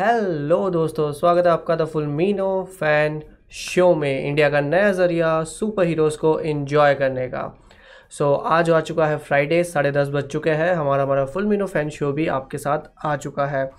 Hello 0.00 0.58
दोस्तों 0.70 1.10
स्वागत 1.12 1.46
है 1.46 1.52
आपका 1.52 1.74
द 1.76 1.84
फुल 1.84 2.06
मीनो 2.06 2.62
फ़ैन 2.78 3.20
शो 3.52 3.94
में 3.94 4.24
इंडिया 4.28 4.48
का 4.50 4.60
नया 4.60 4.92
ज़रिया 4.92 5.32
सुपर 5.44 5.86
हीरोज़ 5.86 6.16
को 6.18 6.38
इन्जॉय 6.40 6.94
करने 6.94 7.26
का। 7.28 7.42
सो 8.10 8.24
so, 8.24 8.40
आज 8.46 8.70
आ 8.70 8.80
चुका 8.80 9.06
है 9.06 9.18
फ्राइडे 9.18 9.62
साढ़े 9.64 9.90
दस 9.92 10.08
बज 10.08 10.28
चुके 10.28 10.50
हैं। 10.50 10.72
हमारा 10.74 11.02
हमारा 11.02 11.24
फुल 11.24 11.46
मीनो 11.46 11.66
फ़ैन 11.66 11.90
शो 11.90 12.12
भी 12.12 12.26
आपके 12.28 12.58
साथ 12.58 12.90
आ 13.06 13.16
चुका 13.16 13.46
है। 13.46 13.70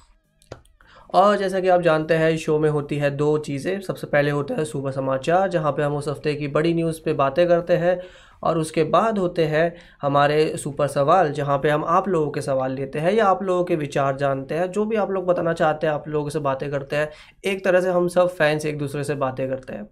और 1.14 1.38
जैसा 1.38 1.60
कि 1.60 1.68
आप 1.68 1.82
जानते 1.82 2.14
हैं 2.14 2.36
शो 2.38 2.58
में 2.60 2.70
होती 2.70 2.98
है 2.98 3.10
दो 3.12 3.38
चीज़ें। 3.38 3.80
सबसे 3.82 4.08
पहले 4.08 4.32
होता 4.32 4.56
है 4.56 4.66
सुबह 4.66 4.92
समाचार 4.92 5.48
जहाँ 5.50 5.72
पे 5.72 5.84
हम 5.84 5.96
उस 5.96 6.08
हफ़्ते 6.08 6.34
की 6.36 6.48
बड़ी 6.48 6.74
न्यूज़ 6.74 7.02
पे 7.06 7.14
बातें 7.14 7.48
करते 7.48 7.78
हैं 7.78 8.00
और 8.44 8.58
उसके 8.58 8.84
बाद 8.84 9.18
होते 9.18 9.46
हैं 9.46 9.74
हमारे 10.02 10.58
सुपर 10.58 10.88
सवाल 10.88 11.32
जहाँ 11.32 11.58
पे 11.58 11.70
हम 11.70 11.84
आप 11.86 12.08
लोगों 12.08 12.32
के 12.32 12.42
सवाल 12.42 12.72
लेते 12.72 13.00
हैं 13.00 13.12
या 13.14 13.26
आप 13.26 13.44
लोगों 13.44 13.64
के 13.64 13.76
विचार 13.76 14.16
जानते 14.18 14.56
हैं। 14.56 14.72
जो 14.72 14.86
भी 14.86 14.96
आप 14.96 15.12
लोग 15.12 15.26
बताना 15.26 15.54
चाहते 15.54 15.88
हैं 15.88 15.94
आप 15.94 16.08
लोगों 16.08 16.30
से 16.30 16.40
बातें 16.40 16.70
करते 16.72 16.96
हैं 16.96 17.10
एक 17.44 17.64
तरह 17.66 17.82
से 17.82 17.90
हम 17.90 18.08
सब 18.08 18.30
फैंस 18.30 18.66
एक 18.66 18.78
दूसरे 18.78 19.04
से 19.04 19.16
बातें 19.16 19.48
करते 19.50 19.74
हैं। 19.74 19.88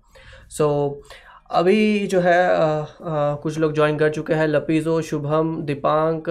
सो 0.50 1.02
so, 1.04 1.12
अभी 1.52 2.08
जो 2.08 2.20
है 2.20 2.40
आ, 2.48 2.64
आ, 2.64 3.36
कुछ 3.36 3.58
लोग 3.60 3.74
ज्वाइन 3.74 3.98
कर 3.98 4.10
चुके 4.10 4.34
हैं 4.34 4.48
लपीज़ो 4.48 5.02
शुभम 5.02 5.56
दीपांक 5.64 6.30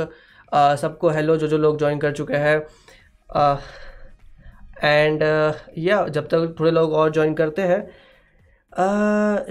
सबको 0.52 1.08
हेलो 1.08 1.36
जो 1.36 1.46
जो 1.48 1.58
लोग 1.58 1.78
ज्वाइन 1.78 1.98
कर 1.98 2.12
चुके 2.12 2.36
हैं। 2.36 2.58
एंड 4.84 5.22
या 5.78 6.06
जब 6.08 6.28
तक 6.28 6.54
थोड़े 6.60 6.70
लोग 6.70 6.92
और 6.92 7.10
ज्वाइन 7.12 7.34
करते 7.34 7.62
हैं 7.62 7.80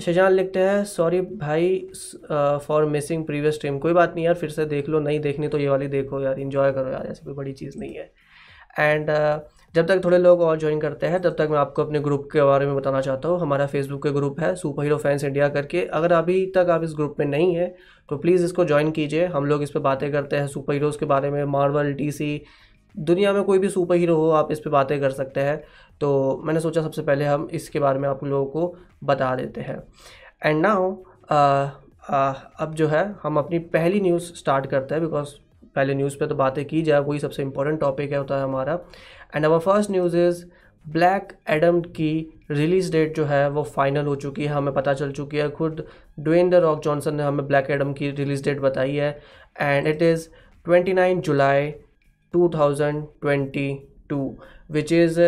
शजान 0.02 0.31
लिखते 0.31 0.59
हैं 0.59 0.84
सॉरी 0.85 1.22
भाई 1.22 1.80
फॉर 2.31 2.85
मिसिंग 2.85 3.26
प्रीवियस 3.26 3.55
स्ट्रीम 3.55 3.77
कोई 3.80 3.94
बात 3.94 4.13
नहीं 4.16 4.26
यार 4.26 4.34
फिर 4.35 4.49
से 4.49 4.66
देख 4.66 4.90
लो 4.90 4.99
नहीं 4.99 5.20
देखनी 5.20 5.48
तो 5.48 5.58
ये 5.58 5.70
वाली 5.70 5.88
देखो 5.88 6.21
यार 6.21 6.40
इन्जॉय 6.40 6.71
करो 6.71 6.91
यार 6.91 7.08
ऐसी 7.08 7.26
कोई 7.26 7.34
बड़ी 7.34 7.54
चीज़ 7.54 7.77
नहीं 7.80 7.94
है। 7.94 8.12
एंड 8.80 9.09
uh, 9.09 9.40
जब 9.76 9.88
तक 9.88 10.04
थोड़े 10.04 10.18
लोग 10.18 10.41
और 10.41 10.58
ज्वाइन 10.59 10.80
करते 10.80 11.08
हैं 11.08 11.21
तब 11.21 11.35
तक 11.38 11.48
मैं 11.52 11.57
आपको 11.57 11.84
अपने 11.84 11.99
ग्रुप 11.99 12.27
के 12.34 12.41
बारे 12.41 12.66
में 12.66 12.76
बताना 12.76 13.02
चाहता 13.02 13.30
हूँ। 13.30 13.40
हमारा 13.40 13.66
फेसबुक 13.68 14.04
के 14.04 14.12
ग्रुप 14.12 14.40
है 14.40 14.54
सुपर 14.55 14.84
हीरो 14.84 14.98
फैंस 14.98 15.23
इंडिया 15.23 15.48
करके। 15.49 15.82
अगर 15.85 16.12
अभी 16.13 16.46
तक 16.55 16.70
आप 16.71 16.84
इस 16.84 16.94
ग्रुप 16.96 17.16
में 17.20 17.26
नहीं 17.26 17.55
है 17.55 17.68
तो 18.10 18.18
प्लीज़ 18.18 18.44
इसको 18.46 18.66
ज्वाइन 18.66 18.91
कीजिए। 18.91 19.26
हम 19.27 19.46
लोग 19.46 19.63
इस 19.63 19.71
पर 19.71 19.79
बातें 19.79 20.12
करते 20.12 20.35
हैं 20.35 20.48
सुपर 20.48 20.73
हीरोज़ 20.73 20.98
के 20.99 21.05
बारे 21.05 21.29
में 21.32 21.44
मार्वल 21.46 21.94
डी 21.94 22.12
दुनिया 22.99 23.34
में 23.34 23.43
कोई 23.43 23.59
भी 23.59 23.70
सुपर 23.70 23.95
हीरो 23.95 24.15
हो, 24.15 24.29
आप 24.31 24.51
इस 24.51 24.59
पर 24.59 24.70
बातें 24.70 24.99
कर 25.01 25.12
सकते 25.12 25.41
हैं। 25.41 25.62
तो 26.01 26.41
मैंने 26.45 26.59
सोचा 26.59 26.81
सबसे 26.81 27.01
पहले 27.01 27.26
हम 27.26 27.48
इसके 27.54 27.79
बारे 27.79 27.99
में 27.99 28.07
आप 28.09 28.23
लोगों 28.23 28.45
को 28.45 28.76
बता 29.04 29.35
देते 29.35 29.62
हैं। 29.62 29.81
एंड 30.45 30.62
नाउ 30.62 30.91
अब 32.59 32.73
जो 32.76 32.87
है, 32.87 33.04
हम 33.23 33.37
अपनी 33.37 33.59
पहली 33.59 33.99
न्यूज़ 34.01 34.34
स्टार्ट 34.35 34.65
करते 34.67 34.95
हैं 34.95 35.04
बिकॉज़ 35.04 35.34
पहले 35.76 35.93
न्यूज़ 35.95 36.17
पे 36.20 36.27
तो 36.27 36.35
बातें 36.35 36.63
की 36.65 36.81
जाए, 36.81 36.99
वही 36.99 37.20
सबसे 37.20 37.41
इंपॉर्टेंट 37.41 37.79
टॉपिक 37.79 38.12
है, 38.12 38.17
होता 38.17 38.37
है 38.37 38.43
हमारा। 38.43 38.79
And 39.35 39.45
our 39.45 39.59
first 39.59 39.91
news 39.91 40.17
is 40.17 40.43
Black 40.85 41.34
Adam 41.49 41.82
की 41.82 42.11
रिलीज़ 42.51 42.91
डेट 42.91 43.15
जो 43.15 43.26
है, 43.26 43.49
वो 43.49 43.63
फाइनल 43.65 44.05
हो 44.05 44.15
चुकी 44.15 44.45
है, 44.45 44.54
हमें 44.54 44.73
पता 44.73 44.93
चल 44.93 45.11
चुकी 45.11 45.37
है। 45.37 45.49
खुद 45.49 45.84
डवेन 46.20 46.49
द 46.49 46.55
रॉक 46.55 46.82
जॉनसन 46.84 47.15
ने 47.15 47.23
हमें 47.23 47.45
ब्लैक 47.48 47.70
एडम 47.71 47.91
की 47.93 48.09
रिलीज़ 48.11 48.43
डेट 48.43 48.59
बताई 48.61 48.95
है। 48.95 49.20
And 49.61 49.87
it 49.87 50.01
is 50.01 50.27
twenty 50.65 50.93
nine 50.93 51.21
July 51.21 51.73
two 52.33 52.49
thousand 52.55 53.03
twenty 53.21 53.71
two 54.09 54.35
which 54.71 54.91
is 54.93 55.20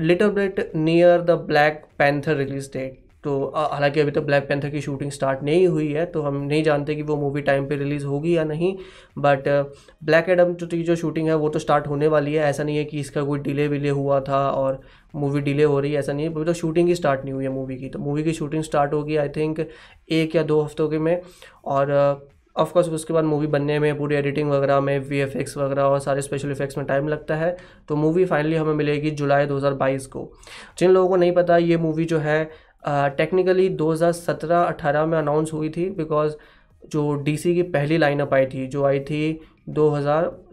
little 0.00 0.30
bit 0.32 0.70
near 0.76 1.20
the 1.22 1.30
Black 1.46 1.82
Panther 1.98 2.36
release 2.36 2.68
date 2.72 3.02
तो 3.24 3.34
हालाँकि 3.56 4.00
अभी 4.00 4.10
तक 4.10 4.22
ब्लैक 4.22 4.46
पैंथर 4.48 4.70
की 4.70 4.80
शूटिंग 4.80 5.10
स्टार्ट 5.10 5.42
नहीं 5.42 5.66
हुई 5.66 5.86
है 5.92 6.04
तो 6.06 6.22
हम 6.22 6.36
नहीं 6.38 6.62
जानते 6.62 6.94
कि 6.94 7.02
वो 7.02 7.16
मूवी 7.16 7.40
टाइम 7.42 7.66
पे 7.68 7.76
रिलीज़ 7.76 8.04
होगी 8.06 8.36
या 8.36 8.44
नहीं 8.44 8.74
बट 9.18 9.48
ब्लैक 10.04 10.28
एडम 10.28 10.52
की 10.54 10.82
जो 10.82 10.96
शूटिंग 10.96 11.28
है, 11.28 11.34
वो 11.34 11.48
तो 11.48 11.58
स्टार्ट 11.58 11.86
होने 11.86 12.08
वाली 12.08 12.34
है। 12.34 12.42
ऐसा 12.44 12.64
नहीं 12.64 12.76
है 12.76 12.84
कि 12.84 12.98
इसका 13.00 13.22
कोई 13.24 13.38
डिले 13.40 13.66
विले 13.68 13.88
हुआ 13.90 14.20
था 14.28 14.48
और 14.50 14.80
मूवी 15.14 15.40
डिले 15.40 15.64
हो 15.64 15.80
रही 15.80 15.92
है, 15.92 15.98
ऐसा 15.98 16.12
नहीं 16.12 16.26
है। 16.26 16.32
अभी 16.34 16.44
तो 16.44 16.52
शूटिंग 16.54 16.88
ही 16.88 16.94
स्टार्ट 16.94 17.24
नहीं 17.24 17.34
हुई 17.34 17.44
है 17.44 17.50
मूवी 17.50 17.76
की। 17.76 17.88
तो 17.88 17.98
मूवी 17.98 18.24
की 18.24 18.32
शूटिंग 18.32 18.62
स्टार्ट 18.64 18.92
होगी 18.94 19.16
आई 19.16 19.28
थिंक 19.36 19.66
एक 20.10 20.36
या 20.36 20.42
दो 20.44 20.60
हफ्तों 20.62 20.88
के 20.88 20.98
में, 20.98 21.20
और 21.64 22.28
ऑफकोर्स 22.56 22.88
उसके 22.88 23.12
बाद 23.12 23.24
मूवी 23.24 23.46
बनने 23.46 23.78
में 23.78 23.98
पूरी 23.98 24.16
एडिटिंग 24.16 24.50
वगैरह 24.50 24.80
में 24.80 24.98
वीएफएक्स 24.98 25.56
वगैरह 25.56 25.82
और 25.82 25.98
सारे 25.98 26.22
स्पेशल 26.22 26.50
इफेक्ट्स 26.50 26.78
में 26.78 26.86
टाइम 26.86 27.08
लगता 27.08 27.36
है। 27.36 27.56
तो 27.88 27.96
मूवी 27.96 28.24
फाइनली 28.24 28.56
हमें 28.56 28.74
मिलेगी 28.74 29.10
जुलाई 29.10 29.46
2022 29.46 30.06
को। 30.06 30.32
जिन 30.78 30.90
लोगों 30.90 31.08
को 31.08 31.16
नहीं 31.16 31.32
पता 31.32 31.56
ये 31.56 31.76
मूवी 31.76 32.04
जो 32.04 32.18
है 32.18 32.50
टेक्निकली 32.88 33.68
uh, 33.70 33.76
2017-18 33.76 35.06
में 35.06 35.18
अनाउंस 35.18 35.52
हुई 35.52 35.68
थी 35.68 35.90
बिकॉज़ 35.90 36.34
जो 36.92 37.14
डीसी 37.14 37.54
की 37.54 37.62
पहली 37.62 37.98
लाइनअप 37.98 38.34
आई 38.34 38.46
थी 38.46 38.66
जो 38.66 38.84
आई 38.84 39.00
थी 39.00 39.40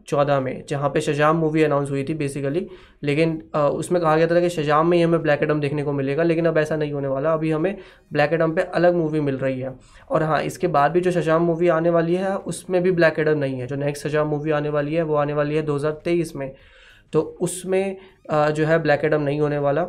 2014 0.02 0.40
में 0.40 0.64
जहाँ 0.70 0.90
पे 0.90 1.02
शजाम 1.02 1.38
मूवी 1.38 1.64
अनाउंस 1.64 1.90
हुई 1.92 2.04
थी 2.04 2.14
बेसिकली 2.14 2.68
लेकिन 3.04 3.42
आ, 3.56 3.68
उसमें 3.68 4.02
कहा 4.02 4.16
गया 4.18 4.28
था 4.28 4.40
कि 4.42 4.50
शजाम 4.50 4.88
में 4.88 4.98
ही 4.98 5.04
हमें 5.04 5.22
ब्लैक 5.22 5.44
एडम 5.44 5.60
देखने 5.60 5.84
को 5.84 5.94
मिलेगा 5.94 6.24
लेकिन 6.24 6.46
अब 6.46 6.58
ऐसा 6.58 6.76
नहीं 6.76 6.94
होने 6.94 7.08
वाला। 7.08 7.34
अभी 7.34 7.52
हमें 7.52 7.76
ब्लैक 8.14 8.34
एडम 8.34 8.52
पे 8.52 8.62
अलग 8.76 8.96
मूवी 8.96 9.20
मिल 9.20 9.38
रही 9.38 9.60
है। 9.60 9.74
और 10.10 10.24
हाँ 10.24 10.42
इसके 10.44 10.68
बाद 10.70 10.92
भी 10.92 11.02
जो 11.02 11.12
शजाम 11.12 11.42
मूवी 11.44 11.68
आने 11.70 11.90
वाली 11.90 12.16
है 12.16 12.36
उसमें 12.36 12.82
भी 12.84 12.92
ब्लैक 12.92 13.20
एडम 13.20 13.38
नहीं 13.38 13.60
है। 13.60 13.68
जो 13.68 13.76
नेक्स्ट 13.76 14.08
शजाम 14.08 14.28
मूवी 14.28 14.52
आने 14.52 14.70
वाली 14.70 14.94
है 14.94 15.04
वो 15.04 15.16
आने 15.16 15.34
वाली 15.34 15.56
है 15.56 15.62
दो 15.62 15.76
हज़ार 15.76 16.00
तेईस 16.04 16.36
में। 16.36 16.52
तो 17.14 17.22
उसमें 17.42 17.98
जो 18.32 18.66
है 18.66 18.78
ब्लैक 18.80 19.06
एडम 19.06 19.22
नहीं 19.22 19.40
होने 19.42 19.58
वाला। 19.58 19.88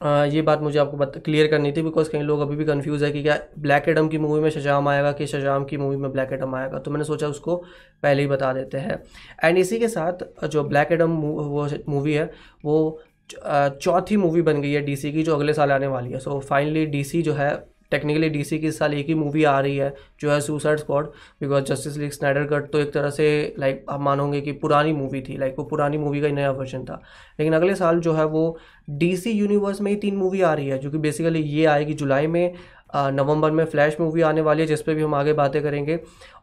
आ, 0.00 0.24
ये 0.24 0.42
बात 0.42 0.60
मुझे 0.60 0.78
आपको 0.78 0.96
बता 0.96 1.20
क्लियर 1.20 1.46
करनी 1.46 1.70
थी 1.72 1.82
बिकॉज़ 1.82 2.10
कई 2.10 2.20
लोग 2.20 2.40
अभी 2.40 2.56
भी 2.56 2.64
कंफ्यूज 2.64 3.02
है 3.04 3.10
कि 3.12 3.22
क्या 3.22 3.38
ब्लैक 3.58 3.88
एडम 3.88 4.08
की 4.08 4.18
मूवी 4.18 4.40
में 4.40 4.48
शजाम 4.50 4.88
आएगा 4.88 5.12
कि 5.12 5.26
शजाम 5.26 5.64
की 5.64 5.76
मूवी 5.76 5.96
में 5.96 6.10
ब्लैक 6.12 6.32
एडम 6.32 6.54
आएगा? 6.54 6.78
तो 6.78 6.90
मैंने 6.90 7.04
सोचा 7.04 7.28
उसको 7.28 7.56
पहले 8.02 8.22
ही 8.22 8.28
बता 8.28 8.52
देते 8.52 8.78
हैं। 8.78 9.02
एंड 9.44 9.58
इसी 9.58 9.78
के 9.78 9.88
साथ 9.88 10.46
जो 10.46 10.64
ब्लैक 10.64 10.92
एडम 10.92 11.16
वो 11.16 11.68
मूवी 11.88 12.12
है 12.12 12.30
वो 12.64 13.00
चौथी 13.30 14.16
मूवी 14.16 14.42
बन 14.42 14.60
गई 14.62 14.72
है 14.72 14.80
डीसी 14.80 15.12
की 15.12 15.22
जो 15.22 15.36
अगले 15.36 15.54
साल 15.54 15.72
आने 15.72 15.86
वाली 15.86 16.12
है। 16.12 16.18
सो 16.18 16.38
फाइनली 16.40 16.84
डीसी 16.86 17.22
जो 17.22 17.32
है 17.34 17.50
टेक्निकली 17.90 18.28
डीसी 18.28 18.58
की 18.58 18.66
इस 18.66 18.78
साल 18.78 18.94
एक 18.94 19.06
ही 19.06 19.14
मूवी 19.14 19.44
आ 19.44 19.58
रही 19.60 19.76
है, 19.76 19.94
जो 20.20 20.30
है 20.30 20.40
Suicide 20.40 20.78
Squad 20.78 21.06
because 21.40 21.64
Justice 21.64 21.96
League 21.96 22.10
Snyder 22.12 22.44
cut 22.46 22.70
तो 22.70 22.78
एक 22.78 22.92
तरह 22.92 23.10
से 23.10 23.54
लाइक 23.58 23.84
आप 23.90 24.00
मानोगे 24.00 24.40
कि 24.40 24.52
पुरानी 24.54 24.92
मूवी 24.92 25.20
थी 25.22 25.36
लाइक 25.38 25.54
वो 25.58 25.64
पुरानी 25.64 25.98
मूवी 25.98 26.20
का 26.20 26.26
ही 26.26 26.32
नया 26.32 26.50
वर्जन 26.52 26.84
था। 26.84 27.00
लेकिन 27.38 27.54
अगले 27.54 27.74
साल 27.74 28.00
जो 28.00 28.12
है 28.12 28.24
वो 28.26 28.58
डीसी 28.90 29.30
यूनिवर्स 29.32 29.80
में 29.80 29.90
ही 29.90 29.96
तीन 29.96 30.16
मूवी 30.16 30.40
आ 30.40 30.52
रही 30.54 30.68
है, 30.68 30.78
जो 30.78 30.90
कि 30.90 30.98
बेसिकली 30.98 31.40
ये 31.40 31.64
आएगी 31.66 31.94
जुलाई 31.94 32.26
में 32.26 32.54
नवंबर 32.96 33.50
में 33.50 33.64
फ्लैश 33.64 33.96
मूवी 34.00 34.22
आने 34.22 34.40
वाली 34.40 34.62
है, 34.62 34.66
जिस 34.66 34.82
पर 34.82 34.94
भी 34.94 35.02
हम 35.02 35.14
आगे 35.14 35.32
बातें 35.34 35.62
करेंगे। 35.62 35.98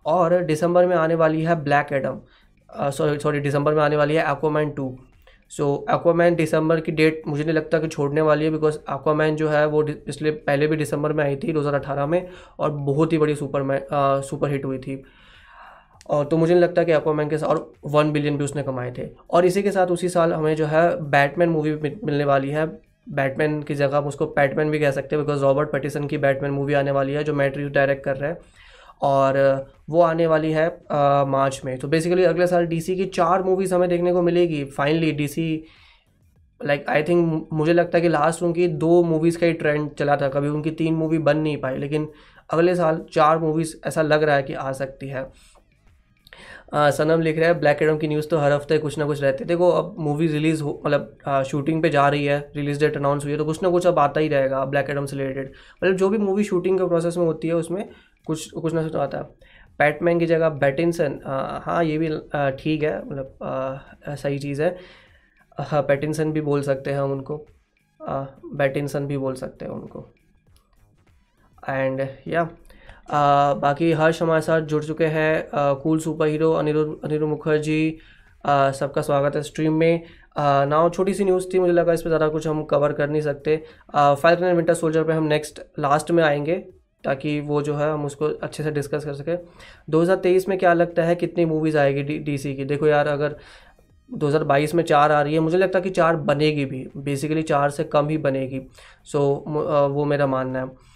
और 0.05 0.41
दिसंबर 0.43 0.87
में 0.87 0.95
आने 0.95 1.15
वाली 1.15 1.41
है 1.41 1.63
ब्लैक 1.63 1.93
एडम 1.93 2.19
सॉरी 2.89 3.19
सॉरी 3.19 3.39
दिसंबर 3.39 3.73
में 3.73 3.81
आने 3.83 3.95
वाली 3.95 4.15
है 4.15 4.31
एक्वामैन 4.31 4.69
टू 4.71 4.95
सो 5.57 5.65
एक्वामैन 5.91 6.35
दिसंबर 6.35 6.79
की 6.79 6.91
डेट 6.91 7.21
मुझे 7.27 7.43
नहीं 7.43 7.53
लगता 7.53 7.79
कि 7.79 7.87
छोड़ने 7.87 8.21
वाली 8.21 8.45
है 8.45 8.51
बिकॉज़ 8.51 8.77
एक्वामैन 8.91 9.35
जो 9.35 9.49
है 9.49 9.65
वो 9.67 9.81
पिछले, 9.83 10.31
पहले 10.31 10.67
भी 10.67 10.77
दिसंबर 10.77 11.13
में 11.13 11.23
आई 11.23 11.35
थी 11.35 11.53
2018 11.53 12.05
में 12.05 12.27
और 12.59 12.71
बहुत 12.71 13.13
ही 13.13 13.17
बड़ी 13.17 13.35
सुपर 13.35 13.63
मै 13.63 13.79
सुपर 13.91 14.51
हिट 14.51 14.65
हुई 14.65 14.77
थी। 14.77 15.03
और 16.09 16.25
तो 16.25 16.37
मुझे 16.37 16.53
नहीं 16.53 16.63
लगता 16.63 16.83
कि 16.83 16.91
एक्वामैन 16.91 17.29
के 17.29 17.37
साथ 17.37 17.47
और 17.47 17.73
वन 17.85 18.11
बिलियन 18.11 18.37
भी 18.37 18.43
उसने 18.43 18.63
कमाए 18.63 18.91
थे। 18.97 19.07
और 19.29 19.45
इसी 19.45 19.63
के 19.63 19.71
साथ 19.71 19.87
उसी 19.87 20.09
साल 20.09 20.33
हमें 20.33 20.55
जो 20.55 20.65
है 20.65 20.85
बैटमैन 21.11 21.49
मूवी 21.49 21.73
मिलने 22.03 22.25
वाली 22.25 22.49
है। 22.49 22.65
बैटमैन 23.09 23.61
की 23.63 23.75
जगह 23.75 23.97
हम 23.97 24.05
उसको 24.05 24.25
बैटमैन 24.25 24.69
भी 24.71 24.79
कह 24.79 24.91
सकते 24.91 25.15
हैं 25.15 25.25
बिकॉज़ 25.25 25.41
रॉबर्ट 25.41 25.71
पेटिसन 25.71 26.07
की 26.07 26.17
बैटमैन 26.17 26.51
मूवी 26.51 26.73
आने 26.73 26.91
वाली 26.91 27.13
है 27.13 27.23
जो 27.23 27.33
मैट्री 27.33 27.69
डायरेक्ट 27.69 28.03
कर 28.05 28.15
रहे 28.17 28.29
हैं। 28.31 28.37
और 29.01 29.37
वो 29.89 30.01
आने 30.01 30.27
वाली 30.27 30.51
है 30.51 30.67
आ, 30.91 31.25
मार्च 31.25 31.61
में। 31.65 31.77
तो 31.79 31.87
बेसिकली 31.87 32.23
अगले 32.23 32.47
साल 32.47 32.65
डीसी 32.67 32.95
की 32.95 33.05
चार 33.15 33.43
मूवीज़ 33.43 33.73
हमें 33.75 33.87
देखने 33.89 34.13
को 34.13 34.21
मिलेगी। 34.21 34.63
Finally 34.67 35.11
DC 35.13 35.63
like 36.61 36.85
I 36.89 37.03
think 37.03 37.49
मुझे 37.53 37.73
लगता 37.73 37.97
है 37.97 38.01
कि 38.01 38.09
लास्ट 38.09 38.43
उनकी 38.43 38.67
दो 38.79 39.01
मूवीज़ 39.03 39.37
का 39.37 39.45
ही 39.47 39.53
ट्रेंड 39.53 39.89
चला 39.93 40.15
था। 40.17 40.29
कभी 40.29 40.47
उनकी 40.49 40.71
तीन 40.73 40.93
मूवी 40.95 41.17
बन 41.19 41.37
नहीं 41.37 41.57
पाई 41.57 41.77
लेकिन 41.77 42.07
अगले 42.49 42.75
साल 42.75 43.05
चार 43.13 43.39
मूवीज़ 43.39 43.75
ऐसा 43.87 44.01
लग 44.01 44.23
रहा 44.23 44.35
है 44.35 44.43
कि 44.43 44.53
आ 44.53 44.71
सकती 44.73 45.07
है। 45.07 45.27
आ, 46.73 46.89
सनम 46.89 47.21
लिख 47.21 47.37
रहा 47.37 47.47
है 47.47 47.59
ब्लैक 47.59 47.81
एडम 47.81 47.97
की 47.97 48.07
न्यूज़ 48.07 48.27
तो 48.29 48.37
हर 48.37 48.51
हफ़्ते 48.51 48.77
कुछ 48.77 48.97
ना 48.97 49.05
कुछ 49.05 49.21
रहते 49.21 49.45
देखो 49.45 49.69
अब 49.71 49.95
मूवी 49.99 50.27
रिलीज़ 50.27 50.61
हो 50.63 50.81
मतलब 50.85 51.43
शूटिंग 51.47 51.81
पे 51.81 51.89
जा 51.89 52.07
रही 52.09 52.25
है 52.25 52.39
रिलीज़ 52.55 52.79
डेट 52.79 52.97
अनाउंस 52.97 53.23
हुई 53.23 53.31
है 53.31 53.37
तो 53.37 53.45
कुछ 53.45 53.61
ना 53.63 53.69
कुछ 53.69 53.87
अब 53.87 53.99
आता 53.99 54.19
ही 54.19 54.27
रहेगा 54.27 54.63
ब्लैक 54.65 54.89
एडम 54.89 55.05
से 55.05 55.17
रिलेटेड 55.17 55.51
मतलब 55.83 55.95
जो 55.97 56.09
भी 56.09 56.17
मूवी 56.17 56.43
शूटिंग 56.43 56.79
के 56.79 56.87
प्रोसेस 56.87 57.17
में 57.17 57.25
होती 57.25 57.47
है 57.47 57.53
उसमें 57.53 57.87
कुछ 58.27 58.49
कुछ 58.51 58.73
ना 58.73 58.83
कुछ 58.83 58.91
तो 58.93 58.99
आता 58.99 59.17
है। 59.17 59.23
बैटमैन 59.79 60.19
की 60.19 60.25
जगह 60.25 60.49
बैटिनसन 60.57 61.19
हाँ 61.65 61.83
ये 61.83 61.97
भी 61.97 62.09
ठीक 62.57 62.83
है 62.83 62.97
मतलब 63.05 63.37
सही 64.17 64.39
चीज़ 64.39 64.61
है। 64.61 64.75
हाँ 65.57 65.81
पैटिनसन 65.83 66.31
भी 66.31 66.41
बोल 66.41 66.61
सकते 66.61 66.91
हैं 66.91 66.99
हम 66.99 67.11
उनको। 67.11 67.45
बैटिनसन 68.57 69.05
भी 69.07 69.17
बोल 69.17 69.35
सकते 69.35 69.65
हैं 69.65 69.71
उनको। 69.71 70.05
एंड 71.63 72.07
या 72.27 72.43
बाकी 73.55 73.91
हर्ष 73.91 74.21
हमारे 74.21 74.41
साथ 74.41 74.61
जुड़ 74.63 74.83
चुके 74.83 75.05
हैं। 75.07 75.75
Cool 75.81 75.99
super 75.99 76.27
hero 76.27 76.51
Aniruddh 76.53 76.93
Aniruddh 77.03 77.29
Mukherjee 77.29 77.97
सबका 78.43 79.01
स्वागत 79.01 79.35
है 79.35 79.41
स्ट्रीम 79.43 79.73
में। 79.73 80.03
नाउ 80.37 80.89
छोटी 80.89 81.13
सी 81.13 81.23
न्यूज़ 81.25 81.47
थी, 81.53 81.59
मुझे 81.59 81.73
लगा 81.73 81.93
इस 81.93 82.01
पर 82.01 82.09
ज़्यादा 82.09 82.27
कुछ 82.27 82.47
हम 82.47 82.63
कवर 82.65 82.93
कर 82.93 83.09
नहीं 83.09 83.21
सकते। 83.21 83.55
फाइव 83.95 84.45
विंटर 84.45 84.73
सोल्जर 84.73 85.03
पे 85.03 85.13
हम 85.13 85.23
नेक्स्ट 85.25 85.61
लास्ट 85.79 86.11
में 86.11 86.23
आएँगे। 86.23 86.63
ताकि 87.03 87.39
वो 87.41 87.61
जो 87.61 87.75
है 87.75 87.91
हम 87.91 88.05
उसको 88.05 88.25
अच्छे 88.25 88.63
से 88.63 88.71
डिस्कस 88.71 89.05
कर 89.05 89.13
सकें। 89.13 89.37
2023 89.89 90.47
में 90.49 90.57
क्या 90.57 90.73
लगता 90.73 91.03
है 91.03 91.15
कितनी 91.15 91.45
मूवीज़ 91.45 91.77
आएगी 91.77 92.03
डी 92.19 92.37
सी 92.37 92.53
की? 92.55 92.65
देखो 92.65 92.87
यार 92.87 93.07
अगर 93.07 93.35
2022 94.09 94.75
में 94.75 94.83
चार 94.83 95.11
आ 95.11 95.21
रही 95.21 95.33
है 95.33 95.39
मुझे 95.39 95.57
लगता 95.57 95.79
है 95.79 95.83
कि 95.83 95.89
चार 95.89 96.15
बनेगी 96.15 96.65
भी। 96.65 96.87
बेसिकली 96.97 97.41
चार 97.43 97.69
से 97.69 97.83
कम 97.83 98.09
ही 98.09 98.17
बनेगी। 98.17 98.61
सो 99.03 99.43
so, 99.47 99.93
वो 99.93 100.05
मेरा 100.05 100.27
मानना 100.27 100.59
है। 100.59 100.91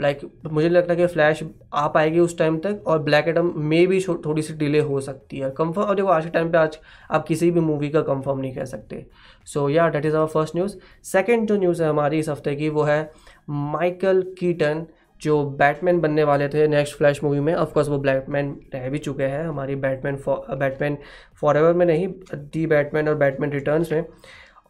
लाइक 0.00 0.20
like, 0.20 0.52
मुझे 0.52 0.68
लगता 0.68 0.92
है 0.92 0.96
कि 0.96 1.06
फ्लैश 1.06 1.42
आ 1.74 1.86
पाएगी 1.88 2.18
उस 2.20 2.36
टाइम 2.38 2.58
तक 2.58 2.84
और 2.86 2.98
ब्लैक 2.98 3.28
एडम 3.28 3.52
में 3.56 3.86
भी 3.88 4.00
थोड़ी 4.26 4.42
सी 4.42 4.54
डिले 4.54 4.80
हो 4.80 5.00
सकती 5.00 5.38
है। 5.38 5.50
कंफर्म 5.50 5.86
और 5.86 5.94
देखो 5.94 6.08
आज 6.08 6.24
के 6.24 6.30
टाइम 6.30 6.50
पे 6.52 6.58
आज 6.58 6.78
आप 7.10 7.26
किसी 7.26 7.50
भी 7.50 7.60
मूवी 7.60 7.90
का 7.90 8.00
कंफर्म 8.02 8.38
नहीं 8.38 8.54
कह 8.54 8.64
सकते। 8.64 9.04
So 9.46 9.68
yeah 9.68 9.88
that 9.88 10.06
is 10.06 10.16
our 10.16 10.26
first 10.26 10.56
news 10.56 10.76
second 11.04 11.48
जो 11.48 11.56
न्यूज़ 11.56 11.82
है 11.82 11.88
हमारी 11.88 12.18
इस 12.18 12.28
हफ़्ते 12.28 12.54
की 12.56 12.68
वो 12.68 12.82
है 12.82 13.10
माइकल 13.50 14.22
कीटन 14.38 14.86
जो 15.24 15.44
बैटमैन 15.58 16.00
बनने 16.00 16.24
वाले 16.24 16.48
थे 16.48 16.66
नेक्स्ट 16.68 16.96
फ्लैश 16.96 17.22
मूवी 17.24 17.40
में 17.40 17.54
ऑफकोर्स 17.54 17.88
वो 17.88 17.98
बैटमैन 18.00 18.54
रह 18.74 18.88
भी 18.90 18.98
चुके 19.00 19.24
हैं 19.24 19.44
हमारी 19.46 19.74
बैटमैन 19.78 20.18
बैटमैन 20.58 20.98
फॉर 21.40 21.56
एवर 21.56 21.72
में 21.72 21.86
नहीं 21.86 22.08
दी 22.34 22.66
बैटमैन 22.66 23.08
और 23.08 23.14
बैटमैन 23.16 23.52
रिटर्न्स 23.52 23.92
में। 23.92 24.04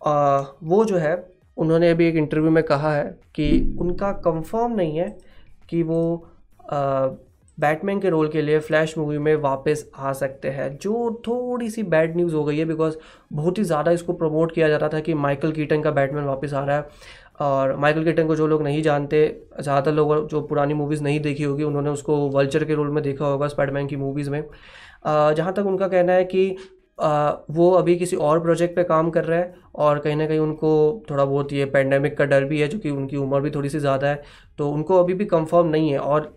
आ, 0.00 0.40
वो 0.62 0.84
जो 0.84 0.96
है 0.98 1.16
उन्होंने 1.56 1.90
अभी 1.90 2.06
एक 2.08 2.16
इंटरव्यू 2.16 2.50
में 2.50 2.62
कहा 2.64 2.94
है 2.94 3.04
कि 3.34 3.76
उनका 3.80 4.12
कंफर्म 4.24 4.72
नहीं 4.76 4.96
है 4.98 5.16
कि 5.70 5.82
वो 5.82 6.30
बैटमैन 7.58 8.00
के 8.00 8.10
रोल 8.10 8.28
के 8.28 8.42
लिए 8.42 8.58
फ्लैश 8.58 8.96
मूवी 8.98 9.18
में 9.18 9.34
वापस 9.36 9.84
आ 9.96 10.12
सकते 10.12 10.50
हैं। 10.50 10.68
जो 10.78 11.22
थोड़ी 11.26 11.68
सी 11.70 11.82
बैड 11.84 12.16
न्यूज़ 12.16 12.34
हो 12.34 12.44
गई 12.44 12.58
है 12.58 12.64
बिकॉज़ 12.64 12.96
बहुत 13.32 13.58
ही 13.58 13.64
ज़्यादा 13.64 13.90
इसको 13.90 14.12
प्रमोट 14.12 14.54
किया 14.54 14.68
जाता 14.68 14.88
था 14.88 15.00
कि 15.00 15.14
माइकल 15.16 15.52
कीटन 15.52 15.82
का 15.82 15.90
बैटमैन 15.90 16.24
वापस 16.24 16.54
आ 16.54 16.64
रहा 16.64 16.76
है। 16.76 16.86
और 17.40 17.74
माइकल 17.76 18.04
कीटन 18.04 18.26
को 18.26 18.36
जो 18.36 18.46
लोग 18.46 18.62
नहीं 18.62 18.82
जानते 18.82 19.26
ज़्यादातर 19.60 19.92
लोग 19.92 20.28
जो 20.28 20.40
पुरानी 20.42 20.74
मूवीज़ 20.74 21.02
नहीं 21.02 21.20
देखी 21.20 21.42
होगी 21.42 21.62
उन्होंने 21.64 21.90
उसको 21.90 22.16
वल्चर 22.30 22.64
के 22.64 22.74
रोल 22.74 22.90
में 22.90 23.02
देखा 23.04 23.26
होगा 23.26 23.48
स्पाइडरमैन 23.48 23.86
की 23.86 23.96
मूवीज़ 23.96 24.30
में। 24.30 24.42
जहाँ 25.06 25.52
तक 25.52 25.66
उनका 25.66 25.88
कहना 25.88 26.12
है 26.12 26.24
कि 26.26 26.56
आ, 26.98 27.30
वो 27.50 27.70
अभी 27.72 27.96
किसी 27.96 28.16
और 28.18 28.40
प्रोजेक्ट 28.40 28.74
पे 28.76 28.82
काम 28.84 29.10
कर 29.10 29.24
रहे 29.24 29.38
हैं 29.38 29.54
और 29.76 29.98
कहीं 29.98 30.16
ना 30.16 30.26
कहीं 30.26 30.38
उनको 30.38 30.70
थोड़ा 31.10 31.24
बहुत 31.24 31.52
ये 31.52 31.64
पेंडेमिक 31.66 32.16
का 32.18 32.24
डर 32.24 32.44
भी 32.44 32.60
है 32.60 32.68
क्योंकि 32.68 32.90
उनकी 32.90 33.16
उम्र 33.16 33.40
भी 33.40 33.50
थोड़ी 33.50 33.68
सी 33.68 33.78
ज़्यादा 33.78 34.08
है 34.08 34.22
तो 34.58 34.68
उनको 34.70 34.98
अभी 34.98 35.14
भी 35.14 35.24
कंफर्म 35.26 35.68
नहीं 35.68 35.90
है। 35.90 35.98
और 35.98 36.36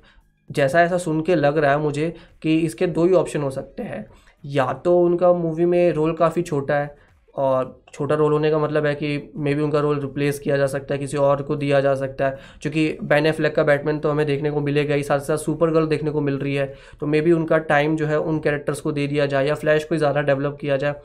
जैसा 0.49 0.81
ऐसा 0.81 0.97
सुन 0.97 1.21
के 1.21 1.35
लग 1.35 1.57
रहा 1.57 1.71
है 1.71 1.79
मुझे 1.79 2.13
कि 2.43 2.57
इसके 2.59 2.87
दो 2.87 3.05
ही 3.05 3.13
ऑप्शन 3.15 3.41
हो 3.41 3.49
सकते 3.51 3.83
हैं। 3.83 4.05
या 4.43 4.71
तो 4.75 4.97
उनका 5.01 5.31
मूवी 5.35 5.65
में 5.65 5.91
रोल 5.93 6.13
काफ़ी 6.15 6.41
छोटा 6.43 6.75
है 6.75 6.95
और 7.37 7.81
छोटा 7.93 8.15
रोल 8.15 8.33
होने 8.33 8.49
का 8.51 8.59
मतलब 8.59 8.85
है 8.85 8.93
कि 8.95 9.31
मे 9.37 9.53
बी 9.55 9.61
उनका 9.61 9.79
रोल 9.79 9.99
रिप्लेस 10.01 10.39
किया 10.39 10.57
जा 10.57 10.67
सकता 10.67 10.93
है 10.93 10.99
किसी 10.99 11.17
और 11.17 11.41
को 11.41 11.55
दिया 11.55 11.79
जा 11.81 11.93
सकता 11.95 12.27
है। 12.27 12.39
क्योंकि 12.61 12.97
बैन 13.03 13.31
फ्लैग 13.31 13.53
का 13.55 13.63
बैटमैन 13.63 13.99
तो 13.99 14.11
हमें 14.11 14.25
देखने 14.25 14.51
को 14.51 14.61
मिलेगा 14.61 14.95
ही 14.95 15.03
साथ 15.03 15.19
साथ 15.21 15.37
सुपर 15.37 15.71
गर्ल 15.71 15.87
देखने 15.87 16.11
को 16.11 16.21
मिल 16.21 16.37
रही 16.37 16.55
है। 16.55 16.73
तो 16.99 17.07
मे 17.07 17.21
बी 17.21 17.31
उनका 17.31 17.57
टाइम 17.67 17.95
जो 17.97 18.05
है 18.07 18.19
उन 18.19 18.39
कैरेक्टर्स 18.39 18.81
को 18.81 18.91
दे 18.91 19.07
दिया 19.07 19.25
जाए 19.25 19.47
या 19.47 19.55
फ्लैश 19.55 19.83
को 19.83 19.97
ज़्यादा 19.97 20.21
डेवलप 20.21 20.57
किया 20.61 20.77
जाए। 20.77 20.95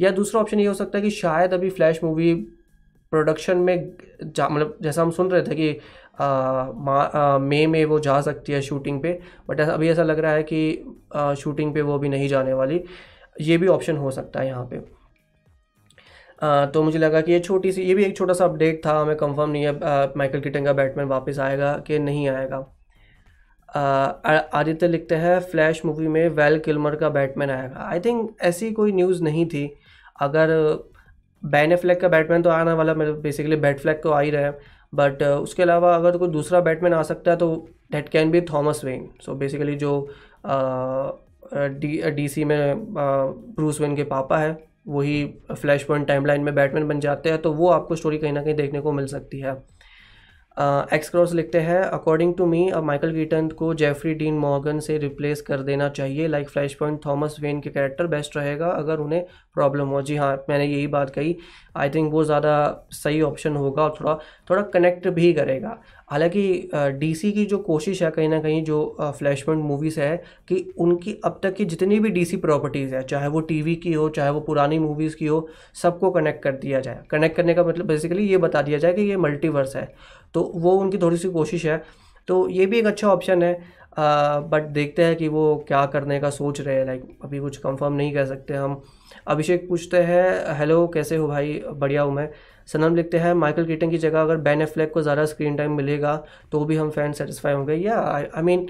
या 0.00 0.10
दूसरा 0.12 0.40
ऑप्शन 0.40 0.60
ये 0.60 0.66
हो 0.66 0.74
सकता 0.74 0.98
है 0.98 1.02
कि 1.02 1.10
शायद 1.12 1.54
अभी 1.54 1.70
फ्लैश 1.70 2.02
मूवी 2.04 2.34
प्रोडक्शन 3.12 3.56
में 3.58 3.76
मतलब 4.22 4.76
जैसा 4.82 5.02
हम 5.02 5.10
सुन 5.10 5.30
रहे 5.30 5.42
थे 5.42 5.54
कि 5.54 5.70
मई 7.42 7.66
में 7.66 7.84
वो 7.84 7.98
जा 8.00 8.20
सकती 8.20 8.52
है 8.52 8.60
शूटिंग 8.62 9.00
पे 9.02 9.18
बट 9.48 9.60
अभी 9.60 9.88
ऐसा 9.90 10.02
लग 10.02 10.18
रहा 10.18 10.32
है 10.32 10.42
कि 10.42 10.84
आ, 11.14 11.34
शूटिंग 11.34 11.74
पे 11.74 11.82
वो 11.82 11.94
अभी 11.94 12.08
नहीं 12.08 12.28
जाने 12.28 12.52
वाली। 12.54 12.82
ये 13.40 13.56
भी 13.58 13.66
ऑप्शन 13.68 13.96
हो 13.96 14.10
सकता 14.10 14.40
है 14.40 14.46
यहाँ 14.46 14.64
पे। 14.66 14.80
आ, 16.38 16.66
तो 16.66 16.82
मुझे 16.82 16.98
लगा 16.98 17.20
कि 17.20 17.32
ये 17.32 17.40
छोटी 17.40 17.72
सी 17.72 17.82
ये 17.82 17.94
भी 17.94 18.04
एक 18.04 18.16
छोटा 18.16 18.34
सा 18.34 18.44
अपडेट 18.44 18.80
था 18.86 18.98
हमें 19.00 19.16
कंफर्म 19.16 19.50
नहीं 19.50 19.66
है 19.66 19.72
माइकल 20.16 20.40
किटन 20.40 20.64
का 20.64 20.72
बैटमैन 20.72 21.06
वापस 21.08 21.38
आएगा 21.38 21.72
कि 21.86 21.98
नहीं 21.98 22.28
आएगा। 22.28 22.58
आदित्य 24.54 24.88
लिखते 24.88 25.14
हैं 25.16 25.38
फ्लैश 25.42 25.84
मूवी 25.86 26.08
में 26.08 26.28
वेल 26.30 26.58
किलमर 26.58 26.96
का 26.96 27.08
बैटमैन 27.10 27.50
आएगा। 27.50 27.88
आई 27.90 28.00
थिंक 28.00 28.36
ऐसी 28.42 28.70
कोई 28.72 28.92
न्यूज़ 28.92 29.22
नहीं 29.22 29.46
थी। 29.46 29.66
अगर 30.20 30.48
बैन 31.42 31.76
फ्लैग 31.76 32.00
का 32.00 32.08
बैटमैन 32.08 32.42
तो 32.42 32.50
आने 32.50 32.72
वाला 32.72 32.94
मतलब 32.94 33.20
बेसिकली 33.20 33.56
बैट 33.56 33.80
फ्लैग 33.80 34.02
तो 34.02 34.10
आ 34.10 34.20
ही 34.20 34.30
रहा 34.30 34.42
है। 34.42 34.58
बट 34.94 35.22
उसके 35.22 35.62
अलावा 35.62 35.94
अगर 35.96 36.16
कोई 36.18 36.28
दूसरा 36.28 36.60
बैटमैन 36.60 36.94
आ 36.94 37.02
सकता 37.02 37.30
है 37.30 37.36
तो 37.36 37.54
that 37.92 38.08
can 38.08 38.30
be 38.30 38.40
Thomas 38.52 38.84
Wayne 38.84 39.08
so 39.22 39.34
basically 39.34 39.74
जो 39.76 39.96
डी 41.54 42.10
डी 42.10 42.28
सी 42.28 42.44
में 42.44 42.84
ब्रूस 42.94 43.80
वेन 43.80 43.96
के 43.96 44.04
पापा 44.04 44.38
है 44.38 44.52
वही 44.86 45.24
फ्लैश 45.52 45.82
पॉइंट 45.84 46.06
टाइमलाइन 46.08 46.40
में 46.40 46.54
बैटमैन 46.54 46.88
बन 46.88 47.00
जाते 47.00 47.30
हैं 47.30 47.40
तो 47.42 47.52
वो 47.52 47.68
आपको 47.68 47.96
स्टोरी 47.96 48.18
कहीं 48.18 48.32
ना 48.32 48.42
कहीं 48.42 48.54
देखने 48.54 48.80
को 48.80 48.92
मिल 48.92 49.06
सकती 49.06 49.40
है। 49.40 49.54
एक्स 50.56 51.08
क्रॉस 51.10 51.32
लिखते 51.34 51.58
हैं। 51.58 51.80
अकॉर्डिंग 51.80 52.34
टू 52.34 52.44
मी 52.46 52.68
अब 52.70 52.82
माइकल 52.84 53.12
कीटन 53.12 53.48
को 53.50 53.72
जेफरी 53.74 54.12
डीन 54.14 54.34
मॉर्गन 54.38 54.78
से 54.80 54.98
रिप्लेस 54.98 55.40
कर 55.42 55.60
देना 55.62 55.88
चाहिए। 55.88 56.26
Like 56.28 56.48
flash 56.48 56.74
point 56.74 57.00
Thomas 57.06 57.36
Wayne 57.40 57.60
के 57.60 57.70
कैरेक्टर 57.70 58.06
बेस्ट 58.06 58.36
रहेगा 58.36 58.66
अगर 58.68 58.98
उन्हें 58.98 59.24
प्रॉब्लम 59.54 59.88
हो। 59.88 60.02
जी 60.02 60.16
हाँ 60.16 60.34
मैंने 60.48 60.66
यही 60.66 60.86
बात 60.86 61.10
कही। 61.10 61.36
आई 61.76 61.90
थिंक 61.90 62.12
वो 62.12 62.24
ज़्यादा 62.24 62.86
सही 62.92 63.20
ऑप्शन 63.22 63.56
होगा 63.56 63.82
और 63.82 63.94
थोड़ा 64.00 64.14
थोड़ा 64.50 64.62
कनेक्ट 64.64 65.08
भी 65.08 65.32
करेगा। 65.32 65.76
हालाँकि 66.10 66.70
डीसी 66.74 67.32
की 67.32 67.44
जो 67.46 67.58
कोशिश 67.60 68.02
है 68.02 68.10
कहीं 68.10 68.28
ना 68.28 68.40
कहीं 68.40 68.62
जो 68.64 68.96
फ्लैश 69.18 69.42
पॉइंट 69.42 69.64
मूवीज़ 69.64 70.00
है 70.00 70.16
कि 70.48 70.64
उनकी 70.78 71.18
अब 71.24 71.40
तक 71.42 71.54
की 71.54 71.64
जितनी 71.64 71.98
भी 72.00 72.10
डीसी 72.10 72.36
प्रॉपर्टीज़ 72.38 72.94
है, 72.94 73.02
चाहे 73.02 73.28
वो 73.28 73.40
टीवी 73.42 73.74
की 73.76 73.92
हो, 73.92 74.08
चाहे 74.08 74.30
वो 74.30 74.40
पुरानी 74.40 74.78
मूवीज़ 74.78 75.16
की 75.16 75.26
हो, 75.26 75.48
सबको 75.82 76.10
कनेक्ट 76.10 76.42
कर 76.42 76.52
दिया 76.56 76.80
जाए। 76.80 77.02
कनेक्ट 77.10 77.36
करने 77.36 77.54
का 77.54 77.64
मतलब 77.64 77.86
बेसिकली 77.86 78.28
ये 78.28 78.38
बता 78.38 78.62
दिया 78.62 78.78
जाए 78.78 78.92
कि 78.92 79.02
ये 79.02 79.16
मल्टीवर्स 79.18 79.76
है। 79.76 79.92
तो 80.34 80.42
वो 80.56 80.72
उनकी 80.76 80.98
थोड़ी 80.98 81.16
सी 81.16 81.28
कोशिश 81.30 81.66
है। 81.66 81.82
तो 82.28 82.48
ये 82.48 82.66
भी 82.66 82.78
एक 82.78 82.86
अच्छा 82.86 83.08
ऑप्शन 83.08 83.42
है। 83.42 83.54
बट 83.98 84.62
देखते 84.72 85.04
हैं 85.04 85.16
कि 85.16 85.28
वो 85.28 85.64
क्या 85.68 85.84
करने 85.86 86.18
का 86.20 86.30
सोच 86.32 86.60
रहे 86.60 86.76
हैं। 86.76 86.86
लाइक 86.86 87.18
अभी 87.24 87.38
कुछ 87.40 87.56
कंफर्म 87.56 87.92
नहीं 87.92 88.12
कह 88.14 88.24
सकते 88.24 88.54
हम। 88.54 88.80
अभिषेक 89.26 89.68
पूछते 89.68 90.02
हैं 90.02 90.56
हेलो 90.56 90.86
कैसे 90.94 91.16
हो 91.16 91.26
भाई? 91.28 91.60
बढ़िया 91.68 92.02
हूँ 92.02 92.14
मैं। 92.14 92.28
सनम 92.68 92.94
लिखते 92.96 93.18
हैं 93.18 93.34
माइकल 93.34 93.64
कीटन 93.66 93.90
की 93.90 93.98
जगह 93.98 94.20
अगर 94.20 94.36
बैन 94.38 94.62
एफ्लेक 94.62 94.92
को 94.92 95.02
ज़्यादा 95.02 95.24
स्क्रीन 95.26 95.56
टाइम 95.56 95.72
मिलेगा 95.72 96.16
तो 96.52 96.64
भी 96.64 96.76
हम 96.76 96.90
फ़ैन 96.90 97.12
सेटिस्फाई 97.12 97.52
होंगे। 97.52 97.74
या 97.74 97.98
आई 98.34 98.42
मीन 98.42 98.66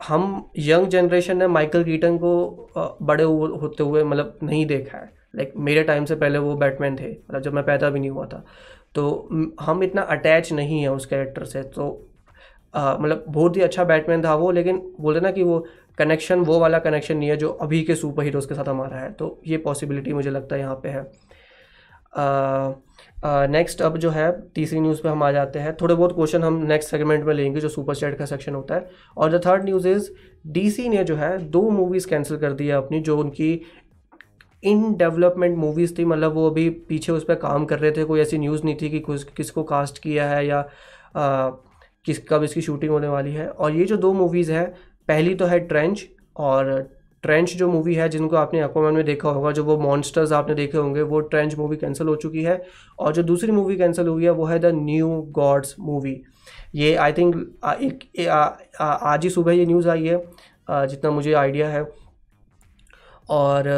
हम 0.00 0.50
यंग 0.58 0.86
जनरेशन 0.88 1.36
ने 1.36 1.46
माइकल 1.48 1.84
कीटन 1.84 2.18
को 2.18 2.98
बड़े 3.02 3.24
होते 3.24 3.82
हुए 3.82 4.02
मतलब 4.04 4.38
नहीं 4.42 4.64
देखा 4.66 4.98
है। 4.98 5.10
लाइक 5.36 5.52
मेरे 5.58 5.82
टाइम 5.82 6.04
से 6.04 6.14
पहले 6.16 6.38
वो 6.38 6.54
बैटमैन 6.56 6.96
थे। 6.96 7.10
मतलब 7.10 7.42
जब 7.42 7.54
मैं 7.54 7.64
पैदा 7.64 7.90
भी 7.90 8.00
नहीं 8.00 8.10
हुआ 8.10 8.26
था। 8.26 8.44
तो 8.94 9.28
हम 9.60 9.82
इतना 9.82 10.02
अटैच 10.02 10.52
नहीं 10.52 10.80
है 10.80 10.92
उस 10.92 11.06
कैरेक्टर 11.06 11.44
से 11.44 11.62
तो 11.64 11.88
मतलब 12.74 13.24
बहुत 13.28 13.56
ही 13.56 13.60
अच्छा 13.62 13.84
बैटमैन 13.84 14.22
था 14.24 14.34
वो, 14.34 14.50
लेकिन 14.50 14.76
बोलते 15.00 15.20
ना 15.20 15.30
कि 15.30 15.42
वो 15.42 15.64
कनेक्शन 15.98 16.40
वो 16.40 16.58
वाला 16.60 16.78
कनेक्शन 16.80 17.16
नहीं 17.16 17.28
है 17.28 17.36
जो 17.36 17.48
अभी 17.62 17.82
के 17.82 17.94
सुपर 17.94 18.24
हीरोज़ 18.24 18.48
के 18.48 18.54
साथ 18.54 18.68
हमारा 18.68 18.98
है 18.98 19.10
तो 19.12 19.40
ये 19.46 19.56
पॉसिबिलिटी 19.58 20.12
मुझे 20.12 20.30
लगता 20.30 20.56
है 20.56 20.60
यहाँ 20.60 20.74
पे 20.82 20.88
है। 20.88 21.10
नेक्स्ट 23.48 23.82
अब 23.82 23.96
जो 23.98 24.10
है, 24.10 24.30
तीसरी 24.54 24.80
न्यूज़ 24.80 25.02
पे 25.02 25.08
हम 25.08 25.22
आ 25.22 25.30
जाते 25.32 25.58
हैं। 25.58 25.74
थोड़े 25.80 25.94
बहुत 25.94 26.14
क्वेश्चन 26.14 26.42
हम 26.42 26.54
नेक्स्ट 26.66 26.90
सेगमेंट 26.90 27.24
में 27.24 27.32
लेंगे 27.34 27.60
जो 27.60 27.68
सुपर 27.68 27.94
चैट 27.94 28.18
का 28.18 28.24
सेक्शन 28.26 28.54
होता 28.54 28.74
है। 28.74 28.88
और 29.16 29.30
the 29.32 29.40
third 29.46 29.64
news 29.64 29.88
is 29.88 30.10
DC 30.48 30.88
ने 30.88 31.04
जो 31.04 31.16
है 31.16 31.36
दो 31.50 31.68
मूवीज़ 31.70 32.08
कैंसिल 32.08 32.36
कर 32.38 32.52
दी 32.52 32.66
है 32.66 32.74
अपनी, 32.74 33.00
जो 33.00 33.18
उनकी 33.18 33.60
इन 34.62 34.94
डेवलपमेंट 34.96 35.56
मूवीज़ 35.58 35.94
थी 35.98 36.04
मतलब 36.04 36.32
वो 36.34 36.48
अभी 36.50 36.68
पीछे 36.88 37.12
उस 37.12 37.24
पर 37.24 37.34
काम 37.36 37.64
कर 37.64 37.78
रहे 37.78 37.90
थे 37.92 38.04
कोई 38.04 38.20
ऐसी 38.20 38.38
न्यूज़ 38.38 38.64
नहीं 38.64 38.76
थी 38.82 38.90
कि 38.90 38.98
किस 39.00 39.24
किसको 39.36 39.62
कास्ट 39.64 39.98
किया 39.98 40.28
है 40.28 40.46
या 40.46 40.58
आ, 41.16 41.50
किस 42.06 42.18
कब 42.28 42.42
इसकी 42.42 42.60
शूटिंग 42.62 42.92
होने 42.92 43.08
वाली 43.08 43.32
है। 43.32 43.48
और 43.48 43.72
ये 43.72 43.84
जो 43.84 43.96
दो 43.96 44.12
मूवीज़ 44.12 44.52
हैं 44.52 44.66
पहली 45.08 45.34
तो 45.34 45.46
है 45.46 45.58
ट्रेंच 45.60 46.04
और 46.36 46.70
ट्रेंच 47.24 47.54
जो 47.56 47.68
मूवी 47.70 47.94
है 47.94 48.08
जिनको 48.08 48.36
आपने 48.36 48.60
अक्वामैन 48.60 48.94
में 48.94 49.04
देखा 49.04 49.30
होगा 49.30 49.50
जो 49.52 49.64
वो 49.64 49.76
मॉन्स्टर्स 49.78 50.32
आपने 50.32 50.54
देखे 50.54 50.78
होंगे 50.78 51.02
वो 51.02 51.20
ट्रेंच 51.24 51.54
मूवी 51.58 51.76
कैंसिल 51.76 52.06
हो 52.08 52.14
चुकी 52.16 52.42
है। 52.42 52.60
और 52.98 53.12
जो 53.12 53.22
दूसरी 53.22 53.52
मूवी 53.52 53.76
कैंसिल 53.76 54.06
हुई 54.08 54.24
है 54.24 54.30
वो 54.30 54.44
है 54.44 54.58
द 54.58 54.70
न्यू 54.74 55.10
गॉड्स 55.32 55.74
मूवी 55.80 56.20
ये 56.74 56.94
आई 56.96 57.12
थिंक 57.12 57.36
एक 57.64 58.28
आज 58.80 59.24
ही 59.24 59.30
सुबह 59.30 59.52
ये 59.52 59.66
न्यूज़ 59.66 59.88
आई 59.88 60.06
है 60.06 60.86
जितना 60.88 61.10
मुझे 61.10 61.32
आइडिया 61.34 61.68
है। 61.68 61.84
और 63.30 63.70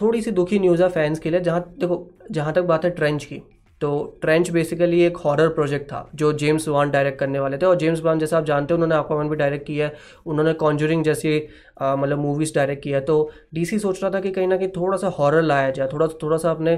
थोड़ी 0.00 0.22
सी 0.22 0.30
दुखी 0.30 0.58
न्यूज़ 0.58 0.82
है 0.82 0.88
फैंस 0.88 1.18
के 1.18 1.30
लिए 1.30 1.40
जहाँ 1.40 1.60
देखो 1.78 2.06
जहाँ 2.30 2.52
तक 2.52 2.62
बात 2.62 2.84
है 2.84 2.90
ट्रेंच 2.90 3.24
की 3.24 3.42
तो 3.80 3.88
ट्रेंच 4.22 4.50
बेसिकली 4.50 5.00
एक 5.00 5.16
हॉरर 5.16 5.48
प्रोजेक्ट 5.48 5.86
था 5.86 6.08
जो 6.14 6.32
जेम्स 6.32 6.68
वान 6.68 6.90
डायरेक्ट 6.90 7.18
करने 7.18 7.38
वाले 7.38 7.58
थे 7.58 7.66
और 7.66 7.76
जेम्स 7.76 8.00
वान 8.02 8.18
जैसा 8.18 8.36
आप 8.38 8.44
जानते 8.44 8.74
हैं 8.74 8.80
उन्होंने 8.82 9.02
aquaman 9.02 9.30
भी 9.30 9.36
डायरेक्ट 9.36 9.66
किया 9.66 9.86
है 9.86 9.94
उन्होंने 10.26 10.52
कॉन्जरिंग 10.52 11.04
जैसी 11.04 11.36
मतलब 11.82 12.18
मूवीज़ 12.18 12.54
डायरेक्ट 12.54 12.82
किया 12.82 13.00
तो 13.00 13.18
डीसी 13.54 13.78
सोच 13.78 14.02
रहा 14.02 14.10
था 14.10 14.20
कि 14.20 14.30
कहीं 14.30 14.48
ना 14.48 14.56
कहीं 14.56 14.68
थोड़ा 14.76 14.98
सा 14.98 15.08
हॉरर 15.08 15.42
लाया 15.42 15.70
जाए 15.70 15.88
थोड़ा 15.92 16.06
थोड़ा 16.22 16.36
सा 16.36 16.50
अपने 16.50 16.74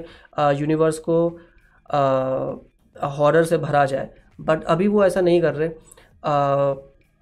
यूनिवर्स 0.61 0.99
को 1.09 1.19
हॉरर 2.97 3.45
से 3.45 3.59
भरा 3.59 3.85
जाए 3.85 4.09
बट 4.41 4.65
अभी 4.65 4.89
वो 4.89 5.05
ऐसा 5.05 5.21
नहीं 5.21 5.41
कर 5.43 5.55
रहे 5.55 5.69
आ, 6.25 6.33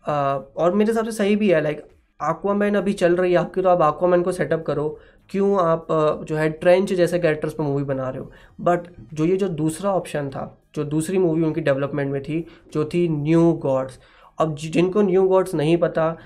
आ, 0.04 0.36
और 0.56 0.74
मेरे 0.74 0.90
हिसाब 0.90 1.04
से 1.04 1.12
सही 1.12 1.36
भी 1.36 1.48
है 1.50 1.60
लाइक 1.62 1.86
आक्वामैन 2.20 2.74
अभी 2.74 2.92
चल 2.92 3.16
रही 3.16 3.32
है 3.32 3.38
आपकी 3.38 3.62
तो 3.62 3.68
आप 3.68 3.82
आक्वामैन 3.82 4.22
को 4.22 4.32
सेटअप 4.32 4.64
करो 4.66 4.86
क्यों 5.30 5.60
आप 5.60 5.86
जो 6.28 6.36
है, 6.36 6.50
ट्रेंच 6.50 6.92
जैसे 6.92 7.18
कैरेक्टर्स 7.18 7.54
पर 7.54 7.64
मूवी 7.64 7.84
बना 7.84 8.08
रहे 8.08 8.18
हो? 8.18 8.30
बट 8.60 8.80
जो 9.14 9.24
ये 9.24 9.36
जो 9.36 9.48
दूसरा 9.48 9.90
ऑप्शन 9.90 10.28
था, 10.30 10.62
जो 10.74 10.84
दूसरी 10.84 11.18
मूवी 11.18 11.42
उनकी 11.42 11.60
डेवलपमेंट 11.60 12.12
में 12.12 12.22
थी, 12.22 12.46
जो 12.72 12.84
थी 12.84 13.08
न्यू 13.08 13.52
गॉड्स 13.52 13.98
अब 14.38 14.54
जिनको 14.54 15.02
न्यू 15.02 15.28
गॉड्स 15.28 15.54
नहीं 15.54 15.76
पता, 15.76 16.16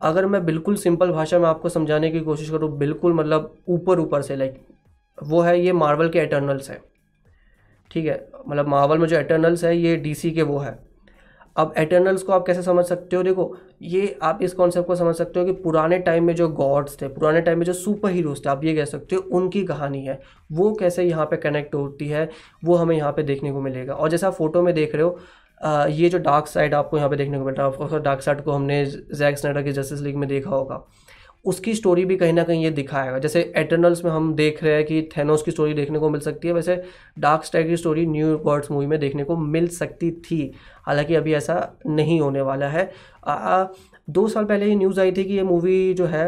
अगर 0.00 0.26
मैं 0.26 0.44
बिल्कुल 0.44 0.76
सिंपल 0.76 1.10
भाषा 1.10 1.38
में 1.38 1.48
आपको 1.48 1.68
समझाने 1.68 2.10
की 2.10 2.20
कोशिश 2.20 2.50
करूँ, 2.50 2.78
बिल्कुल 2.78 3.12
मतलब 3.12 3.58
ऊपर 3.68 4.00
ऊपर 4.00 4.22
से 4.22 4.36
लाइक 4.36 4.66
वो 5.22 5.40
है 5.40 5.60
ये 5.60 5.72
मार्वल 5.72 6.08
के 6.08 6.18
एटर्नल्स 6.18 6.70
है। 6.70 6.82
ठीक 7.90 8.06
है? 8.06 8.28
मतलब 8.48 8.68
मार्वल 8.68 8.98
में 8.98 9.06
जो 9.08 9.16
एटर्नल्स 9.16 9.64
है, 9.64 9.76
ये 9.76 9.96
डीसी 9.96 10.30
के 10.30 10.42
वो 10.42 10.58
है। 10.58 10.78
अब 11.56 11.72
एटर्नल्स 11.78 12.22
को 12.22 12.32
आप 12.32 12.46
कैसे 12.46 12.62
समझ 12.62 12.84
सकते 12.84 13.16
हो? 13.16 13.22
देखो 13.22 13.56
ये 13.82 14.18
आप 14.22 14.38
इस 14.42 14.52
कॉन्सेप्ट 14.54 14.86
को 14.86 14.94
समझ 14.96 15.14
सकते 15.16 15.40
हो 15.40 15.46
कि 15.46 15.52
पुराने 15.62 15.98
टाइम 16.00 16.24
में 16.24 16.34
जो 16.34 16.48
गॉड्स 16.50 17.00
थे 17.02 17.08
पुराने 17.10 17.40
टाइम 17.40 17.58
में 17.58 17.64
जो 17.66 17.72
सुपर 17.74 18.10
हीरोज 18.10 18.44
थे 18.44 18.48
आप 18.50 18.64
ये 18.64 18.74
कह 18.76 18.84
सकते 18.86 19.16
हो 19.16 19.22
उनकी 19.32 19.64
कहानी 19.64 20.04
है। 20.04 20.20
वो 20.52 20.72
कैसे 20.74 21.04
यहाँ 21.04 21.26
पे 21.26 21.36
कनेक्ट 21.38 21.74
होती 21.74 22.08
है 22.08 22.28
वो 22.64 22.74
हमें 22.76 22.96
यहाँ 22.96 23.12
पे 23.12 23.22
देखने 23.22 23.52
को 23.52 23.60
मिलेगा। 23.60 23.94
और 23.94 24.10
जैसे 24.10 24.26
आप 24.26 24.32
फ़ोटो 24.34 24.62
में 24.62 24.74
देख 24.74 24.94
रहे 24.94 25.04
हो 25.04 25.18
आ, 25.60 25.86
ये 25.86 26.08
जो 26.08 26.18
डार्क 26.20 26.46
साइड 26.46 26.74
आपको 26.74 26.96
यहाँ 26.96 27.08
पे 27.10 27.16
देखने 27.16 27.38
को 27.38 27.44
मिल 27.44 27.54
रहा 27.54 27.66
है 27.66 27.72
ऑफकोर्स 27.72 28.02
डार्क 28.04 28.20
साइड 28.20 28.40
को 28.44 28.52
हमने 28.52 28.84
जैक 28.86 29.38
स्नाइडर 29.38 29.62
की 29.62 29.72
जस्टिस 29.72 30.00
लीग 30.00 30.16
में 30.16 30.28
देखा 30.28 30.50
होगा। 30.50 30.84
उसकी 31.44 31.74
स्टोरी 31.74 32.04
भी 32.04 32.16
कहीं 32.16 32.32
ना 32.32 32.42
कहीं 32.44 32.62
ये 32.64 32.70
दिखाएगा 32.70 33.18
जैसे 33.18 33.40
एटर्नल्स 33.56 34.04
में 34.04 34.10
हम 34.10 34.34
देख 34.34 34.62
रहे 34.64 34.74
हैं 34.74 34.84
कि 34.84 35.00
थेनोस 35.16 35.42
की 35.42 35.50
स्टोरी 35.50 35.74
देखने 35.74 35.98
को 35.98 36.10
मिल 36.10 36.20
सकती 36.20 36.48
है 36.48 36.54
वैसे 36.54 36.82
डार्क 37.18 37.44
स्टाइल 37.44 37.68
की 37.68 37.76
स्टोरी 37.76 38.06
न्यू 38.06 38.36
बर्ड्स 38.38 38.70
मूवी 38.70 38.86
में 38.86 38.98
देखने 39.00 39.24
को 39.24 39.36
मिल 39.36 39.66
सकती 39.70 40.10
थी। 40.22 40.52
हालाँकि 40.86 41.14
अभी 41.14 41.34
ऐसा 41.34 41.56
नहीं 41.86 42.20
होने 42.20 42.40
वाला 42.40 42.68
है। 42.68 42.90
आ, 43.26 43.64
दो 44.10 44.26
साल 44.28 44.44
पहले 44.44 44.66
ही 44.66 44.76
न्यूज़ 44.76 45.00
आई 45.00 45.12
थी 45.12 45.24
कि 45.24 45.34
ये 45.34 45.42
मूवी 45.42 45.94
जो 45.94 46.06
है 46.06 46.24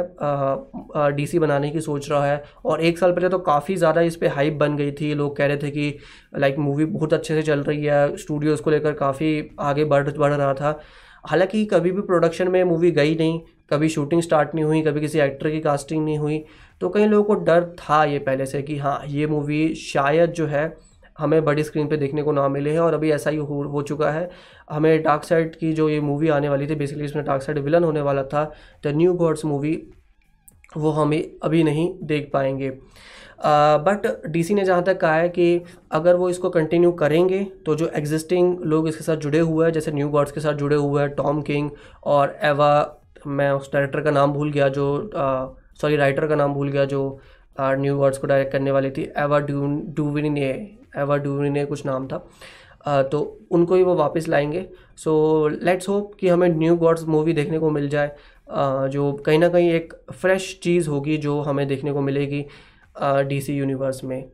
डीसी 1.14 1.38
बनाने 1.38 1.70
की 1.70 1.80
सोच 1.80 2.10
रहा 2.10 2.26
है 2.26 2.42
और 2.64 2.80
एक 2.82 2.98
साल 2.98 3.12
पहले 3.12 3.28
तो 3.28 3.38
काफ़ी 3.40 3.76
ज़्यादा 3.76 4.00
इस 4.02 4.16
पर 4.16 4.28
हाइप 4.28 4.54
बन 4.54 4.76
गई 4.76 4.92
थी। 4.92 5.14
लोग 5.14 5.36
कह 5.36 5.46
रहे 5.46 5.56
थे 5.56 5.70
कि 5.70 5.96
लाइक 6.38 6.58
मूवी 6.58 6.84
बहुत 6.86 7.14
अच्छे 7.14 7.34
से 7.34 7.42
चल 7.42 7.62
रही 7.62 7.84
है 7.84 8.16
स्टूडियोज़ 8.16 8.62
को 8.62 8.70
लेकर 8.70 8.92
काफ़ी 8.94 9.50
आगे 9.60 9.84
बढ़ 9.84 10.10
बढ़ 10.10 10.32
रहा 10.32 10.54
था। 10.54 10.78
हालाँकि 11.24 11.64
कभी 11.64 11.90
भी 11.90 12.02
प्रोडक्शन 12.02 12.48
में 12.48 12.62
मूवी 12.64 12.90
गई 12.90 13.14
नहीं 13.14 13.40
कभी 13.70 13.88
शूटिंग 13.88 14.22
स्टार्ट 14.22 14.54
नहीं 14.54 14.64
हुई 14.64 14.82
कभी 14.82 15.00
किसी 15.00 15.18
एक्टर 15.18 15.50
की 15.50 15.60
कास्टिंग 15.60 16.04
नहीं 16.04 16.18
हुई 16.18 16.44
तो 16.80 16.88
कई 16.88 17.06
लोगों 17.06 17.24
को 17.24 17.44
डर 17.44 17.64
था 17.80 18.04
ये 18.04 18.18
पहले 18.18 18.46
से 18.46 18.62
कि 18.62 18.76
हाँ 18.78 19.00
ये 19.06 19.26
मूवी 19.26 19.74
शायद 19.74 20.32
जो 20.32 20.46
है 20.46 20.72
हमें 21.18 21.44
बड़ी 21.44 21.62
स्क्रीन 21.64 21.88
पे 21.88 21.96
देखने 21.96 22.22
को 22.22 22.32
ना 22.32 22.48
मिले 22.48 22.70
है 22.70 22.80
और 22.80 22.94
अभी 22.94 23.10
ऐसा 23.12 23.30
ही 23.30 23.36
हो, 23.36 23.62
हो 23.62 23.82
चुका 23.82 24.10
है। 24.10 24.30
हमें 24.70 25.02
डार्क 25.02 25.24
साइड 25.24 25.56
की 25.56 25.72
जो 25.72 25.88
ये 25.88 26.00
मूवी 26.00 26.28
आने 26.28 26.48
वाली 26.48 26.66
थी 26.66 26.74
बेसिकली 26.74 27.04
इसमें 27.04 27.24
डार्क 27.24 27.42
साइड 27.42 27.58
विलन 27.58 27.84
होने 27.84 28.00
वाला 28.00 28.22
था 28.22 28.44
द 28.84 28.92
न्यू 28.96 29.12
गॉड्स 29.14 29.44
मूवी 29.44 29.76
वो 30.76 30.90
हमें 30.90 31.22
अभी 31.42 31.62
नहीं 31.62 31.88
देख 32.02 32.30
पाएँगे। 32.32 32.70
बट 33.86 34.06
डीसी 34.26 34.54
ने 34.54 34.64
जहाँ 34.64 34.82
तक 34.82 35.00
कहा 35.00 35.14
है 35.14 35.28
कि 35.28 35.60
अगर 35.92 36.16
वो 36.16 36.28
इसको 36.30 36.50
कंटिन्यू 36.50 36.92
करेंगे 36.92 37.42
तो 37.66 37.74
जो 37.74 37.90
एग्जिस्टिंग 37.96 38.58
लोग 38.60 38.88
इसके 38.88 39.04
साथ 39.04 39.16
जुड़े 39.16 39.38
हुए 39.38 39.64
हैं 39.66 39.72
जैसे 39.72 39.92
न्यू 39.92 40.08
गॉड्स 40.08 40.32
के 40.32 40.40
साथ 40.40 40.52
जुड़े 40.52 40.76
हुए 40.76 41.02
हैं 41.02 41.10
टॉम 41.14 41.42
किंग 41.42 41.70
और 42.04 42.36
एवा 42.42 43.00
मैं 43.26 43.50
उस 43.50 43.72
डायरेक्टर 43.72 44.00
का 44.00 44.10
नाम 44.10 44.32
भूल 44.32 44.50
गया 44.52 44.68
जो 44.68 45.10
सॉरी 45.80 45.96
राइटर 45.96 46.26
का 46.26 46.34
नाम 46.34 46.54
भूल 46.54 46.68
गया 46.68 46.84
जो 46.84 47.20
न्यू 47.60 47.96
वर्ड्स 47.96 48.18
को 48.18 48.26
डायरेक्ट 48.26 48.52
करने 48.52 48.70
वाली 48.70 48.90
थी 48.90 49.02
एवा 49.18 49.38
डून 49.38 49.82
डूविने 49.96 50.50
एवा 50.96 51.16
डूविने 51.16 51.64
कुछ 51.64 51.84
नाम 51.86 52.06
था। 52.06 52.24
uh, 52.88 53.02
तो 53.10 53.20
उनको 53.50 53.74
ही 53.74 53.82
वो 53.82 53.94
वापस 53.94 54.28
लाएँगे। 54.28 54.66
सो 54.96 55.48
लेट्स 55.48 55.88
होप 55.88 56.14
कि 56.20 56.28
हमें 56.28 56.48
न्यू 56.48 56.76
गॉड्स 56.76 57.04
मूवी 57.04 57.32
देखने 57.32 57.58
को 57.58 57.70
मिल 57.70 57.88
जाए। 57.88 58.08
uh, 58.08 58.88
जो 58.88 59.12
कहीं 59.26 59.38
ना 59.38 59.48
कहीं 59.48 59.70
एक 59.70 59.94
फ्रेश 60.12 60.58
चीज़ 60.62 60.88
होगी 60.88 61.16
जो 61.16 61.40
हमें 61.40 61.66
देखने 61.68 61.92
को 61.92 62.00
मिलेगी 62.00 62.44
डीसी 63.02 63.56
यूनिवर्स 63.56 64.04
में। 64.04 64.24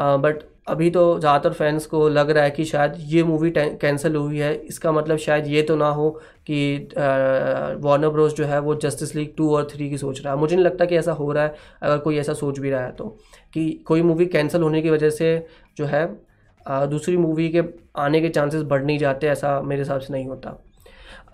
बट 0.00 0.42
अभी 0.66 0.88
तो 0.90 1.02
ज़्यादातर 1.18 1.52
फैंस 1.52 1.86
को 1.86 2.08
लग 2.08 2.30
रहा 2.30 2.44
है 2.44 2.50
कि 2.50 2.64
शायद 2.64 2.94
ये 2.98 3.22
मूवी 3.22 3.50
कैंसिल 3.56 4.16
हुई 4.16 4.38
है। 4.38 4.54
इसका 4.54 4.92
मतलब 4.92 5.16
शायद 5.18 5.46
ये 5.46 5.62
तो 5.62 5.76
ना 5.76 5.88
हो 5.90 6.10
कि 6.46 6.88
वार्नर 7.82 8.08
ब्रोस 8.08 8.34
जो 8.34 8.44
है 8.44 8.58
वो 8.60 8.74
जस्टिस 8.76 9.14
लीग 9.16 9.34
टू 9.36 9.54
और 9.56 9.68
थ्री 9.72 9.88
की 9.90 9.98
सोच 9.98 10.20
रहा 10.20 10.34
है। 10.34 10.38
मुझे 10.40 10.54
नहीं 10.56 10.64
लगता 10.64 10.84
कि 10.84 10.96
ऐसा 10.96 11.12
हो 11.12 11.30
रहा 11.32 11.44
है 11.44 11.54
अगर 11.82 11.98
कोई 11.98 12.18
ऐसा 12.18 12.32
सोच 12.34 12.58
भी 12.58 12.70
रहा 12.70 12.84
है 12.84 12.92
तो। 12.92 13.08
कि 13.54 13.70
कोई 13.86 14.02
मूवी 14.02 14.26
कैंसिल 14.26 14.62
होने 14.62 14.82
की 14.82 14.90
वजह 14.90 15.10
से 15.10 15.46
जो 15.76 15.84
है 15.86 16.04
आ, 16.66 16.84
दूसरी 16.86 17.16
मूवी 17.16 17.48
के 17.48 17.62
आने 17.96 18.20
के 18.20 18.28
चांसेस 18.28 18.62
बढ़ 18.64 18.82
नहीं 18.84 18.98
जाते 18.98 19.26
ऐसा 19.28 19.60
मेरे 19.62 19.82
हिसाब 19.82 20.00
से 20.00 20.12
नहीं 20.12 20.26
होता। 20.26 20.50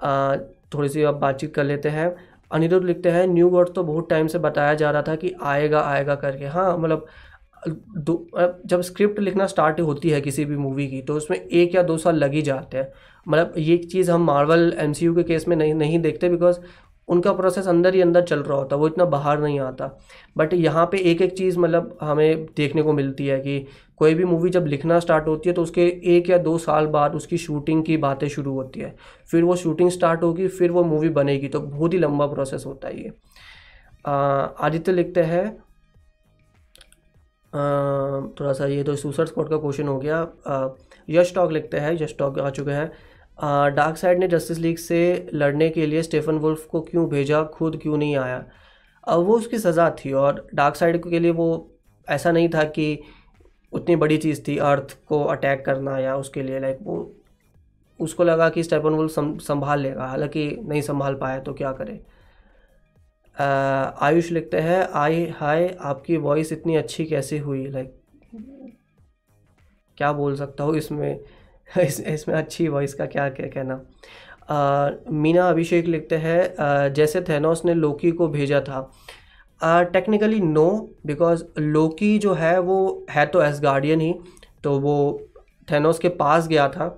आ, 0.01 0.37
थोड़ी 0.75 0.89
सी 0.89 1.03
अब 1.03 1.19
बातचीत 1.21 1.55
कर 1.55 1.65
लेते 1.65 1.89
हैं। 1.89 2.15
अनिरुद्ध 2.51 2.85
लिखते 2.87 3.11
हैं 3.11 3.27
न्यू 3.27 3.49
वर्ड 3.49 3.69
तो 3.75 3.83
बहुत 3.85 4.09
टाइम 4.11 4.27
से 4.27 4.39
बताया 4.41 4.75
जा 4.75 4.91
रहा 4.91 5.03
था 5.03 5.15
कि 5.17 5.33
आएगा 5.43 5.81
आएगा 5.83 6.15
करके। 6.17 6.47
हाँ 6.47 6.77
मतलब 6.79 7.07
जब 7.63 8.81
स्क्रिप्ट 8.81 9.19
लिखना 9.21 9.47
स्टार्ट 9.47 9.81
होती 9.81 10.11
है 10.11 10.21
किसी 10.21 10.45
भी 10.45 10.57
मूवी 10.57 10.87
की 10.89 11.01
तो 11.03 11.15
उसमें 11.15 11.39
एक 11.39 11.75
या 11.75 11.83
दो 11.83 11.97
साल 11.99 12.17
लग 12.17 12.33
ही 12.33 12.43
जाते 12.43 12.79
हैं। 12.79 12.93
मतलब 13.27 13.55
ये 13.59 13.77
चीज़ 13.79 14.11
हम 14.11 14.25
मार्वल 14.25 14.73
एमसीयू 14.79 15.15
के 15.15 15.23
केस 15.23 15.49
में 15.49 15.57
नहीं 15.57 15.75
नहीं 15.75 15.99
देखते 16.01 16.29
बिकॉज़ 16.29 16.59
उनका 17.09 17.33
प्रोसेस 17.33 17.67
अंदर 17.69 17.95
ही 17.95 18.01
अंदर 18.01 18.23
चल 18.23 18.41
रहा 18.41 18.59
होता, 18.59 18.77
वो 18.77 18.87
इतना 18.87 19.05
बाहर 19.07 19.41
नहीं 19.41 19.59
आता। 19.61 19.87
बट 20.37 20.53
यहाँ 20.55 20.87
पे 20.87 20.99
एक 21.11 21.23
एक 21.23 21.33
चीज़ 21.39 21.59
मतलब 21.59 21.97
हमें 22.03 22.45
देखने 22.57 22.83
को 22.83 22.93
मिलती 22.93 23.27
है 23.27 23.39
कि 23.41 23.59
कोई 24.01 24.15
भी 24.15 24.25
मूवी 24.25 24.51
जब 24.51 24.67
लिखना 24.67 24.99
स्टार्ट 25.01 25.27
होती 25.29 25.49
है 25.49 25.55
तो 25.55 25.63
उसके 25.63 25.87
एक 26.17 26.31
या 26.31 26.39
दो 26.41 26.57
साल 26.59 26.87
बाद 26.89 27.15
उसकी 27.15 27.39
शूटिंग 27.39 27.85
की 27.85 27.97
बातें 27.99 28.29
शुरू 28.29 28.53
होती 28.53 28.81
है। 28.81 28.95
फिर 29.31 29.45
वो 29.45 29.57
शूटिंग 29.57 29.91
स्टार्ट 29.91 30.23
होगी, 30.23 30.49
फिर 30.49 30.71
वो 30.71 30.85
मूवी 30.85 31.09
बनेगी 31.11 31.49
तो 31.49 31.61
बहुत 31.61 31.93
ही 31.95 31.99
लंबा 31.99 32.27
प्रोसेस 32.27 32.65
होता 32.67 32.89
है 32.89 33.03
ये। 33.03 33.13
आदित्य 34.05 34.93
लिखते 34.93 35.23
हैं 35.25 35.45
थोड़ा 37.53 38.53
सा 38.53 38.67
ये 38.67 38.83
तो 38.83 38.95
सुसर 38.97 39.27
स्पॉट 39.27 39.49
का 39.51 39.57
क्वेश्चन 39.57 39.89
हो 39.89 39.99
गया। 39.99 40.75
यश 41.09 41.35
टॉक 41.35 41.53
लिखते 41.53 41.77
हैं, 41.77 41.93
यश 42.03 42.15
टॉक 42.19 42.39
आ 42.39 42.51
चुके 42.51 42.71
हैं। 42.71 42.91
डार्क 43.75 43.97
साइड 43.97 44.19
ने 44.19 44.29
जस्टिस 44.29 44.59
लीग 44.59 44.77
से 44.79 45.29
लड़ने 45.35 45.69
के 45.71 45.87
लिए 45.87 46.03
स्टेफन 46.03 46.39
वुल्फ 46.39 46.67
को 46.67 46.81
क्यों 46.81 47.09
भेजा, 47.09 47.43
खुद 47.45 47.79
क्यों 47.83 47.97
नहीं 47.97 48.17
आया? 48.17 48.45
अब 49.05 49.21
वो 49.21 49.37
उसकी 49.37 49.59
सज़ा 49.59 49.89
थी 49.99 50.13
और 50.13 50.47
डार्क 50.55 50.77
साइड 50.77 51.03
के 51.05 51.19
लिए 51.19 51.31
वो 51.33 51.49
ऐसा 52.07 52.33
नहीं 52.33 52.49
था 52.49 52.65
कि 52.67 53.03
उतनी 53.73 53.97
बड़ी 53.97 54.17
चीज़ 54.19 54.43
थी, 54.49 54.57
अर्थ 54.59 54.97
को 55.09 55.23
अटैक 55.25 55.65
करना 55.67 55.99
या 55.99 56.17
उसके 56.17 56.43
लिए, 56.43 56.61
लाइक 56.61 56.79
वो 56.83 57.13
उसको 58.01 58.25
लगा 58.25 58.49
कि 58.49 58.63
स्टेफन 58.63 58.93
वुल्फ 58.93 59.13
संभाल 59.43 59.81
लेगा। 59.81 60.07
हालाँकि 60.07 60.49
नहीं 60.63 60.83
संभाल 60.83 61.15
पाया 61.15 61.39
तो 61.41 61.53
क्या 61.55 61.73
करे? 61.73 62.01
आयुष 63.37 64.31
लिखते 64.31 64.61
हैं, 64.61 64.87
आई, 64.93 65.27
हाय, 65.37 65.69
आपकी 65.81 66.17
वॉइस 66.17 66.53
इतनी 66.53 66.77
अच्छी 66.77 67.05
कैसे 67.07 67.39
हुई? 67.39 67.67
लाइक 67.67 67.95
क्या 69.99 70.13
बोल 70.13 70.37
सकता 70.37 70.65
हूँ 70.65 70.77
इसमें? 70.77 71.21
इस, 71.81 72.01
इसमें 72.01 72.35
अच्छी 72.35 72.69
वॉइस 72.69 72.95
का 72.95 73.07
क्या 73.07 73.29
क्या 73.31 73.47
कहना? 73.47 73.81
मीना 75.11 75.49
अभिषेक 75.49 75.87
लिखते 75.87 76.17
हैं 76.17 76.93
जैसे 76.95 77.21
थेनोस 77.21 77.65
ने 77.65 77.75
लोकी 77.75 78.11
को 78.11 78.29
भेजा 78.29 78.61
था। 78.61 78.91
टेक्निकली 79.93 80.41
नो 80.41 80.69
बिकॉज़ 81.07 81.45
लोकी 81.59 82.19
जो 82.19 82.33
है, 82.35 82.59
वो 82.59 83.07
है 83.11 83.27
तो 83.27 83.43
एस 83.43 83.61
गार्डियन 83.63 84.01
ही 84.01 84.15
तो 84.65 84.79
वो 84.81 85.29
थेनोस 85.69 85.99
के 85.99 86.09
पास 86.09 86.49
गया 86.49 86.69
था। 86.69 86.89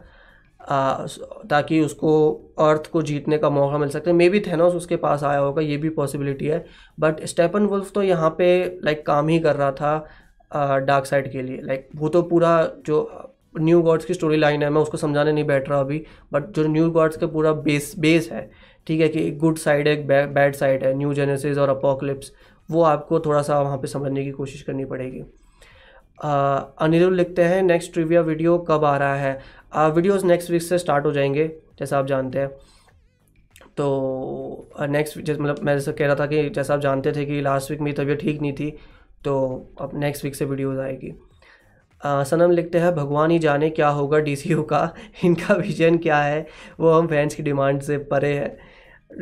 ताकि 0.67 1.81
उसको 1.81 2.13
अर्थ 2.61 2.91
को 2.91 3.03
जीतने 3.03 3.39
का 3.39 3.51
मौका 3.51 3.79
मिल 3.79 3.89
सके। 3.89 4.13
मे 4.13 4.29
बी 4.29 4.41
थेनोस 4.41 4.75
उसके 4.75 4.97
पास 4.97 5.25
आया 5.25 5.39
होगा, 5.39 5.63
ये 5.63 5.77
भी 5.77 5.89
पॉसिबिलिटी 5.91 6.47
है। 6.47 6.65
बट 7.01 7.25
स्टेपन 7.25 7.67
वुल्फ 7.67 7.91
तो 7.95 8.03
यहाँ 8.03 8.31
पे 8.39 8.65
लाइक 8.85 9.07
काम 9.07 9.29
ही 9.29 9.39
कर 9.41 9.57
रहा 9.57 9.71
था 9.73 10.79
डार्क 10.81 11.07
साइड 11.07 11.31
के 11.33 11.43
लिए। 11.43 11.61
लाइक 11.63 11.89
वो 11.97 12.09
तो 12.09 12.23
पूरा 12.25 12.57
जो 12.87 13.31
न्यू 13.61 13.81
गॉड्स 13.83 14.05
की 14.05 14.15
स्टोरी 14.15 14.37
लाइन 14.37 14.63
है, 14.63 14.71
मैं 14.71 14.81
उसको 14.81 14.97
समझाने 14.97 15.33
नहीं 15.33 15.45
बैठ 15.45 15.69
रहा 15.69 15.81
अभी। 15.81 16.03
बट 16.33 16.51
जो 16.51 16.67
न्यू 16.69 16.91
गॉड्स 16.91 17.17
का 17.17 17.27
पूरा 17.27 17.53
बेस 17.63 17.95
बेस 17.99 18.29
है, 18.33 18.51
ठीक 18.87 19.01
है 19.01 19.09
कि 19.09 19.27
एक 19.27 19.39
गुड 19.39 19.59
साइड 19.59 19.89
है, 19.89 19.95
एक 19.95 20.07
बैड 20.07 20.55
साइड 20.55 20.85
है 20.85 20.95
न्यू 20.95 21.15
जेनेसिस 21.15 21.59
और 21.59 21.69
अपोकलिप्स 21.69 22.33
वो 22.69 22.83
आपको 22.85 23.21
थोड़ा 23.21 23.41
सा 23.43 23.61
वहाँ 23.61 23.79
पे 23.79 23.87
समझने 23.89 24.25
की 24.25 24.31
कोशिश 24.33 24.63
करनी 24.63 24.85
पड़ेगी। 24.85 25.25
अनिरुल 26.19 27.15
लिखते 27.17 27.45
हैं 27.45 27.63
नेक्स्ट 27.63 27.93
ट्रिविया 27.93 28.21
वीडियो 28.21 28.57
कब 28.59 28.85
आ 28.85 28.97
रहा 28.97 29.15
है? 29.15 29.39
वीडियोस 29.77 30.25
नेक्स्ट 30.25 30.51
वीक 30.51 30.63
से 30.63 30.79
स्टार्ट 30.79 31.07
हो 31.07 31.13
जाएँगे 31.13 31.49
जैसा 31.79 31.99
आप 31.99 32.07
जानते 32.07 32.39
हैं। 32.39 32.49
तो 33.77 34.71
नेक्स्ट 34.81 35.19
जैसे 35.19 35.41
मतलब 35.41 35.61
मैं 35.63 35.75
जैसे 35.75 35.93
कह 35.93 36.07
रहा 36.07 36.15
था 36.15 36.27
कि 36.27 36.51
जैसा 36.51 36.75
आप 36.75 36.81
जानते 36.81 37.13
थे 37.13 37.25
कि 37.27 37.41
लास्ट 37.41 37.71
वीक 37.71 37.81
मेरी 37.81 38.05
तबीयत 38.05 38.21
ठीक 38.21 38.41
नहीं 38.43 38.53
थी 38.53 38.71
तो 39.25 39.35
अब 39.81 39.91
नेक्स्ट 39.95 40.25
वीक 40.25 40.35
से 40.35 40.45
वीडियोज़ 40.45 40.79
आएगी। 40.81 41.13
सनम 42.07 42.51
लिखते 42.51 42.79
हैं 42.79 42.95
भगवान 42.95 43.31
ही 43.31 43.39
जाने 43.39 43.71
क्या 43.71 43.89
होगा 43.89 44.19
डी 44.19 44.37
का? 44.51 44.95
इनका 45.25 45.55
विजन 45.55 45.99
क्या 45.99 46.19
है? 46.19 46.47
वो 46.81 46.93
हम 46.93 47.07
फैंस 47.07 47.35
की 47.35 47.43
डिमांड 47.43 47.81
से 47.83 47.99
परे 47.99 48.35
है। 48.35 48.59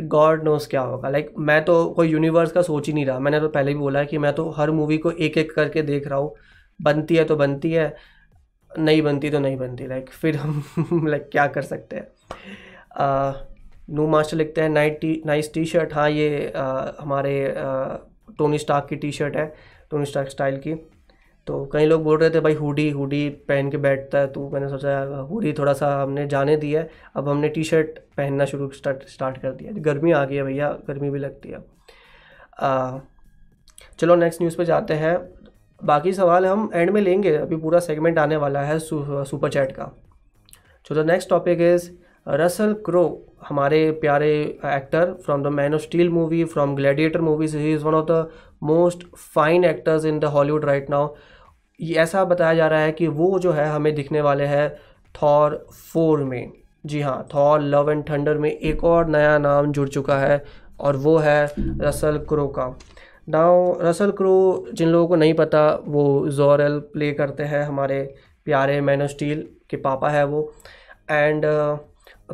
गॉड 0.00 0.44
नोस 0.44 0.66
क्या 0.66 0.80
होगा। 0.80 1.08
लाइक 1.08 1.26
like, 1.26 1.38
मैं 1.40 1.64
तो 1.64 1.90
कोई 1.90 2.08
यूनिवर्स 2.08 2.52
का 2.52 2.62
सोच 2.62 2.86
ही 2.86 2.92
नहीं 2.92 3.06
रहा। 3.06 3.18
मैंने 3.18 3.40
तो 3.40 3.48
पहले 3.48 3.72
भी 3.72 3.78
बोला 3.78 4.00
है 4.00 4.06
कि 4.06 4.18
मैं 4.18 4.32
तो 4.32 4.50
हर 4.50 4.70
मूवी 4.70 4.98
को 4.98 5.10
एक 5.10 5.38
एक 5.38 5.52
करके 5.52 5.82
देख 5.82 6.06
रहा 6.06 6.18
हूँ। 6.18 6.34
बनती 6.82 7.16
है 7.16 7.24
तो 7.24 7.36
बनती 7.36 7.72
है। 7.72 7.96
नहीं 8.78 9.02
बनती 9.02 9.30
तो 9.30 9.38
नहीं 9.38 9.56
बनती 9.56 9.86
लाइक 9.86 10.10
फिर 10.10 10.36
हम 10.36 10.62
लाइक 11.08 11.28
क्या 11.32 11.46
कर 11.46 11.62
सकते 11.62 11.96
हैं? 11.96 12.06
नू 13.90 14.06
मास्टर 14.06 14.36
लिखते 14.36 14.60
हैं 14.60 14.68
night 14.68 15.00
T 15.00 15.22
nice 15.26 15.52
T 15.54 15.64
shirt 15.64 15.94
हाँ 15.94 16.10
ये 16.10 16.52
आ, 16.56 16.90
हमारे 17.00 17.54
टोनी 18.38 18.58
स्टार्क 18.58 18.86
की 18.88 18.96
टी 18.96 19.12
शर्ट 19.12 19.36
है 19.36 19.54
टोनी 19.90 20.04
स्टार्क 20.04 20.28
स्टाइल 20.28 20.56
की। 20.56 20.74
तो 21.46 21.64
कई 21.72 21.86
लोग 21.86 22.02
बोल 22.04 22.18
रहे 22.18 22.30
थे 22.30 22.40
भाई 22.40 22.54
हुडी 22.54 22.90
हुडी 22.90 23.28
पहन 23.48 23.70
के 23.70 23.76
बैठता 23.76 24.18
है 24.18 24.26
तो। 24.26 24.48
मैंने 24.50 24.68
सोचा 24.68 25.00
हुडी 25.30 25.52
थोड़ा 25.52 25.72
सा 25.72 26.02
हमने 26.02 26.26
जाने 26.26 26.56
दिया 26.56 26.80
है 26.80 26.90
अब 27.16 27.28
हमने 27.28 27.48
टी 27.48 27.64
शर्ट 27.64 27.98
पहनना 28.16 28.44
शुरू 28.44 28.70
स्टार्ट 28.70 29.08
स्टार्ट 29.08 29.38
कर 29.38 29.52
दिया 29.52 29.72
गर्मी 29.72 30.12
आ 30.12 30.24
गई 30.24 30.36
है 30.36 30.42
भैया 30.42 30.68
गर्मी 30.88 31.10
भी 31.10 31.18
लगती 31.18 31.48
है। 31.48 31.58
आ, 32.60 32.98
चलो 33.98 34.14
नेक्स्ट 34.14 34.42
न्यूज़ 34.42 34.56
पे 34.56 34.64
जाते 34.64 34.94
हैं। 34.94 35.16
बाकी 35.82 36.12
सवाल 36.12 36.46
हम 36.46 36.70
एंड 36.74 36.90
में 36.90 37.00
लेंगे, 37.00 37.34
अभी 37.36 37.56
पूरा 37.56 37.78
सेगमेंट 37.80 38.18
आने 38.18 38.36
वाला 38.36 38.60
है 38.62 38.78
सुपर 38.78 39.50
चैट 39.50 39.72
का। 39.72 39.90
चलो 40.86 41.02
next 41.04 41.28
topic 41.30 41.60
is 41.62 41.90
Russell 42.26 42.72
Crowe 42.86 43.04
हमारे 43.48 43.90
प्यारे 44.00 44.32
actor 44.66 45.12
from 45.24 45.42
the 45.42 45.46
Man 45.52 45.74
of 45.74 45.82
Steel 45.82 46.10
movie 46.10 46.44
from 46.46 46.74
Gladiator 46.76 47.20
movies 47.20 47.56
he 47.56 47.72
is 47.74 47.84
one 47.84 47.94
of 47.94 48.06
the 48.10 48.28
most 48.62 49.04
fine 49.34 49.64
actors 49.64 50.04
in 50.04 50.18
the 50.20 50.24
Hollywood 50.34 50.64
right 50.64 50.90
now 50.90 51.14
ऐसा 51.80 52.24
बताया 52.24 52.54
जा 52.54 52.66
रहा 52.68 52.80
है 52.80 52.92
कि 52.92 53.06
वो 53.08 53.38
जो 53.38 53.52
है 53.52 53.66
हमें 53.68 53.94
दिखने 53.94 54.20
वाले 54.20 54.44
हैं 54.46 54.68
थॉर 55.14 55.64
फोर 55.92 56.22
में। 56.24 56.52
जी 56.84 57.00
हाँ 57.00 57.26
थॉर 57.34 57.60
लव 57.62 57.90
एंड 57.90 58.04
थंडर 58.10 58.38
में 58.38 58.50
एक 58.50 58.84
और 58.84 59.08
नया 59.08 59.36
नाम 59.38 59.72
जुड़ 59.72 59.88
चुका 59.88 60.18
है 60.18 60.42
और 60.80 60.96
वो 60.96 61.16
है 61.18 61.44
रसल 61.80 62.18
क्रो 62.28 62.46
का। 62.48 62.66
नाउ 63.28 63.72
रसल 63.80 64.10
क्रो 64.10 64.66
जिन 64.72 64.88
लोगों 64.88 65.08
को 65.08 65.16
नहीं 65.16 65.34
पता 65.34 65.68
वो 65.86 66.28
जोरल 66.30 66.78
प्ले 66.92 67.12
करते 67.12 67.42
हैं 67.44 67.62
हमारे 67.64 68.02
प्यारे 68.46 68.80
मैनो 68.80 69.06
स्टील 69.06 69.46
के 69.70 69.76
पापा 69.78 70.08
है 70.10 70.24
वो। 70.26 70.52
एंड 71.10 71.44
uh, 71.44 71.78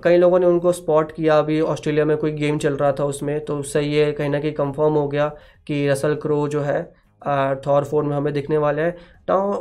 कई 0.05 0.17
लोगों 0.17 0.39
ने 0.39 0.47
उनको 0.47 0.73
स्पॉट 0.73 1.13
किया 1.13 1.39
अभी 1.39 1.61
ऑस्ट्रेलिया 1.63 2.05
में 2.05 2.17
कोई 2.17 2.33
गेम 2.33 2.59
चल 2.59 2.77
रहा 2.77 2.93
था 2.93 3.05
उसमें 3.05 3.45
तो 3.45 3.59
उससे 3.59 3.81
ये 3.81 4.11
कहीं 4.13 4.31
ना 4.31 4.41
कहीं 4.41 4.53
कंफर्म 4.53 4.95
हो 4.95 5.07
गया 5.09 5.29
कि 5.67 5.87
रसल 5.89 6.15
क्रो 6.15 6.47
जो 6.49 6.61
है 6.63 6.83
थॉर 7.67 7.85
फोर 7.85 8.05
में 8.05 8.17
हमें 8.17 8.33
दिखने 8.33 8.59
वाले 8.59 8.83
हैं। 8.83 8.97
नाउ 9.31 9.53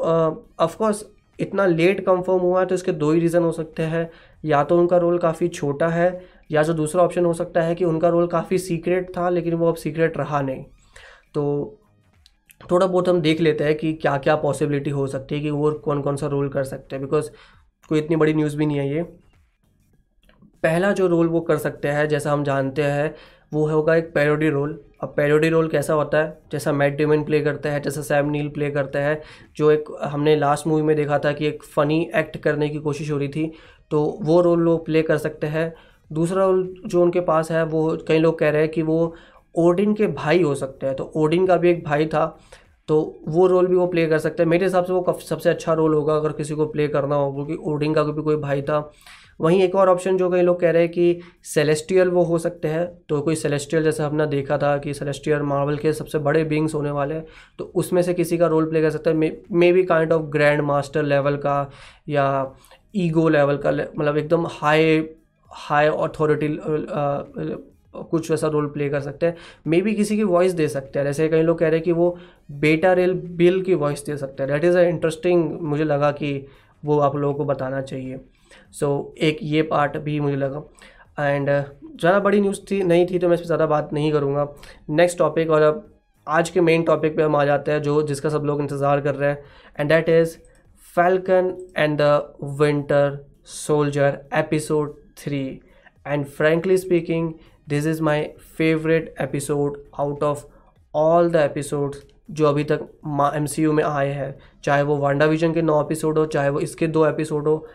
ऑफकोर्स 0.60 1.04
इतना 1.40 1.66
लेट 1.66 2.00
कंफर्म 2.06 2.40
हुआ 2.40 2.60
है 2.60 2.66
तो 2.66 2.76
इसके 2.76 2.92
दो 2.94 3.12
ही 3.12 3.20
रीज़न 3.20 3.44
हो 3.44 3.52
सकते 3.52 3.84
हैं। 3.84 4.10
या 4.44 4.64
तो 4.64 4.78
उनका 4.80 4.98
रोल 4.98 5.18
काफ़ी 5.18 5.48
छोटा 5.50 5.88
है 5.90 6.10
या 6.52 6.64
जो 6.64 6.74
दूसरा 6.74 7.04
ऑप्शन 7.04 7.26
हो 7.26 7.34
सकता 7.34 7.62
है 7.62 7.76
कि 7.76 7.86
उनका 7.86 8.10
रोल 8.10 8.28
काफ़ी 8.28 8.58
सीक्रेट 8.60 9.10
था 9.18 9.30
लेकिन 9.30 9.54
वो 9.54 9.70
अब 9.70 9.76
सीक्रेट 9.76 10.18
रहा 10.18 10.42
नहीं। 10.42 10.66
तो 11.34 11.44
थोड़ा 12.72 12.88
बहुत 12.88 13.10
हम 13.10 13.22
देख 13.22 13.42
लेते 13.42 13.64
हैं 13.64 13.76
कि 13.76 13.94
क्या 13.94 14.18
क्या 14.18 14.36
पॉसिबिलिटी 14.36 14.90
हो 14.90 15.08
सकती 15.08 15.36
है 15.36 15.42
कि 15.42 15.50
वो 15.50 15.72
कौन 15.72 16.02
कौन 16.02 16.16
सा 16.16 16.28
रोल 16.28 16.50
कर 16.50 16.64
सकते 16.64 16.96
हैं 16.96 17.06
बिकॉज़ 17.06 17.30
कोई 17.90 18.00
इतनी 18.00 18.16
बड़ी 18.16 18.34
न्यूज़ 18.34 18.58
भी 18.58 18.66
नहीं 18.66 18.78
है 18.78 18.94
ये। 18.96 19.04
पहला 20.64 20.92
जो 20.92 21.08
रोल 21.08 21.28
वो 21.28 21.42
कर 21.42 21.58
सकते 21.58 21.88
हैं, 21.88 22.08
जैसा 22.10 22.32
हम 22.32 22.44
जानते 22.44 22.84
हैं, 22.84 23.14
वो 23.54 23.68
होगा 23.68 23.96
एक 23.96 24.14
पैरोडी 24.14 24.50
रोल 24.50 24.80
अब 25.04 25.14
पैरोडी 25.18 25.50
रोल 25.50 25.68
कैसा 25.68 25.94
होता 25.94 26.18
है? 26.18 26.38
जैसा 26.52 26.72
मैट 26.72 26.96
डेमन 26.98 27.24
प्ले 27.24 27.42
करता 27.42 27.70
है, 27.70 27.80
जैसा 27.82 28.02
सैम 28.02 28.30
नील 28.30 28.48
प्ले 28.50 28.70
करता 28.72 29.00
है, 29.00 29.22
जो 29.58 29.72
एक, 29.72 29.84
हमने 30.04 30.36
लास्ट 30.36 30.68
मूवी 30.68 30.82
में 30.82 30.96
देखा 30.96 31.20
था 31.20 31.32
कि 31.32 31.48
एक 31.48 31.64
फ़नी 31.66 32.02
एक्ट 32.16 32.38
करने 32.38 32.70
की 32.70 32.80
कोशिश 32.80 33.12
हो 33.12 33.18
रही 33.18 33.28
थी 33.28 33.52
तो 33.92 34.04
वो 34.22 34.42
रोल 34.42 34.68
वो 34.68 34.78
प्ले 34.78 35.02
कर 35.02 35.18
सकते 35.18 35.48
हैं। 35.48 35.74
दूसरा 36.12 36.46
रोल 36.46 36.74
जो 36.86 37.02
उनके 37.02 37.20
पास 37.22 37.52
है, 37.52 37.64
वो 37.66 37.98
कई 38.08 38.20
लोग 38.20 38.40
कह 38.40 38.50
रहे 38.50 38.62
हैं 38.62 38.72
कि 38.72 38.82
वो 38.82 39.16
ओडिन 39.58 39.94
के 39.94 40.08
भाई 40.08 40.42
हो 40.42 40.56
सकते 40.56 40.86
हैं। 40.86 40.96
तो 40.96 41.12
ओडिन 41.16 41.48
का 41.48 41.58
भी 41.58 41.70
एक 41.70 41.84
भाई 41.86 42.06
था 42.06 42.26
तो 42.90 42.98
वो 43.28 43.46
रोल 43.48 43.68
भी 43.68 43.76
वो 43.76 43.86
प्ले 43.88 44.06
कर 44.08 44.20
सकते 44.20 44.44
हैं। 44.44 44.50
मेरे 44.50 44.66
हिसाब 44.66 44.86
से 44.86 44.94
वो 44.94 45.20
सबसे 45.22 45.50
अच्छा 45.50 45.74
रोल 45.74 45.94
होगा 45.94 46.16
अगर 46.16 46.32
किसी 46.32 46.56
को 46.56 46.66
प्ले 46.66 46.88
करना 46.88 47.16
हो, 47.16 47.32
क्योंकि 47.34 47.56
ओडिन 47.72 47.94
का 47.94 48.04
भी 48.04 48.22
कोई 48.24 48.36
भाई 48.38 48.62
था। 48.62 48.92
वहीं 49.42 49.62
एक 49.64 49.76
और 49.76 49.90
ऑप्शन 49.90 50.18
जो 50.18 50.30
कई 50.30 50.42
लोग 50.42 50.60
कह 50.60 50.72
रहे 50.72 50.82
हैं 50.82 50.92
कि 50.92 51.20
सेलेस्टियल 51.46 52.10
वो 52.10 52.24
हो 52.24 52.38
सकते 52.40 52.68
हैं। 52.68 52.88
तो 53.10 53.20
कोई 53.22 53.36
सेलेस्टियल 53.36 53.84
जैसे 53.84 54.04
हमने 54.04 54.26
देखा 54.28 54.58
था 54.58 54.78
कि 54.78 54.94
सेलेस्टियल 54.94 55.42
मार्वल 55.44 55.78
के 55.78 55.94
सबसे 55.94 56.20
बड़े 56.20 56.44
बींग्स 56.44 56.76
होने 56.76 56.92
वाले 56.92 57.16
हैं। 57.16 57.26
तो 57.60 57.72
उसमें 57.76 58.02
से 58.02 58.14
किसी 58.14 58.38
का 58.38 58.48
रोल 58.48 58.70
प्ले 58.70 58.82
कर 58.82 58.90
सकता 58.90 59.10
है। 59.10 59.32
Maybe 59.74 59.84
kind 59.84 60.14
of 60.14 60.24
grand 60.32 60.62
master 60.62 61.04
level 61.04 61.38
का 61.38 61.70
या 62.10 62.26
ईगो 62.96 63.28
लेवल 63.30 63.58
का 63.58 63.72
मतलब 63.72 64.18
एकदम 64.18 64.48
हाई 64.52 65.08
हाई 65.52 65.88
अथॉरिटी 65.88 66.48
कुछ 68.04 68.30
वैसा 68.32 68.48
रोल 68.48 68.68
प्ले 68.70 68.90
कर 68.90 69.02
सकते 69.02 69.26
हैं। 69.26 69.36
मे 69.68 69.82
बी 69.82 69.94
किसी 69.96 70.18
की 70.18 70.24
वॉइस 70.26 70.54
दे 70.54 70.68
सकते 70.68 71.00
हैं। 71.00 71.06
जैसे 71.06 71.28
कई 71.30 71.42
लोग 71.42 71.60
कह 71.60 71.68
रहे 71.68 71.78
हैं 71.78 71.84
कि 71.84 71.92
वो 71.92 72.18
बेटा 72.52 72.94
रेल 72.94 73.14
बिल 73.14 73.62
की 73.62 73.76
वॉइस 73.76 74.06
दे 74.06 74.18
सकते 74.18 74.44
हैं। 74.44 74.52
दैट 74.52 74.64
इज़ 74.64 74.78
अ 74.78 74.82
इंटरेस्टिंग 74.84 75.52
मुझे 75.62 75.84
लगा 75.84 76.12
कि 76.12 76.48
वो 76.84 77.00
आप 77.00 77.16
लोगों 77.16 77.34
को 77.34 77.46
बताना 77.46 77.82
चाहिए। 77.82 78.20
सो 78.72 79.14
so, 79.16 79.24
एक 79.24 79.38
ये 79.44 79.62
पार्ट 79.64 79.98
भी 79.98 80.20
मुझे 80.20 80.36
लगा। 80.36 80.64
एंड 81.20 81.50
ज़्यादा 81.50 82.20
बड़ी 82.20 82.42
न्यूज़ 82.42 82.60
थी 82.72 82.82
नहीं 82.84 83.06
थी 83.06 83.20
तो 83.20 83.28
मैं 83.28 83.36
इस 83.36 83.42
पर 83.42 83.46
ज़्यादा 83.46 83.66
बात 83.66 83.94
नहीं 83.94 84.12
करूँगा। 84.12 84.48
नेक्स्ट 84.92 85.18
टॉपिक 85.18 85.50
और 85.50 85.62
अब 85.62 85.86
आज 86.28 86.50
के 86.50 86.62
मेन 86.62 86.84
टॉपिक 86.84 87.16
पे 87.18 87.24
हम 87.24 87.36
आ 87.36 87.44
जाते 87.46 87.72
हैं 87.72 87.82
जो 87.82 88.02
जिसका 88.04 88.30
सब 88.30 88.44
लोग 88.46 88.62
इंतज़ार 88.62 89.02
कर 89.02 89.16
रहे 89.16 89.30
हैं। 89.30 89.44
And 89.80 89.90
that 89.90 90.10
is 90.10 90.38
Falcon 90.96 91.56
and 91.78 91.98
the 92.02 92.36
Winter 92.60 93.18
Soldier 93.48 94.20
episode 94.36 94.96
three 95.18 95.40
and 96.08 96.26
frankly 96.28 96.78
speaking 96.78 97.32
this 97.70 97.88
is 97.88 98.02
my 98.02 98.24
favourite 98.58 99.14
episode 99.22 99.82
out 100.00 100.24
of 100.24 100.46
all 100.96 101.30
the 101.30 101.36
episodes 101.36 102.04
जो 102.32 102.46
अभी 102.46 102.64
तक 102.64 102.88
एम 103.36 103.46
सी 103.46 103.64
यू 103.64 103.74
में 103.74 103.84
आए 103.84 104.12
हैं। 104.12 104.36
चाहे 104.64 104.82
वो 104.82 104.98
वांडा 104.98 105.26
विजन 105.26 105.54
के 105.54 105.62
नौ 105.62 105.82
एपिसोड 105.82 106.18
हो, 106.18 106.26
चाहे 106.26 106.50
वो 106.50 106.60
इसके 106.60 106.88
दो 106.88 107.06
एपिसोड 107.06 107.48
हो, 107.48 107.68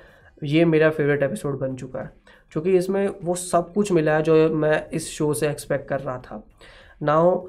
ये 0.42 0.64
मेरा 0.64 0.90
फेवरेट 0.90 1.22
एपिसोड 1.22 1.58
बन 1.58 1.74
चुका 1.76 2.00
है। 2.00 2.10
क्योंकि 2.52 2.76
इसमें 2.76 3.08
वो 3.22 3.34
सब 3.34 3.72
कुछ 3.72 3.92
मिला 3.92 4.16
है 4.16 4.22
जो 4.22 4.48
मैं 4.50 4.88
इस 4.90 5.08
शो 5.10 5.32
से 5.34 5.48
एक्सपेक्ट 5.48 5.88
कर 5.88 6.00
रहा 6.00 6.18
था। 6.18 6.42
नाउ 7.02 7.46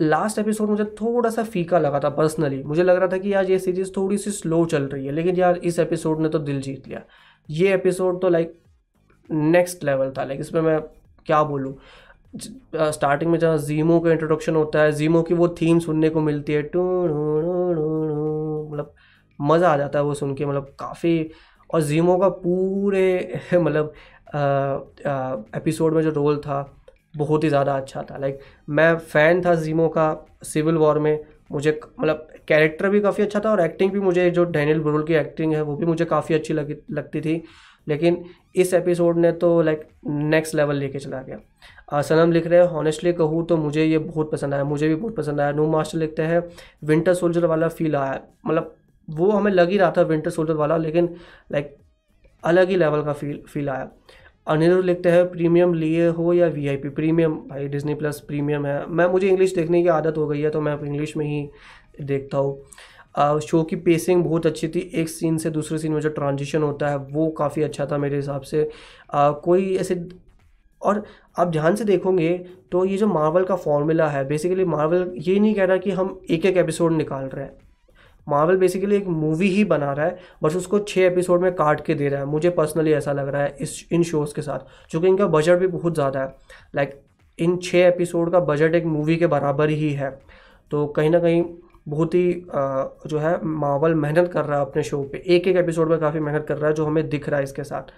लास्ट 0.00 0.38
एपिसोड 0.38 0.70
मुझे 0.70 0.84
थोड़ा 0.84 1.30
सा 1.30 1.42
फीका 1.42 1.78
लगा 1.78 2.00
था 2.00 2.08
पर्सनली 2.10 2.62
मुझे 2.62 2.82
लग 2.82 2.96
रहा 2.96 3.08
था 3.08 3.18
कि 3.18 3.32
यार 3.34 3.44
ये 3.44 3.58
सीरीज़ 3.58 3.90
थोड़ी 3.96 4.18
सी 4.18 4.30
स्लो 4.30 4.64
चल 4.64 4.82
रही 4.82 5.06
है, 5.06 5.12
लेकिन 5.12 5.36
यार 5.36 5.56
इस 5.56 5.78
एपिसोड 5.78 6.20
ने 6.20 6.28
तो 6.28 6.38
दिल 6.38 6.60
जीत 6.60 6.88
लिया। 6.88 7.02
ये 7.50 7.72
एपिसोड 7.74 8.20
तो 8.20 8.28
लाइक 8.28 8.58
नेक्स्ट 9.30 9.84
लेवल 9.84 10.12
था। 10.18 10.24
लाइक 10.24 10.40
इसमें 10.40 10.60
मैं 10.60 10.78
क्या 11.26 11.42
बोलूँ? 11.44 11.74
स्टार्टिंग 12.92 13.30
में 13.30 13.38
जहाँ 13.38 13.58
जीमो 13.58 13.98
का 14.00 14.10
इंट्रोडक्शन 14.12 14.56
होता 14.56 14.82
है 14.82 14.92
जीमो 14.92 15.22
की 15.22 15.34
वो 15.34 15.48
थीम 15.60 15.78
सुनने 15.80 16.08
को 16.10 16.20
मिलती 16.20 16.52
है, 16.52 16.62
टू 16.64 16.82
मतलब 18.72 18.94
मज़ा 19.38 19.68
आ 19.68 19.76
जाता 19.76 19.98
है 19.98 20.04
वो 20.04 20.14
सुन 20.14 20.34
के 20.34 20.46
मतलब 20.46 20.74
काफ़ी, 20.80 21.30
और 21.70 21.82
जीमो 21.82 22.16
का 22.18 22.28
पूरे 22.28 23.40
मतलब 23.54 23.92
एपिसोड 25.56 25.94
में 25.94 26.02
जो 26.02 26.10
रोल 26.12 26.36
था, 26.38 26.72
बहुत 27.16 27.44
ही 27.44 27.48
ज़्यादा 27.48 27.76
अच्छा 27.76 28.02
था। 28.10 28.16
लाइक 28.18 28.40
मैं 28.70 28.96
फ़ैन 28.98 29.42
था 29.44 29.54
जीमो 29.54 29.88
का 29.88 30.14
सिविल 30.44 30.76
वॉर 30.76 30.98
में, 30.98 31.18
मुझे 31.52 31.78
मतलब 32.00 32.26
कैरेक्टर 32.48 32.88
भी 32.88 33.00
काफ़ी 33.00 33.22
अच्छा 33.24 33.40
था 33.40 33.50
और 33.50 33.60
एक्टिंग 33.60 33.92
भी 33.92 34.00
मुझे, 34.00 34.30
जो 34.30 34.44
डैनियल 34.46 34.80
ब्रोल 34.82 35.04
की 35.06 35.14
एक्टिंग 35.14 35.54
है, 35.54 35.62
वो 35.62 35.76
भी 35.76 35.86
मुझे 35.86 36.04
काफ़ी 36.04 36.34
अच्छी 36.34 36.54
लगी, 36.54 36.74
लगती 36.92 37.20
थी। 37.20 37.42
लेकिन 37.86 38.24
इस 38.54 38.72
एपिसोड 38.74 39.18
ने 39.18 39.32
तो 39.34 39.60
लाइक 39.62 39.86
नेक्स्ट 40.06 40.54
लेवल 40.54 40.76
लेके 40.76 40.98
चला 40.98 41.22
गया। 41.22 42.00
सनम 42.02 42.32
लिख 42.32 42.46
रहे 42.46 42.60
हैं 42.60 42.66
हॉनेस्टली 42.68 43.12
कहूँ 43.12 43.44
तो 43.46 43.56
मुझे 43.56 43.84
ये 43.84 43.98
बहुत 43.98 44.30
पसंद 44.32 44.54
आया, 44.54 44.64
मुझे 44.64 44.88
भी 44.88 44.94
बहुत 44.94 45.16
पसंद 45.16 45.40
आया। 45.40 45.52
नो 45.52 45.66
मास्टर 45.70 45.98
लिखते 45.98 46.22
हैं 46.22 46.42
विंटर 46.84 47.14
सोल्जर 47.14 47.44
वाला 47.46 47.68
फील 47.70 47.96
आया। 47.96 48.20
मतलब 48.46 48.74
वो 49.08 49.30
हमें 49.30 49.50
लग 49.52 49.70
ही 49.70 49.78
रहा 49.78 49.92
था 49.96 50.02
विंटर 50.02 50.30
सोल्जर 50.30 50.54
वाला, 50.54 50.76
लेकिन 50.76 51.14
लाइक 51.52 51.76
अलग 52.44 52.68
ही 52.68 52.76
लेवल 52.76 53.02
का 53.02 53.12
फील 53.12 53.42
फील 53.48 53.68
आया। 53.68 53.90
अनिरुद्ध 54.46 54.84
लिखते 54.84 55.10
हैं 55.10 55.30
प्रीमियम 55.30 55.72
लिए 55.74 56.06
हो 56.08 56.32
या 56.32 56.46
वीआईपी 56.48 56.88
प्रीमियम 56.90 57.34
भाई 57.48 57.68
डिज्नी 57.68 57.94
प्लस 57.94 58.20
प्रीमियम 58.20 58.66
है। 58.66 58.86
मैं, 58.86 59.06
मुझे 59.06 59.28
इंग्लिश 59.28 59.54
देखने 59.54 59.82
की 59.82 59.88
आदत 59.90 60.18
हो 60.18 60.26
गई 60.26 60.40
है 60.40 60.50
तो 60.50 60.60
मैं 60.60 60.78
इंग्लिश 60.80 61.16
में 61.16 61.24
ही 61.26 61.48
देखता 62.02 62.38
हूँ। 62.38 62.60
शो 63.16 63.62
की 63.62 63.76
पेसिंग 63.78 64.24
बहुत 64.24 64.46
अच्छी 64.46 64.68
थी। 64.68 64.80
एक 64.94 65.08
सीन 65.08 65.36
से 65.38 65.50
दूसरे 65.50 65.78
सीन 65.78 65.92
में 65.92 66.00
जो 66.00 66.08
ट्रांजिशन 66.10 66.62
होता 66.62 66.88
है 66.88 66.96
वो 66.98 67.28
काफ़ी 67.38 67.62
अच्छा 67.62 67.86
था 67.86 67.98
मेरे 67.98 68.16
हिसाब 68.16 68.42
से। 68.42 68.68
आ, 69.10 69.30
कोई 69.30 69.74
ऐसे 69.76 70.00
और 70.82 71.02
आप 71.38 71.48
ध्यान 71.48 71.76
से 71.76 71.84
देखोगे 71.84 72.30
तो 72.72 72.84
ये 72.84 72.96
जो 72.96 73.06
मार्वल 73.08 73.44
का 73.44 73.56
फॉर्मूला 73.56 74.08
है 74.08 74.26
बेसिकली 74.28 74.64
मार्वल 74.66 75.12
ये 75.18 75.38
नहीं 75.38 75.54
कह 75.54 75.64
रहा 75.64 75.76
कि 75.76 75.90
हम 75.92 76.20
एक 76.30 76.44
एक 76.46 76.56
एपिसोड 76.56 76.92
निकाल 76.92 77.24
रहे 77.24 77.44
हैं। 77.44 77.56
मार्वल 78.26 78.56
बेसिकली 78.56 78.96
एक 78.96 79.06
मूवी 79.08 79.48
ही 79.48 79.64
बना 79.64 79.92
रहा 79.92 80.06
है 80.06 80.18
बस 80.42 80.56
उसको 80.56 80.78
छः 80.80 81.06
एपिसोड 81.06 81.42
में 81.42 81.52
काट 81.54 81.84
के 81.84 81.94
दे 81.94 82.08
रहा 82.08 82.20
है। 82.20 82.26
मुझे 82.26 82.50
पर्सनली 82.50 82.92
ऐसा 82.92 83.12
लग 83.12 83.28
रहा 83.28 83.42
है 83.42 83.56
इस 83.60 83.86
इन 83.92 84.02
शोज़ 84.02 84.34
के 84.34 84.42
साथ 84.42 84.88
क्योंकि 84.90 85.08
इनका 85.08 85.26
बजट 85.28 85.58
भी 85.58 85.66
बहुत 85.68 85.94
ज़्यादा 85.94 86.20
है। 86.20 86.34
लाइक 86.74 86.88
like, 86.88 87.02
इन 87.38 87.56
छः 87.58 87.86
एपिसोड 87.86 88.30
का 88.32 88.40
बजट 88.42 88.74
एक 88.74 88.84
मूवी 88.86 89.16
के 89.16 89.26
बराबर 89.28 89.70
ही 89.70 89.92
है। 89.92 90.10
तो 90.70 90.86
कहीं 90.88 91.10
ना 91.10 91.18
कहीं 91.18 91.44
बहुत 91.86 92.14
ही 92.14 92.44
जो 92.50 93.18
है, 93.18 93.38
मावल 93.44 93.94
मेहनत 93.94 94.30
कर 94.32 94.44
रहा 94.44 94.58
है 94.58 94.66
अपने 94.66 94.82
शो 94.82 95.02
पे। 95.02 95.22
एक 95.26 95.46
एक 95.48 95.56
एपिसोड 95.56 95.90
में 95.90 95.98
काफ़ी 96.00 96.20
मेहनत 96.20 96.46
कर 96.48 96.56
रहा 96.56 96.68
है, 96.68 96.74
जो 96.74 96.86
हमें 96.86 97.08
दिख 97.08 97.28
रहा 97.28 97.38
है 97.38 97.44
इसके 97.44 97.64
साथ। 97.64 97.92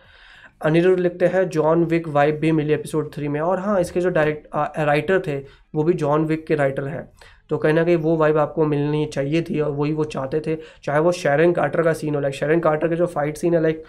अनिरुद्ध 0.63 1.01
लिखते 1.01 1.27
हैं, 1.27 1.49
जॉन 1.49 1.85
विक 1.85 2.09
वाइब 2.09 2.39
भी 2.41 2.53
मिली 2.53 2.73
एपिसोड 2.75 3.13
थ्री 3.15 3.29
में। 3.29 3.41
और 3.41 3.61
हाँ 3.61 3.81
इसके 3.81 4.01
जो 4.01 4.09
डायरेक्ट 4.11 4.47
राइटर 4.79 5.21
थे, 5.27 5.39
वो 5.75 5.83
भी 5.85 5.93
जॉन 5.95 6.25
विक 6.25 6.47
के 6.47 6.55
राइटर 6.55 6.89
हैं। 6.89 7.09
तो 7.51 7.59
कहीं 7.59 7.75
ना 7.75 7.85
कहीं 7.85 7.97
वो 7.97 8.17
वाइब 8.17 8.39
आपको 8.39 8.67
मिलनी 8.67 9.05
चाहिए 9.07 9.43
थी 9.43 9.61
और 9.61 9.71
वही 9.71 9.93
वो 9.93 10.05
चाहते 10.07 10.41
थे। 10.47 10.57
चाहे 10.85 11.01
वो 11.01 11.13
शेरन 11.13 11.53
कार्टर 11.53 11.83
का 11.83 11.93
सीन 11.93 12.15
हो 12.15 12.21
लाइक 12.21 12.35
शेरन 12.35 12.61
कार्टर 12.61 12.89
के 12.89 12.97
जो 12.97 13.07
फाइट 13.07 13.37
सीन 13.37 13.55
है 13.55 13.63
लाइक 13.63 13.85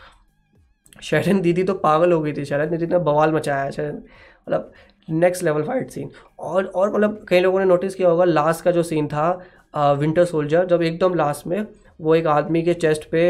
शेरन 1.04 1.42
दीदी 1.42 1.64
तो 1.64 1.74
पागल 1.74 2.12
हो 2.12 2.22
गई 2.22 2.34
थी 2.34 2.46
शेरन 2.46 2.70
दीदी 2.70 2.86
ने 2.86 2.98
बवाल 3.00 3.32
मचाया 3.32 3.64
है 3.64 3.72
शेरन 3.72 3.96
मतलब 3.96 4.72
नेक्स्ट 5.10 5.44
लेवल 5.44 5.64
फाइट 5.64 5.90
सीन 5.90 6.10
और 6.40 6.66
और 6.66 6.94
मतलब 6.94 7.26
कई 7.30 7.40
लोगों 7.40 7.60
ने 7.60 7.66
नोटिस 7.66 7.96
किया 7.96 8.10
होगा 8.10 8.26
लास्ट 8.26 8.64
का 8.64 8.72
जो 8.72 8.84
सीन 8.84 9.08
था 9.08 9.32
विंटर 9.74 10.26
सोल्जर 10.26 10.66
जब 10.68 10.82
एकदम 10.82 11.14
लास्ट 11.16 11.48
में 11.48 11.66
वो 12.02 12.16
एक 12.16 12.28
आदमी 12.28 12.62
के 12.64 12.74
चेस्ट 12.74 13.10
पे 13.12 13.22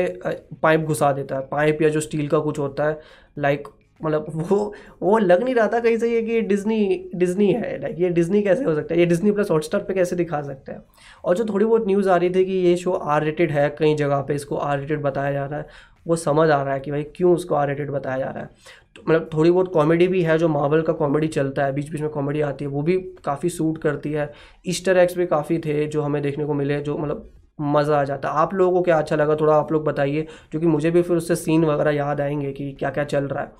पाइप 0.64 0.82
घुसा 0.82 1.12
देता 1.12 1.36
है। 1.36 1.42
पाइप 1.52 1.82
या 1.82 1.90
जो 1.90 2.00
स्टील 2.00 2.28
का 2.28 2.40
कुछ 2.40 2.60
होता 2.60 2.88
है 2.88 3.00
लाइक 3.38 3.68
मतलब 4.02 4.26
वो 4.50 4.74
वो 5.02 5.18
लग 5.18 5.44
नहीं 5.44 5.56
रहा 5.56 5.68
था 5.68 5.80
कहीं 5.80 5.98
से 5.98 6.12
ये 6.14 6.22
कि 6.22 6.42
डिज़नी 6.42 7.10
डिज़नी 7.16 7.52
है। 7.54 7.80
लाइक 7.82 7.96
ये 8.00 8.10
डिज़नी 8.10 8.42
कैसे 8.42 8.64
हो 8.64 8.76
सकता 8.76 8.94
है? 8.94 9.00
ये 9.00 9.06
डिज़नी 9.06 9.32
प्लस 9.32 9.52
हॉटस्टार 9.52 9.82
पे 9.84 9.94
कैसे 9.94 10.16
दिखा 10.16 10.42
सकता 10.42 10.74
है? 10.74 10.82
और 11.24 11.38
जो 11.38 11.46
थोड़ी 11.46 11.66
बहुत 11.66 11.88
न्यूज़ 11.88 12.10
आ 12.10 12.16
रही 12.18 12.30
थी 12.30 12.46
कि 12.46 12.54
ये 12.68 12.76
शो 12.78 12.92
आर 12.92 13.24
रेटेड 13.24 13.52
है, 13.52 13.70
कई 13.80 13.96
जगह 13.96 14.22
पे 14.22 14.36
इसको 14.36 14.56
आर 14.58 14.80
रेटेड 14.80 15.02
बताया 15.02 15.32
जा 15.34 15.46
रहा 15.46 15.60
है, 15.60 15.66
वो 16.08 16.16
समझ 16.16 16.50
आ 16.50 16.62
रहा 16.64 16.74
है 16.74 16.80
कि 16.80 16.92
भाई 16.92 17.04
क्यों 17.16 17.34
उसको 17.36 17.56
आर 17.56 17.68
रेटेड 17.68 17.92
बताया 17.92 18.18
जा 18.18 18.30
रहा 18.30 18.44
है। 18.44 18.50
मतलब 18.96 19.30
थोड़ी 19.34 19.52
बहुत 19.52 19.72
कॉमेडी 19.74 20.08
भी 20.08 20.22
है 20.24 20.38
जो 20.38 20.48
मार्वल 20.48 20.82
का 20.82 20.94
कॉमेडी 20.94 21.28
चलता 21.30 21.66
है 21.66 21.74
बीच 21.74 21.90
बीच 21.92 22.02
में 22.02 22.10
कॉमेडी 22.10 22.42
आती 22.42 22.66
है 22.66 22.72
वो 22.72 22.82
भी 22.82 22.98
काफ़ी 23.26 23.50
सूट 23.50 23.78
करती 23.82 24.12
है। 24.12 24.32
ईस्टर 24.68 24.98
एक्स 24.98 25.18
भी 25.18 25.26
काफ़ी 25.28 25.58
थे 25.60 25.86
जो 25.88 26.02
हमें 26.02 26.22
देखने 26.22 26.46
को 26.46 26.54
मिले 26.54 26.80
जो 26.82 26.98
मतलब 26.98 27.30
मज़ा 27.62 28.00
आ 28.00 28.04
जाता। 28.04 28.30
है 28.30 28.36
आप 28.36 28.54
लोगों 28.54 28.74
को 28.74 28.82
क्या 28.82 28.98
अच्छा 28.98 29.16
लगा 29.16 29.36
थोड़ा 29.36 29.56
आप 29.56 29.72
लोग 29.72 29.86
बताइए 29.86 30.28
क्योंकि 30.52 30.68
मुझे 30.68 30.92
भी 30.92 31.02
फिर 31.02 31.18
उससे 31.18 31.36
सीन 31.36 31.66
वगैरह 31.66 31.92
याद 31.92 32.22
आएँगे 32.22 32.52
कि 32.52 32.72
क्या 32.72 32.90
क्या 32.90 33.04
चल 33.06 33.28
रहा 33.28 33.44
है। 33.44 33.52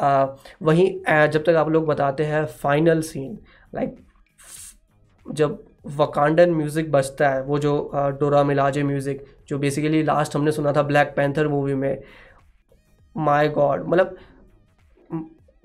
आ, 0.00 0.26
वहीं 0.62 1.28
जब 1.28 1.44
तक 1.44 1.56
आप 1.56 1.68
लोग 1.68 1.86
बताते 1.86 2.24
हैं 2.24 2.44
फाइनल 2.62 3.00
सीन 3.02 3.38
लाइक 3.74 3.96
जब 5.26 5.58
वकांडन 5.96 6.50
म्यूज़िक 6.50 6.90
बजता 6.92 7.28
है 7.28 7.42
वो 7.42 7.58
जो 7.58 7.90
डोरा 8.20 8.42
मिलाजे 8.44 8.82
म्यूज़िक 8.82 9.24
जो 9.48 9.58
बेसिकली 9.58 10.02
लास्ट 10.02 10.36
हमने 10.36 10.52
सुना 10.52 10.72
था 10.72 10.82
ब्लैक 10.82 11.12
पैंथर 11.16 11.48
मूवी 11.48 11.74
में 11.74 12.02
माय 13.16 13.48
गॉड 13.48 13.86
मतलब 13.88 14.16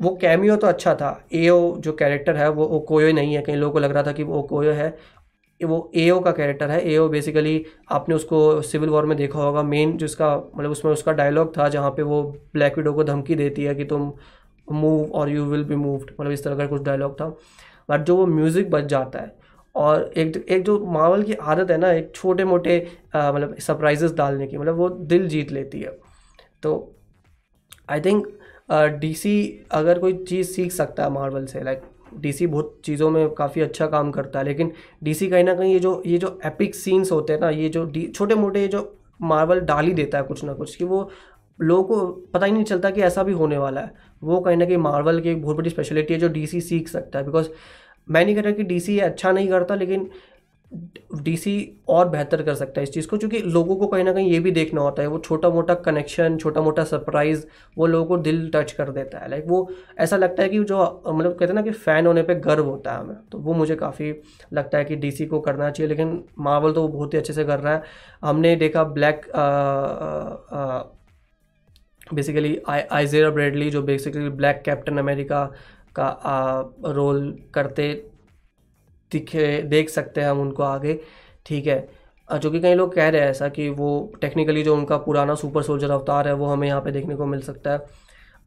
वो 0.03 0.15
कैमियो 0.21 0.55
तो 0.55 0.67
अच्छा 0.67 0.93
था। 0.95 1.09
एओ 1.33 1.75
जो 1.77 1.93
कैरेक्टर 1.93 2.35
है, 2.35 2.49
वो 2.49 2.79
कोयो 2.79 3.11
नहीं 3.13 3.33
है। 3.35 3.41
कई 3.41 3.55
लोगों 3.55 3.73
को 3.73 3.79
लग 3.79 3.91
रहा 3.91 4.03
था 4.03 4.11
कि 4.11 4.23
वो 4.25 4.41
कोयो 4.43 4.71
है। 4.73 4.95
वो 5.61 5.91
एओ 5.95 6.19
का 6.19 6.31
कैरेक्टर 6.31 6.71
है। 6.71 6.79
एओ 6.91 7.07
बेसिकली 7.09 7.65
आपने 7.91 8.15
उसको 8.15 8.61
सिविल 8.63 8.89
वॉर 8.89 9.05
में 9.05 9.15
देखा 9.17 9.39
होगा। 9.39 9.63
मेन 9.63 9.91
जो 9.91 9.97
जिसका 9.97 10.35
मतलब 10.35 10.71
उसमें 10.71 10.91
उसका 10.91 11.11
डायलॉग 11.13 11.57
था, 11.57 11.67
जहाँ 11.69 11.91
पे 11.91 12.01
वो 12.03 12.23
ब्लैक 12.53 12.77
विडो 12.77 12.93
को 12.93 13.03
धमकी 13.03 13.35
देती 13.35 13.63
है 13.63 13.75
कि 13.75 13.85
तुम 13.85 14.11
मूव 14.67 15.11
और 15.11 15.29
यू 15.29 15.45
विल 15.45 15.63
बी 15.63 15.75
मूव्ड 15.75 16.11
मतलब 16.11 16.31
इस 16.31 16.43
तरह 16.43 16.55
का 16.55 16.65
कुछ 16.67 16.81
डायलॉग 16.81 17.19
था। 17.21 17.27
बट 17.89 18.01
जो 18.01 18.15
वो 18.15 18.25
म्यूज़िक 18.27 18.69
बच 18.71 18.83
जाता 18.85 19.19
है, 19.19 19.35
और 19.75 20.11
एक 20.17 20.37
एक 20.37 20.63
जो 20.63 20.79
मावल 20.87 21.23
की 21.23 21.33
आदत 21.33 21.71
है 21.71 21.77
ना, 21.77 21.91
एक 21.91 22.11
छोटे 22.15 22.43
मोटे 22.45 22.77
मतलब 23.07 23.55
सरप्राइजेस 23.59 24.13
डालने 24.13 24.47
की 24.47 24.57
मतलब 24.57 24.75
वो 24.75 24.89
दिल 24.89 25.27
जीत 25.27 25.51
लेती 25.51 25.81
है। 25.81 25.97
तो 26.63 26.95
आई 27.89 28.01
थिंक 28.01 28.27
डीसी 28.69 29.65
अगर 29.71 29.99
कोई 29.99 30.13
चीज़ 30.19 30.51
सीख 30.51 30.71
सकता 30.71 31.03
है 31.03 31.11
मार्वल 31.11 31.45
से 31.45 31.63
लाइक 31.63 31.81
डीसी 32.15 32.47
बहुत 32.47 32.79
चीज़ों 32.85 33.09
में 33.11 33.29
काफ़ी 33.33 33.61
अच्छा 33.61 33.87
काम 33.87 34.11
करता 34.11 34.39
है, 34.39 34.45
लेकिन 34.45 34.71
डीसी 35.03 35.27
कहीं 35.29 35.43
ना 35.43 35.53
कहीं 35.55 35.73
ये 35.73 35.79
जो 35.79 36.01
ये 36.05 36.17
जो 36.17 36.39
एपिक 36.45 36.75
सीन्स 36.75 37.11
होते 37.11 37.33
हैं 37.33 37.39
ना, 37.39 37.49
ये 37.49 37.69
जो 37.69 37.91
छोटे 38.07 38.35
मोटे 38.35 38.61
ये 38.61 38.67
जो 38.67 38.97
मार्वल 39.21 39.59
डाल 39.61 39.85
ही 39.85 39.93
देता 39.93 40.17
है 40.17 40.23
कुछ 40.23 40.43
ना 40.43 40.53
कुछ, 40.53 40.75
कि 40.75 40.83
वो 40.83 41.09
लोगों 41.59 41.83
को 41.85 42.07
पता 42.33 42.45
ही 42.45 42.51
नहीं 42.51 42.63
चलता 42.63 42.89
कि 42.89 43.01
ऐसा 43.01 43.23
भी 43.23 43.33
होने 43.33 43.57
वाला 43.57 43.81
है। 43.81 43.91
वो 44.21 44.39
कहीं 44.41 44.57
ना 44.57 44.65
कहीं 44.65 44.77
मार्वल 44.79 45.19
की 45.21 45.29
एक 45.29 45.41
बहुत 45.41 45.57
बड़ी 45.57 45.69
स्पेशलिटी 45.69 46.13
है 46.13 46.19
जो 46.19 46.27
डीसी 46.29 46.61
सीख 46.61 46.87
सकता 46.89 47.19
है 47.19 47.25
बिकॉज़ 47.25 47.49
मैं 48.07 48.23
नहीं 48.25 48.35
कह 48.35 48.41
रहा 48.41 48.51
कि 48.53 48.63
डीसी 48.63 48.97
अच्छा 49.01 49.31
नहीं 49.31 49.47
करता, 49.49 49.75
लेकिन 49.75 50.09
डीसी 51.15 51.53
और 51.89 52.07
बेहतर 52.09 52.41
कर 52.43 52.55
सकता 52.55 52.79
है 52.79 52.83
इस 52.83 52.91
चीज़ 52.91 53.07
को, 53.07 53.17
क्योंकि 53.17 53.39
लोगों 53.39 53.75
को 53.75 53.87
कहीं 53.87 54.03
ना 54.03 54.13
कहीं 54.13 54.31
ये 54.31 54.39
भी 54.39 54.51
देखना 54.51 54.81
होता 54.81 55.01
है, 55.01 55.07
वो 55.07 55.19
छोटा 55.19 55.49
मोटा 55.49 55.73
कनेक्शन 55.85 56.37
छोटा 56.37 56.61
मोटा 56.61 56.83
सरप्राइज़ 56.83 57.45
वो 57.77 57.87
लोगों 57.87 58.05
को 58.05 58.17
दिल 58.19 58.49
टच 58.55 58.71
कर 58.71 58.89
देता 58.91 59.17
है। 59.17 59.29
लाइक 59.29 59.43
वो 59.47 59.69
ऐसा 59.99 60.17
लगता 60.17 60.43
है 60.43 60.49
कि 60.49 60.63
जो 60.63 60.79
मतलब 61.07 61.31
कहते 61.31 61.45
हैं 61.45 61.53
ना 61.53 61.61
कि 61.61 61.71
फ़ैन 61.71 62.07
होने 62.07 62.23
पे 62.23 62.35
गर्व 62.37 62.65
होता 62.65 62.91
है 62.91 62.99
हमें। 62.99 63.15
तो 63.31 63.37
वो 63.37 63.53
मुझे 63.53 63.75
काफ़ी 63.75 64.13
लगता 64.53 64.77
है 64.77 64.85
कि 64.85 64.95
डीसी 64.95 65.25
को 65.25 65.39
करना 65.39 65.69
चाहिए, 65.69 65.89
लेकिन 65.89 66.23
मार्वल 66.39 66.73
तो 66.73 66.81
वो 66.81 66.87
बहुत 66.87 67.13
ही 67.13 67.19
अच्छे 67.19 67.33
से 67.33 67.43
कर 67.43 67.59
रहा 67.59 67.73
है। 67.73 67.83
हमने 68.23 68.55
देखा 68.55 68.83
ब्लैक 68.85 69.25
बेसिकली 72.13 72.57
आइजेरा 72.69 73.29
ब्रेडली 73.29 73.69
जो 73.71 73.81
बेसिकली 73.83 74.29
ब्लैक 74.31 74.61
कैप्टन 74.65 74.97
अमेरिका 74.97 75.45
का 75.95 76.09
रोल 76.87 77.21
करते 77.53 77.91
दिखे 79.13 79.61
देख 79.69 79.89
सकते 79.89 80.21
हैं 80.21 80.29
हम 80.29 80.41
उनको 80.41 80.63
आगे 80.63 80.99
ठीक 81.45 81.67
है? 81.67 81.87
जो 82.29 82.51
कि 82.51 82.59
कई 82.59 82.73
लोग 82.73 82.93
कह 82.95 83.09
रहे 83.09 83.21
हैं 83.21 83.29
ऐसा 83.29 83.47
कि 83.49 83.67
वो 83.71 83.89
टेक्निकली 84.21 84.63
जो 84.63 84.75
उनका 84.75 84.97
पुराना 84.99 85.35
सुपर 85.35 85.63
सोल्जर 85.63 85.91
अवतार 85.91 86.27
है 86.27 86.33
वो 86.35 86.45
हमें 86.47 86.67
यहाँ 86.67 86.81
पे 86.81 86.91
देखने 86.91 87.15
को 87.15 87.25
मिल 87.25 87.41
सकता 87.41 87.71
है। 87.71 87.85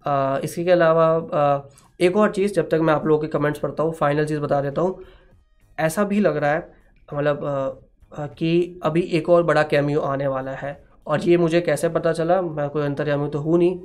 आ, 0.05 0.38
इसके 0.38 0.70
अलावा 0.70 1.68
एक 2.00 2.16
और 2.16 2.33
चीज़ 2.33 2.52
जब 2.55 2.68
तक 2.70 2.81
मैं 2.81 2.94
आप 2.94 3.07
लोगों 3.07 3.20
के 3.22 3.29
कमेंट्स 3.29 3.61
पढ़ता 3.61 3.83
हूँ 3.83 3.92
फाइनल 3.94 4.26
चीज़ 4.26 4.40
बता 4.40 4.61
देता 4.61 4.81
हूँ 4.83 5.05
ऐसा 5.79 6.05
भी 6.05 6.20
लग 6.20 6.37
रहा 6.37 6.50
है 6.50 6.59
मतलब 7.09 7.85
कि 8.38 8.81
अभी 8.85 9.00
एक 9.12 9.29
और 9.29 9.42
बड़ा 9.42 9.62
कैमियो 9.64 10.00
आने 10.02 10.26
वाला 10.29 10.50
है। 10.52 10.79
और 11.07 11.20
ये 11.20 11.37
मुझे 11.37 11.61
कैसे 11.61 11.88
पता 11.88 12.12
चला 12.12 12.40
मैं 12.42 12.68
कोई 12.70 12.83
अंतर्यामी 12.83 13.29
तो 13.31 13.38
हूँ 13.38 13.59
नहीं। 13.59 13.79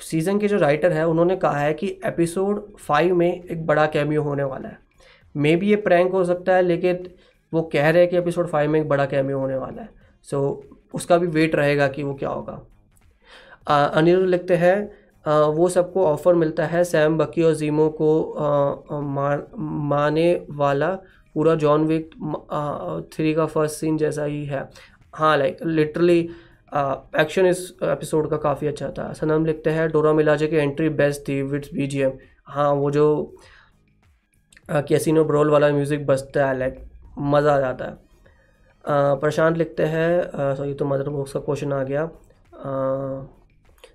सीज़न 0.00 0.38
के 0.38 0.48
जो 0.48 0.58
राइटर 0.58 0.92
है 0.92 1.06
उन्होंने 1.08 1.36
कहा 1.36 1.58
है 1.58 1.74
कि 1.74 1.88
एपिसोड 2.06 2.76
फाइव 2.78 3.14
में 3.14 3.28
एक 3.32 3.66
बड़ा 3.66 3.86
कैमियो 3.86 4.22
होने 4.22 4.44
वाला 4.44 4.68
है। 4.68 4.78
मे 5.36 5.54
बी 5.56 5.68
ये 5.70 5.76
प्रैंक 5.78 6.12
हो 6.12 6.24
सकता 6.24 6.54
है 6.54 6.62
लेकिन 6.62 7.08
वो 7.52 7.62
कह 7.72 7.88
रहे 7.90 8.02
हैं 8.02 8.10
कि 8.10 8.16
एपिसोड 8.16 8.48
फाइव 8.48 8.70
में 8.70 8.80
एक 8.80 8.88
बड़ा 8.88 9.06
कैमियो 9.06 9.38
होने 9.38 9.56
वाला 9.56 9.82
है। 9.82 9.88
सो 10.24 10.38
so, 10.64 10.76
उसका 10.94 11.18
भी 11.18 11.26
वेट 11.26 11.54
रहेगा 11.54 11.88
कि 11.88 12.02
वो 12.02 12.14
क्या 12.14 12.28
होगा। 12.28 12.62
अनिरुद्ध 13.68 14.28
लिखते 14.28 14.56
हैं 14.56 14.76
वो 15.54 15.68
सबको 15.68 16.04
ऑफ़र 16.06 16.34
मिलता 16.34 16.66
है 16.66 16.82
सैम 16.84 17.16
बकी 17.18 17.42
और 17.42 17.54
जीमो 17.54 17.88
को 18.00 18.08
आ, 18.32 19.00
मार 19.00 19.46
माने 19.56 20.32
वाला 20.50 20.90
पूरा 21.34 21.54
जॉन 21.54 21.84
विक 21.86 22.10
थ्री 23.14 23.32
का 23.34 23.46
फ़र्स्ट 23.46 23.76
सीन 23.76 23.96
जैसा 23.98 24.24
ही 24.24 24.44
है। 24.46 24.68
हाँ 25.14 25.36
लाइक 25.38 25.64
लिटरली 25.64 26.18
एक्शन 27.20 27.46
इस 27.46 27.70
एपिसोड 27.84 28.28
का 28.30 28.36
काफ़ी 28.36 28.66
अच्छा 28.66 28.88
था। 28.88 29.12
सनम 29.12 29.44
लिखते 29.46 29.70
हैं 29.70 29.88
डोरा 29.90 30.12
मिलाजे 30.12 30.46
की 30.46 30.56
एंट्री 30.56 30.88
बेस्ट 30.94 31.28
थी 31.28 31.40
with its 31.42 31.74
B 31.74 31.86
G 31.86 32.00
M 32.00 32.12
हाँ 32.46 32.70
वो 32.72 32.90
जो 32.90 33.06
कैसीनो 34.68 35.24
ब्रोल 35.24 35.50
वाला 35.50 35.68
म्यूज़िक 35.72 36.06
बजता 36.06 36.48
है 36.48 36.58
लाइक 36.58 36.84
मज़ा 37.18 37.54
आ 37.54 37.60
जाता 37.60 37.84
है। 37.84 38.04
प्रशांत 39.20 39.56
लिखते 39.56 39.84
हैं 39.84 40.54
सॉरी 40.56 40.74
तो 40.74 40.84
मदर 40.84 41.08
बॉक्स 41.08 41.32
का 41.32 41.40
क्वेश्चन 41.40 41.72
आ 41.72 41.82
गया। 41.84 42.10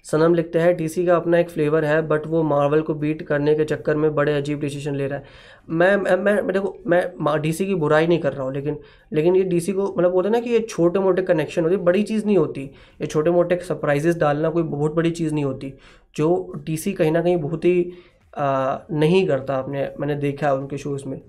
सनम 0.05 0.34
लिखते 0.34 0.60
हैं 0.60 0.75
डीसी 0.77 1.05
का 1.05 1.15
अपना 1.15 1.39
एक 1.39 1.49
फ्लेवर 1.49 1.86
है 1.86 2.01
बट 2.07 2.25
वो 2.27 2.41
मार्वल 2.43 2.81
को 2.81 2.93
बीट 2.93 3.21
करने 3.21 3.53
के 3.55 3.65
चक्कर 3.65 3.95
में 3.95 4.13
बड़े 4.15 4.34
अजीब 4.34 4.60
डिसीज़न 4.60 4.95
ले 4.95 5.07
रहा 5.07 5.19
है। 5.19 5.25
मैं 5.69 5.95
मैं 5.97 6.15
मैं 6.15 6.47
देखो, 6.47 6.75
मैं 6.88 7.41
डीसी 7.41 7.65
की 7.65 7.75
बुराई 7.75 8.07
नहीं 8.07 8.19
कर 8.19 8.34
रहा 8.34 8.43
हूँ, 8.43 8.53
लेकिन 8.53 8.77
लेकिन 9.13 9.36
ये 9.36 9.43
डीसी 9.43 9.73
को 9.73 9.86
मतलब 9.88 10.12
बोलते 10.12 10.27
हैं 10.27 10.34
ना 10.34 10.39
कि 10.39 10.49
ये 10.49 10.60
छोटे 10.60 10.99
मोटे 10.99 11.21
कनेक्शन 11.21 11.63
होती, 11.63 11.77
बड़ी 11.77 12.03
चीज़ 12.03 12.25
नहीं 12.25 12.38
होती। 12.38 12.63
ये 13.01 13.07
छोटे 13.07 13.31
मोटे 13.31 13.60
सरप्राइजेस 13.63 14.17
डालना 14.17 14.49
कोई 14.49 14.63
बहुत 14.65 14.93
बड़ी 14.95 15.12
चीज़ 15.12 15.34
नहीं 15.34 15.45
होती, 15.45 15.73
जो 16.15 16.53
डीसी 16.65 16.93
कहीं 16.93 17.12
ना 17.12 17.21
कहीं 17.21 17.38
बहुत 17.38 17.65
ही 17.65 17.91
आ, 18.33 18.77
नहीं 18.91 19.25
करता 19.27 19.55
आपने 19.55 19.89
मैंने 19.99 20.15
देखा 20.15 20.47
है 20.47 20.55
उनके 20.55 20.77
शोज़ 20.77 21.07
में। 21.07 21.21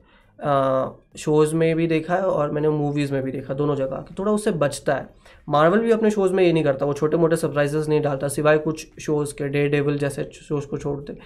शोज़ 1.19 1.55
में 1.55 1.75
भी 1.77 1.87
देखा 1.87 2.15
है 2.15 2.23
और 2.23 2.51
मैंने 2.51 2.69
मूवीज़ 2.69 3.13
में 3.13 3.23
भी 3.23 3.33
देखा 3.33 3.55
दोनों 3.55 3.77
जगह 3.77 3.97
कि। 3.99 4.15
थोड़ा 4.19 4.33
उससे 4.33 4.51
बचता 4.53 4.95
है। 4.95 5.09
मार्वल 5.49 5.81
भी 5.81 5.91
अपने 5.91 6.11
शोज़ 6.11 6.33
में 6.33 6.43
ये 6.45 6.53
नहीं 6.53 6.65
करता 6.65 6.87
वो 6.87 6.93
छोटे 6.95 7.17
मोटे 7.17 7.37
सरप्राइजेस 7.37 7.89
नहीं 7.89 8.01
डालता 8.01 8.29
सिवाय 8.29 8.59
कुछ 8.59 8.87
शोज़ 9.01 9.35
के 9.35 9.49
डे 9.49 9.69
डेवल 9.69 9.99
जैसे 9.99 10.25
शोज़ 10.35 10.67
को 10.67 10.79
छोड़ते। 10.79 11.19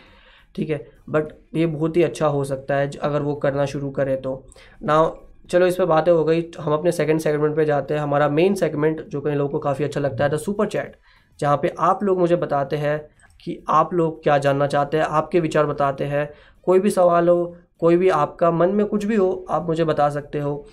ठीक 0.54 0.70
है? 0.70 0.86
बट 1.10 1.32
ये 1.54 1.66
बहुत 1.66 1.96
ही 1.96 2.02
अच्छा 2.02 2.26
हो 2.26 2.44
सकता 2.44 2.76
है 2.76 2.90
अगर 2.98 3.22
वो 3.22 3.34
करना 3.36 3.64
शुरू 3.66 3.90
करे 3.90 4.16
तो। 4.16 4.44
ना 4.82 5.10
चलो 5.50 5.66
इस 5.66 5.76
पर 5.76 5.84
बातें 5.86 6.12
हो 6.12 6.24
गई 6.24 6.44
हम 6.60 6.72
अपने 6.72 6.92
सेकंड 6.92 7.20
सेगमेंट 7.20 7.56
पे 7.56 7.64
जाते 7.64 7.94
हैं। 7.94 8.00
हमारा 8.00 8.28
मेन 8.28 8.54
सेगमेंट 8.54 9.00
जो 9.08 9.20
कई 9.20 9.34
लोगों 9.34 9.50
को 9.50 9.58
काफ़ी 9.58 9.84
अच्छा 9.84 10.00
लगता 10.00 10.24
है 10.24 10.30
द 10.30 10.36
सुपर 10.38 10.66
चैट 10.68 10.96
जहाँ 11.40 11.56
पे 11.56 11.74
आप 11.80 12.02
लोग 12.04 12.18
मुझे 12.18 12.36
बताते 12.36 12.76
हैं 12.76 12.98
कि 13.46 13.58
आप 13.70 13.94
लोग 13.94 14.22
क्या 14.22 14.38
जानना 14.38 14.66
चाहते 14.68 14.96
हैं 14.96 15.04
आपके 15.04 15.40
विचार 15.40 15.66
बताते 15.66 16.04
हैं। 16.06 16.28
कोई 16.66 16.78
भी 16.80 16.90
सवाल 16.92 17.28
हो 17.28 17.56
कोई 17.80 17.96
भी 17.96 18.08
आपका 18.10 18.50
मन 18.50 18.68
में 18.70 18.84
कुछ 18.86 19.04
भी 19.04 19.16
हो 19.16 19.46
आप 19.50 19.66
मुझे 19.66 19.84
बता 19.84 20.08
सकते 20.10 20.38
हो। 20.38 20.64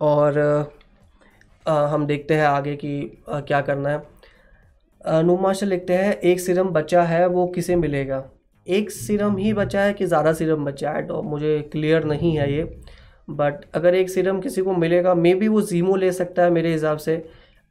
और 0.00 0.38
आ, 1.66 1.86
हम 1.86 2.06
देखते 2.06 2.34
हैं 2.34 2.46
आगे 2.46 2.74
कि 2.76 3.22
आ, 3.28 3.40
क्या 3.40 3.60
करना 3.60 3.88
है। 3.88 5.22
नुमाशा 5.24 5.66
लिखते 5.66 5.94
हैं 5.94 6.14
एक 6.14 6.40
सिरम 6.40 6.68
बचा 6.70 7.02
है 7.04 7.26
वो 7.28 7.46
किसे 7.48 7.76
मिलेगा? 7.76 8.22
एक 8.66 8.90
सिरम 8.90 9.36
ही 9.36 9.52
बचा 9.54 9.82
है 9.82 9.92
कि 9.92 10.06
ज़्यादा 10.06 10.32
सिरम 10.32 10.64
बचा 10.64 10.90
है 10.90 11.06
तो 11.06 11.22
मुझे 11.24 11.58
क्लियर 11.72 12.04
नहीं 12.04 12.36
है 12.36 12.52
ये। 12.52 12.64
बट 13.30 13.64
अगर 13.74 13.94
एक 13.94 14.10
सिरम 14.10 14.40
किसी 14.40 14.62
को 14.62 14.72
मिलेगा 14.74 15.14
मे 15.14 15.34
बी 15.34 15.48
वो 15.48 15.60
जीमो 15.62 15.96
ले 15.96 16.10
सकता 16.12 16.42
है 16.42 16.50
मेरे 16.50 16.72
हिसाब 16.72 16.98
से। 16.98 17.22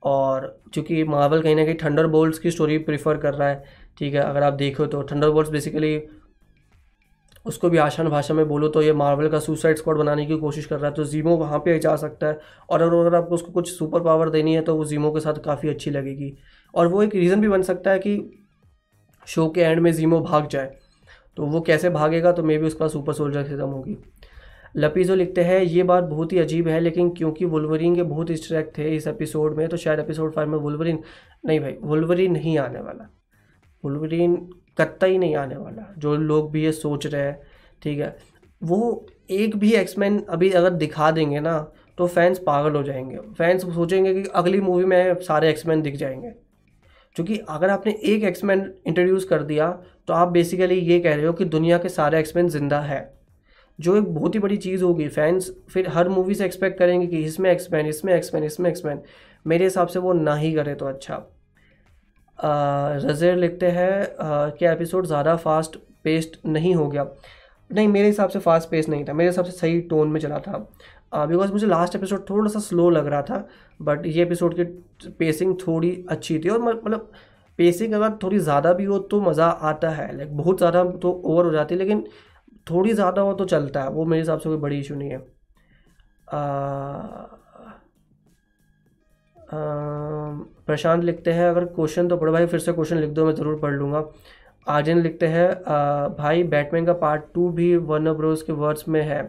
और 0.04 0.56
चूँकि 0.74 1.04
मार्वल 1.04 1.42
कहीं 1.42 1.56
ना 1.56 1.64
कहीं 1.66 1.76
थंडर 1.84 2.08
बोल्ट 2.08 2.42
की 2.42 2.52
स्टोरी 2.52 2.78
प्रीफर 2.80 3.18
कर 3.18 3.34
रहा 3.34 3.48
है 3.50 3.64
ठीक 4.00 4.14
है, 4.14 4.20
अगर 4.22 4.44
आप 4.44 4.54
देखो 4.54 4.86
तो 4.86 5.04
थंडर 5.04 5.30
बोल्ट्स 5.30 5.52
बेसिकली 5.52 6.02
उसको 7.46 7.70
भी 7.70 7.78
आसान 7.78 8.08
भाषा 8.10 8.34
में 8.34 8.48
बोलो 8.48 8.68
तो 8.68 8.82
ये 8.82 8.94
मार्वल 8.94 9.28
का 9.30 9.40
सुसाइड 9.40 9.78
स्क्वाड 9.78 9.98
बनाने 9.98 10.26
की 10.26 10.38
कोशिश 10.38 10.66
कर 10.66 10.76
रहा 10.76 10.88
है। 10.88 10.96
तो 10.96 11.04
जीमो 11.06 11.36
वहाँ 11.38 11.60
पे 11.60 11.78
जा 11.80 11.96
सकता 11.96 12.28
है 12.28 12.40
और 12.70 12.82
अगर 12.82 12.96
अगर 12.98 13.16
आपको 13.16 13.36
उसको 13.36 13.52
कुछ 13.52 13.72
सुपर 13.72 14.02
पावर 14.04 14.30
देनी 14.30 14.54
है 14.56 14.62
तो 14.62 14.76
वो 14.76 14.86
जीमो 14.86 15.12
के 15.12 15.20
साथ 15.20 15.42
काफ़ी 15.46 15.70
अच्छी 15.70 15.92
लगेगी। 15.92 16.34
और 16.74 16.88
वो 16.88 17.04
एक 17.04 17.16
रीज़न 17.16 17.42
भी 17.42 17.50
बन 17.50 17.62
सकता 17.62 17.92
है 17.92 18.00
कि 18.00 18.18
शो 19.28 19.50
के 19.50 19.62
एंड 19.62 19.80
में 19.82 19.92
जीमो 19.94 20.20
भाग 20.22 20.48
जाए। 20.48 20.72
तो 21.38 21.46
वो 21.46 21.62
कैसे 21.62 21.90
भागेगा 21.90 22.32
तो 22.32 22.44
मे 22.44 22.58
भी 22.58 22.68
उसके 22.68 22.90
सुपर 22.90 23.14
सोल्जर 23.14 23.44
खत्म 23.44 23.68
होगी। 23.68 23.98
लपीजो 24.78 25.16
लिखते 25.16 25.44
हैं, 25.44 25.62
ये 25.62 25.84
बात 25.84 26.04
बहुत 26.04 26.34
ही 26.34 26.40
अजीब 26.40 26.68
है, 26.68 26.80
लेकिन 26.80 27.10
क्योंकि 27.10 27.46
वुलवरिन 27.46 27.96
के 27.96 28.04
बहुत 28.06 28.32
स्ट्रैक 28.34 28.72
थे 28.78 28.90
इस 28.96 29.08
एपिसोड 29.08 29.58
में 29.58 29.68
तो 29.68 29.78
शायद 29.78 30.00
एपिसोड 30.00 30.34
फाइव 30.34 30.50
में 30.50 30.58
वुलवरिन 30.60 31.00
नहीं 31.46 31.60
भाई 31.60 31.76
वुलवरिन 31.82 32.32
नहीं 32.32 32.58
आने 32.58 32.80
वाला। 32.80 33.10
वुलवरिन 33.84 34.36
ही 34.80 35.18
नहीं 35.18 35.36
आने 35.36 35.56
वाला, 35.56 35.94
जो 35.98 36.16
लोग 36.16 36.52
भी 36.52 36.64
ये 36.64 36.72
सोच 36.72 37.06
रहे 37.08 37.22
हैं, 37.22 37.42
ठीक 37.82 38.00
है। 38.00 38.16
वो 38.62 39.06
एक 39.32 39.56
भी 39.56 39.72
एक्समैन 39.74 40.20
अभी 40.30 40.50
अगर 40.52 40.70
दिखा 40.70 41.10
देंगे 41.12 41.40
ना 41.40 41.58
तो 41.98 42.08
फैंस 42.08 42.40
पागल 42.40 42.76
हो 42.76 42.84
जाएँगे। 42.84 43.18
फैंस 43.38 43.62
सोचेंगे 43.66 44.14
कि 44.14 44.30
अगली 44.36 44.62
मूवी 44.62 44.86
में 44.86 45.14
सारे 45.22 45.50
एक्समैन 45.50 45.82
दिख 45.82 45.96
जाएँगे। 45.96 46.32
क्योंकि 47.16 47.38
अगर 47.50 47.70
आपने 47.70 47.92
एक 48.06 48.24
एक्समैन 48.24 48.62
इंट्रोड्यूस 48.88 49.26
कर 49.26 49.44
दिया 49.44 49.70
तो 50.08 50.14
आप 50.14 50.28
बेसिकली 50.28 50.76
ये 50.76 51.00
कह 51.00 51.16
रहे 51.16 51.26
हो 51.26 51.34
कि 51.34 51.46
दुनिया 51.46 51.78
के 51.78 51.90
सारे 51.90 52.20
एक्समैन 52.20 52.50
ज़िंदा 52.50 52.80
है। 52.82 53.02
जो 53.80 53.96
एक 53.98 54.04
बहुत 54.06 54.36
ही 54.36 54.40
बड़ी 54.40 54.58
चीज़ 54.58 54.84
होगी 54.84 55.08
फैंस 55.08 55.52
फिर 55.70 55.88
हर 55.88 56.10
मूवी 56.10 56.36
से 56.36 56.46
एक्सपेक्ट 56.46 56.78
करेंगे 56.80 57.08
कि 57.08 57.24
इसमें 57.26 57.52
एक्समैन 57.52 57.86
इसमें 57.86 58.14
एक्समैन 58.14 58.44
इसमें 58.44 58.70
एक्समैन 58.70 59.02
मेरे 59.46 59.64
हिसाब 59.64 59.88
से 59.88 60.00
वो 60.00 60.14
ना 60.14 60.36
ही 60.36 60.54
करे 60.54 60.76
तो 60.76 60.86
अच्छा। 60.86 61.26
रज़ेर 62.40 63.36
लिखते 63.38 63.70
हैं 63.72 64.52
कि 64.58 64.66
एपिसोड 64.66 65.06
ज़्यादा 65.08 65.36
फास्ट 65.38 65.76
पेस्ट 66.04 66.38
नहीं 66.48 66.74
हो 66.76 66.88
गया। 66.88 67.06
नहीं, 67.70 67.88
मेरे 67.88 68.08
हिसाब 68.08 68.30
से 68.30 68.40
फास्ट 68.40 68.70
पेस 68.70 68.90
नहीं 68.90 69.06
था, 69.06 69.14
मेरे 69.14 69.30
हिसाब 69.30 69.46
से 69.46 69.52
सही 69.52 69.80
टोन 69.90 70.08
में 70.10 70.20
चला 70.20 70.40
था। 70.40 70.58
बिकॉज़ 71.16 71.52
मुझे 71.52 71.68
लास्ट 71.68 71.96
एपिसोड 71.96 72.30
थोड़ा 72.30 72.50
सा 72.52 72.60
स्लो 72.60 72.90
लग 72.90 73.08
रहा 73.08 73.22
था 73.22 73.48
बट 73.80 74.06
ये 74.06 74.24
एपिसोड 74.24 74.56
की 74.56 74.64
पेसिंग 75.20 75.56
थोड़ी 75.68 75.92
अच्छी 76.10 76.38
थी 76.40 76.50
और 76.50 76.62
मतलब 76.62 77.12
पेसिंग 77.60 77.94
अगर 77.94 78.18
थोड़ी 78.24 78.40
ज़्यादा 78.40 78.74
भी 78.74 78.84
हो 78.86 79.00
तो 79.12 79.20
मज़ा 79.22 79.46
आता 79.46 79.90
है 79.92 80.16
लाइक 80.18 80.36
बहुत 80.38 80.58
ज़्यादा 80.58 80.84
तो 80.84 81.12
ओवर 81.12 81.46
हो 81.46 81.52
जाती 81.52 81.76
है, 81.76 81.80
लेकिन 81.80 82.04
थोड़ी 82.68 82.94
ज़्यादा 82.94 83.22
हो 83.22 83.34
तो 83.34 83.46
चलता 83.46 83.84
है, 83.84 83.90
वो 83.90 84.06
मेरे 84.06 84.22
हिसाब 84.22 84.40
से 84.40 84.50
कोई 84.50 84.58
बड़ी 84.60 84.80
इशू 84.80 84.96
नहीं 84.96 85.10
है। 85.10 85.18
प्रशांत 89.50 91.04
लिखते 91.04 91.32
हैं 91.32 91.50
अगर 91.50 91.66
क्वेश्चन 91.66 92.08
तो 92.08 92.18
पढ़ो 92.18 92.32
भाई 92.34 92.46
फिर 92.46 92.60
से 92.60 92.74
क्वेश्चन 92.74 92.98
लिख 92.98 93.10
दो 93.10 93.26
मैं 93.26 93.34
ज़रूर 93.36 93.60
पढ़ 93.60 93.74
लूँगा। 93.74 94.04
आर्जन 94.68 95.00
लिखते 95.02 95.28
हैं 95.28 95.50
भाई 96.18 96.44
बैटमैन 96.46 96.86
का 96.86 96.94
पार्ट 96.96 97.24
टू 97.34 97.50
भी 97.50 97.76
वन 97.78 98.12
ब्रोज 98.14 98.42
के 98.42 98.54
वर्ड्स 98.54 98.88
में 98.88 99.02
है। 99.02 99.20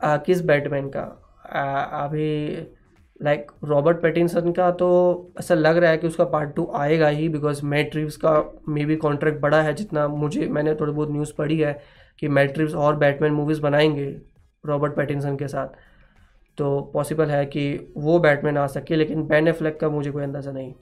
आ, 0.00 0.16
किस 0.16 0.44
बैटमैन 0.46 0.88
का? 0.88 1.02
आ, 1.46 2.04
अभी 2.04 2.66
लाइक 3.20 3.50
रॉबर्ट 3.64 4.00
पेटिनसन 4.02 4.52
का 4.52 4.70
तो 4.72 4.88
ऐसा 5.40 5.54
लग 5.54 5.76
रहा 5.76 5.90
है 5.90 5.98
कि 5.98 6.06
उसका 6.06 6.24
पार्ट 6.26 6.54
टू 6.56 6.70
आएगा 6.76 7.08
ही 7.08 7.28
बिकॉज़ 7.28 7.64
मैट 7.66 7.96
रिव्स 7.96 8.16
का 8.16 8.32
मे 8.68 8.84
बी 8.84 8.96
कॉन्ट्रैक्ट 8.96 9.40
बड़ा 9.40 9.60
है 9.62 9.74
जितना 9.74 10.06
मुझे 10.08 10.46
मैंने 10.48 10.74
थोड़ी 10.74 10.92
बहुत 10.92 11.10
न्यूज़ 11.10 11.32
पढ़ी 11.38 11.58
है 11.58 11.72
कि 12.18 12.28
मैट 12.28 12.60
और 12.74 12.96
बैटमैन 12.96 13.32
मूवीज़ 13.32 13.60
बनाएँगे 13.62 14.06
रॉबर्ट 14.64 14.94
पैटिनसन 14.96 15.36
के 15.36 15.48
साथ। 15.48 15.68
तो 16.58 16.80
पॉसिबल 16.94 17.30
है 17.30 17.44
कि 17.46 17.92
वो 17.96 18.18
बैटमैन 18.18 18.56
आ 18.58 18.66
सके, 18.66 18.96
लेकिन 18.96 19.26
बैन 19.26 19.48
एफ्लेक 19.48 19.78
का 19.80 19.88
मुझे 19.88 20.10
कोई 20.10 20.22
अंदाज़ा 20.22 20.52
नहीं। 20.52 20.74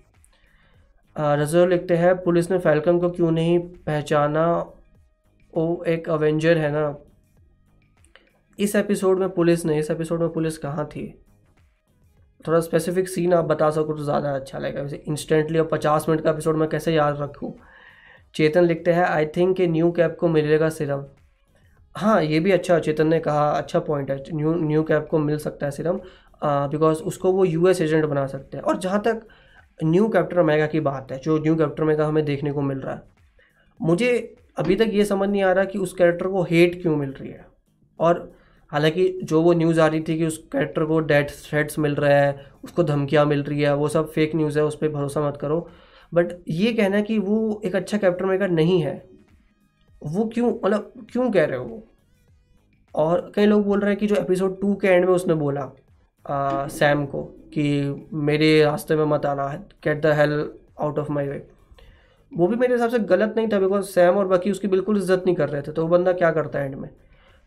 रजो 1.17 1.65
लिखते 1.67 1.97
हैं, 1.97 2.17
पुलिस 2.23 2.51
ने 2.51 2.59
फैल्कन 2.59 2.99
को 2.99 3.11
क्यों 3.11 3.31
नहीं 3.31 3.59
पहचाना? 3.59 4.47
वो 5.53 5.85
एक 5.87 6.09
अवेंजर 6.11 6.59
है 6.59 6.71
ना? 6.73 6.97
इस 8.59 8.75
एपिसोड 8.77 9.19
में 9.19 9.29
पुलिस 9.31 9.65
ने, 9.65 9.79
इस 9.79 9.91
एपिसोड 9.91 10.21
में 10.21 10.29
पुलिस 10.33 10.59
कहाँ 10.59 10.87
थी? 10.87 11.07
थोड़ा 12.47 12.61
स्पेसिफिक 12.61 13.09
सीन 13.09 13.33
आप 13.35 13.45
बता 13.45 13.71
सको 13.71 13.95
तो 13.95 14.05
ज़्यादा 14.05 14.35
अच्छा 14.35 14.59
लगेगा। 14.59 14.83
वैसे 14.83 15.03
इंस्टेंटली 15.09 15.59
और 15.59 15.67
पचास 15.67 16.09
मिनट 16.09 16.21
का 16.21 16.31
एपिसोड 16.31 16.57
मैं 16.57 16.69
कैसे 16.69 16.95
याद 16.95 17.21
रखूँ? 17.21 17.53
चेतन 18.35 18.65
लिखते 18.65 18.93
हैं 18.93 19.05
आई 19.05 19.27
थिंक 19.27 19.57
कि 19.57 19.67
न्यू 19.67 19.91
कैब 19.93 20.17
को 20.21 20.29
मिलेगा 20.29 20.69
सिरम। 20.71 21.05
हाँ 21.97 22.23
ये 22.23 22.39
भी 22.41 22.51
अच्छा 22.53 22.79
चेतन 22.79 23.07
ने 23.07 23.19
कहा 23.21 23.49
अच्छा 23.51 23.81
पॉइंट 23.81 24.11
है 24.11 24.17
न्यू 24.33 24.55
न्यू 24.55 24.83
कैप 24.83 25.07
को 25.11 25.19
मिल 25.19 25.39
सकता 25.39 25.67
है 25.67 25.73
सिरम 25.73 26.01
बिकॉज़ 26.45 27.03
उसको 27.03 27.33
वो 27.33 27.45
यूएस 27.45 27.81
एजेंट 27.81 28.05
बना 28.05 28.27
सकते 28.27 28.57
हैं। 28.57 28.65
और 28.65 28.79
जहाँ 28.79 29.01
तक 29.03 29.21
न्यू 29.81 30.09
कैप्टर 30.09 30.39
अमेगा 30.39 30.67
की 30.67 30.81
बात 30.81 31.13
है, 31.13 31.19
जो 31.19 31.39
न्यू 31.39 31.55
कैप्टर 31.57 31.83
अमेगा 31.83 32.07
हमें 32.07 32.25
देखने 32.25 32.53
को 32.53 32.63
मिल 32.63 32.79
रहा 32.79 32.95
है, 32.95 33.03
मुझे 33.81 34.37
अभी 34.59 34.77
तक 34.77 34.91
ये 34.93 35.05
समझ 35.05 35.29
नहीं 35.29 35.43
आ 35.43 35.53
रहा 35.53 35.65
कि 35.65 35.79
उस 35.79 35.93
कैरेक्टर 35.93 36.29
को 36.29 36.43
हेट 36.43 36.81
क्यों 36.83 36.97
मिल 36.97 37.11
रही 37.11 37.31
है। 37.31 37.47
और 37.99 38.33
हालाँकि 38.73 39.09
जो 39.25 39.43
वो 39.43 39.53
न्यूज़ 39.53 39.81
आ 39.81 39.87
रही 39.87 40.01
थी 40.01 40.19
कि 40.19 40.27
उस 40.27 40.39
कैरेक्टर 40.53 40.85
को 40.85 41.01
डेथ 41.01 41.29
थ्रेट्स 41.45 41.79
मिल 41.79 41.95
रहा 41.95 42.21
है, 42.21 42.47
उसको 42.65 42.83
धमकियाँ 42.83 43.25
मिल 43.27 43.43
रही 43.43 43.61
है, 43.61 43.75
वो 43.75 43.89
सब 43.89 44.11
फेक 44.13 44.35
न्यूज़ 44.37 44.59
है, 44.59 44.65
उस 44.65 44.77
पर 44.77 44.89
भरोसा 44.89 45.29
मत 45.29 45.37
करो। 45.37 45.69
बट 46.13 46.33
ये 46.49 46.73
कहना 46.73 47.01
कि 47.01 47.19
वो 47.19 47.61
एक 47.65 47.77
अच्छा 47.77 47.99
कैप्टन 47.99 48.27
मेकर 48.27 48.51
नहीं 48.51 48.81
है। 48.83 48.97
वो 50.03 50.25
क्यों 50.35 50.53
मतलब 50.65 51.07
क्यों 51.13 51.31
कह 51.31 51.45
रहे 51.45 51.59
हो 51.59 51.83
और 52.95 53.33
कई 53.35 53.47
लोग 53.47 53.65
बोल 53.65 53.81
रहे 53.81 53.91
हैं 53.91 53.99
कि 54.01 54.07
जो 54.07 54.17
एपिसोड 54.17 54.61
टू 54.61 54.75
के 54.75 54.89
एंड 54.89 55.05
में 55.05 55.13
उसने 55.15 55.35
बोला 55.35 55.71
आ, 56.31 56.67
सैम 56.67 57.07
को 57.07 57.23
कि 57.23 58.09
मेरे 58.13 58.65
रास्ते 58.65 58.97
में 58.97 59.05
मत 59.05 59.27
आना 59.27 59.49
है 59.49 59.59
get 59.85 60.03
the 60.03 60.07
hell 60.07 60.51
out 60.81 60.99
of 60.99 61.13
my 61.13 61.29
way 61.29 61.47
वो 62.33 62.47
भी 62.47 62.57
मेरे 62.57 62.75
हिसाब 62.75 62.91
से 62.91 62.99
गलत 62.99 63.35
नहीं 63.37 63.49
था 63.49 63.59
बिकॉज़ 63.59 63.85
सैम 63.87 64.15
और 64.15 64.27
बाकी 64.27 64.51
उसकी 64.51 64.69
बिल्कुल 64.69 64.97
इज़्ज़त 64.97 65.23
नहीं 65.27 65.37
कर 65.37 65.49
रहे 65.49 65.63
थे 65.63 65.73
तो 65.73 65.83
वो 65.83 65.89
बंदा 65.89 66.13
क्या 66.13 66.31
करता 66.31 66.59
है 66.59 66.67
एंड 66.67 66.75
में? 66.75 66.91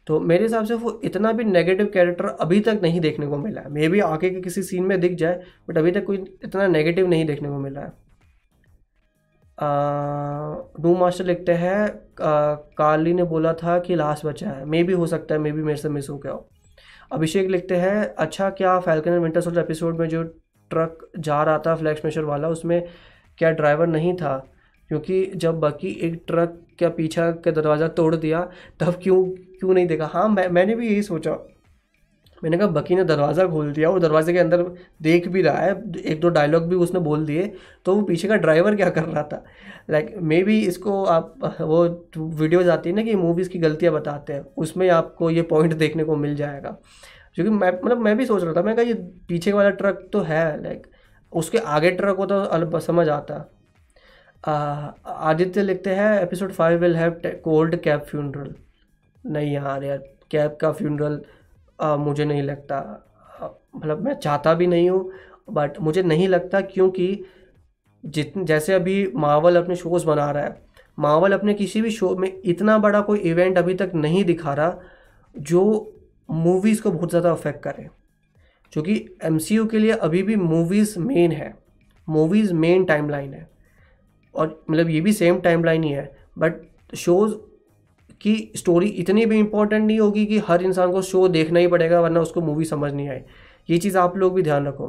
तो 0.07 0.19
मेरे 0.19 0.43
हिसाब 0.43 0.65
से 0.65 0.73
वो 0.73 1.01
इतना 1.03 1.31
भी 1.31 1.43
नेगेटिव 1.43 1.85
कैरेक्टर 1.93 2.25
अभी 2.25 2.59
तक 2.59 2.79
नहीं 2.83 2.99
देखने 3.01 3.27
को 3.27 3.37
मिला 3.37 3.61
है. 3.61 3.71
मे 3.71 3.87
भी 3.87 3.99
आगे 3.99 4.29
के 4.29 4.41
किसी 4.41 4.63
सीन 4.63 4.83
में 4.83 4.99
दिख 4.99 5.13
जाए 5.13 5.41
बट 5.69 5.77
अभी 5.77 5.91
तक 5.91 6.05
कोई 6.05 6.17
इतना 6.43 6.67
नेगेटिव 6.67 7.07
नहीं 7.07 7.25
देखने 7.25 7.49
को 7.49 7.57
मिला 7.59 7.81
है. 7.81 7.93
डू 9.59 10.95
मास्टर 10.97 11.25
लिखते 11.25 11.51
हैं। 11.53 11.87
काली 12.77 13.13
ने 13.13 13.23
बोला 13.23 13.53
था 13.53 13.77
कि 13.79 13.95
लास्ट 13.95 14.25
बचा 14.25 14.49
है। 14.49 14.65
मे 14.65 14.83
भी 14.83 14.93
हो 14.93 15.07
सकता 15.07 15.35
है 15.35 15.41
मे 15.41 15.51
भी 15.51 15.63
मेरे 15.63 15.77
से 15.77 15.89
मिस 15.89 16.09
हो 16.09 16.17
गया 16.17 16.33
हो। 16.33 16.47
अभिषेक 17.11 17.49
लिखते 17.49 17.75
हैं 17.75 18.03
अच्छा 18.15 18.49
क्या 18.51 18.79
Falcon 18.79 19.11
and 19.11 19.21
Winter 19.21 19.41
Soldier 19.41 19.61
episode 19.61 19.99
में 19.99 20.07
जो 20.09 20.23
ट्रक 20.71 21.09
जा 21.19 21.41
रहा 21.43 21.57
था 21.57 21.75
फ्लैक्स 21.75 22.05
मेशर 22.05 22.23
वाला, 22.23 22.49
उसमें 22.49 22.83
क्या 23.37 23.51
ड्राइवर 23.51 23.87
नहीं 23.87 24.13
था? 24.13 24.37
क्योंकि 24.89 25.25
जब 25.35 25.59
बाकी 25.59 25.87
एक 26.01 26.23
ट्रक 26.27 26.59
का 26.79 26.89
पीछा 26.89 27.31
का 27.31 27.51
दरवाज़ा 27.51 27.87
तोड़ 27.89 28.15
दिया, 28.15 28.41
तब 28.79 28.99
क्यों 29.03 29.23
क्यों 29.59 29.73
नहीं 29.73 29.87
देखा? 29.87 30.05
हाँ 30.05 30.27
मैं, 30.29 30.47
मैंने 30.47 30.75
भी 30.75 30.87
यही 30.89 31.01
सोचा। 31.03 31.37
मैंने 32.43 32.57
कहा, 32.57 32.67
बकी 32.69 32.95
ने 32.95 33.03
दरवाज़ा 33.03 33.45
खोल 33.47 33.71
दिया, 33.73 33.89
वो 33.89 33.99
दरवाजे 33.99 34.33
के 34.33 34.39
अंदर 34.39 34.63
देख 35.01 35.27
भी 35.27 35.41
रहा 35.41 35.57
है, 35.57 35.71
एक 36.01 36.19
दो 36.21 36.29
डायलॉग 36.29 36.67
भी 36.69 36.75
उसने 36.77 36.99
बोल 37.01 37.25
दिए 37.25 37.51
तो 37.85 37.95
वो 37.95 38.01
पीछे 38.03 38.27
का 38.27 38.35
ड्राइवर 38.37 38.75
क्या 38.75 38.89
कर 38.89 39.03
रहा 39.03 39.23
था? 39.23 39.43
लाइक 39.89 40.15
मे 40.21 40.41
बी 40.43 40.59
इसको 40.61 41.03
आप, 41.05 41.33
वो 41.61 41.83
वीडियोज़ 42.17 42.69
आती 42.69 42.89
है 42.89 42.95
ना 42.95 43.03
कि 43.03 43.15
मूवीज़ 43.17 43.49
की 43.49 43.59
गलतियाँ 43.59 43.93
बताते 43.93 44.33
हैं, 44.33 44.45
उसमें 44.57 44.89
आपको 44.91 45.29
ये 45.29 45.41
पॉइंट 45.43 45.73
देखने 45.75 46.03
को 46.03 46.15
मिल 46.15 46.35
जाएगा। 46.35 46.77
क्योंकि 47.35 47.51
मैं 47.51 47.71
मतलब 47.73 47.97
मैं 47.99 48.17
भी 48.17 48.25
सोच 48.25 48.43
रहा 48.43 48.53
था, 48.53 48.61
मैं 48.61 48.75
कहा, 48.75 48.85
ये 48.85 48.93
पीछे 49.27 49.51
वाला 49.51 49.69
ट्रक 49.71 50.09
तो 50.13 50.21
है 50.21 50.63
लाइक 50.63 50.87
उसके 51.33 51.57
आगे 51.57 51.91
ट्रक 51.91 52.17
हो 52.17 52.25
तो 52.25 52.79
समझ 52.79 53.07
आता 53.09 53.35
आदित्य 54.43 55.61
लिखते 55.61 55.89
हैं 55.89 56.11
episode 56.21 56.51
five 56.51 56.79
will 56.79 56.95
have 56.95 57.21
cold 57.43 57.75
Cap 57.75 58.01
funeral 58.01 58.53
नहीं 59.25 59.53
यार 59.53 59.83
यार 59.83 59.97
कैब 60.31 60.57
का 60.61 60.71
फ्यूनरल 60.71 61.21
मुझे 61.81 62.25
नहीं 62.25 62.41
लगता। 62.43 62.79
मतलब 63.75 64.01
मैं 64.01 64.13
चाहता 64.15 64.53
भी 64.53 64.67
नहीं 64.67 64.89
हूँ 64.89 65.11
बट 65.49 65.79
मुझे 65.81 66.01
नहीं 66.03 66.27
लगता 66.27 66.61
क्योंकि 66.63 67.23
जित, 68.03 68.33
जैसे 68.37 68.73
अभी 68.73 69.11
मावल 69.15 69.55
अपने 69.55 69.75
शोज़ 69.75 70.05
बना 70.05 70.29
रहा 70.31 70.43
है, 70.43 70.61
मावल 70.97 71.33
अपने 71.33 71.53
किसी 71.53 71.81
भी 71.81 71.91
शो 71.91 72.15
में 72.15 72.31
इतना 72.43 72.77
बड़ा 72.77 73.01
कोई 73.01 73.19
इवेंट 73.21 73.57
अभी 73.57 73.73
तक 73.73 73.91
नहीं 73.95 74.23
दिखा 74.25 74.53
रहा 74.53 74.79
जो 75.35 75.93
मूवीज़ 76.29 76.81
को 76.81 76.91
बहुत 76.91 77.09
ज़्यादा 77.09 77.31
अफेक्ट 77.31 77.61
करे। 77.63 77.87
क्योंकि 78.73 78.93
एमसीयू 79.23 79.65
के 79.65 79.79
लिए 79.79 79.91
अभी 79.93 80.23
भी 80.23 80.35
मूवीज़ 80.35 80.97
मेन 80.99 81.31
है 81.31 81.53
मूवीज़ 82.07 82.53
मेन 82.55 82.85
टाइमलाइन 82.85 83.33
है। 83.33 83.47
और 84.35 84.63
मतलब 84.69 84.89
ये 84.89 85.01
भी 85.01 85.13
सेम 85.13 85.39
टाइमलाइन 85.39 85.83
ही 85.83 85.91
है 85.91 86.11
बट 86.39 86.95
शोज़ 86.95 87.33
कि 88.21 88.51
स्टोरी 88.55 88.87
इतनी 88.87 89.25
भी 89.25 89.39
इंपॉर्टेंट 89.39 89.85
नहीं 89.85 89.99
होगी 89.99 90.25
कि 90.25 90.37
हर 90.39 90.63
इंसान 90.63 90.91
को 90.91 91.01
शो 91.01 91.27
देखना 91.27 91.59
ही 91.59 91.67
पड़ेगा, 91.67 92.01
वरना 92.01 92.19
उसको 92.19 92.41
मूवी 92.41 92.65
समझ 92.65 92.91
नहीं 92.93 93.09
आए। 93.09 93.23
ये 93.69 93.77
चीज़ 93.77 93.97
आप 93.97 94.17
लोग 94.17 94.33
भी 94.33 94.43
ध्यान 94.43 94.67
रखो। 94.67 94.87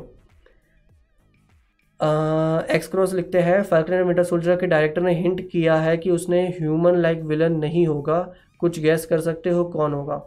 एक्स 2.75 2.89
क्रॉस 2.89 3.15
लिखते 3.15 3.39
हैं 3.39 3.63
फाल्कन 3.63 3.93
एंड 3.93 4.07
विंटर 4.07 4.25
सोल्जर 4.25 4.57
के 4.57 4.67
डायरेक्टर 4.67 5.03
ने 5.03 5.15
हिंट 5.15 5.41
किया 5.51 5.75
है 5.77 5.97
कि 5.97 6.11
उसने 6.11 6.47
ह्यूमन 6.51 6.97
लाइक 6.97 7.23
विलन 7.23 7.57
नहीं 7.57 7.87
होगा। 7.87 8.21
कुछ 8.61 8.79
गैस 8.81 9.07
कर 9.07 9.21
सकते 9.21 9.51
हो 9.51 9.65
कौन 9.65 9.93
होगा। 9.95 10.23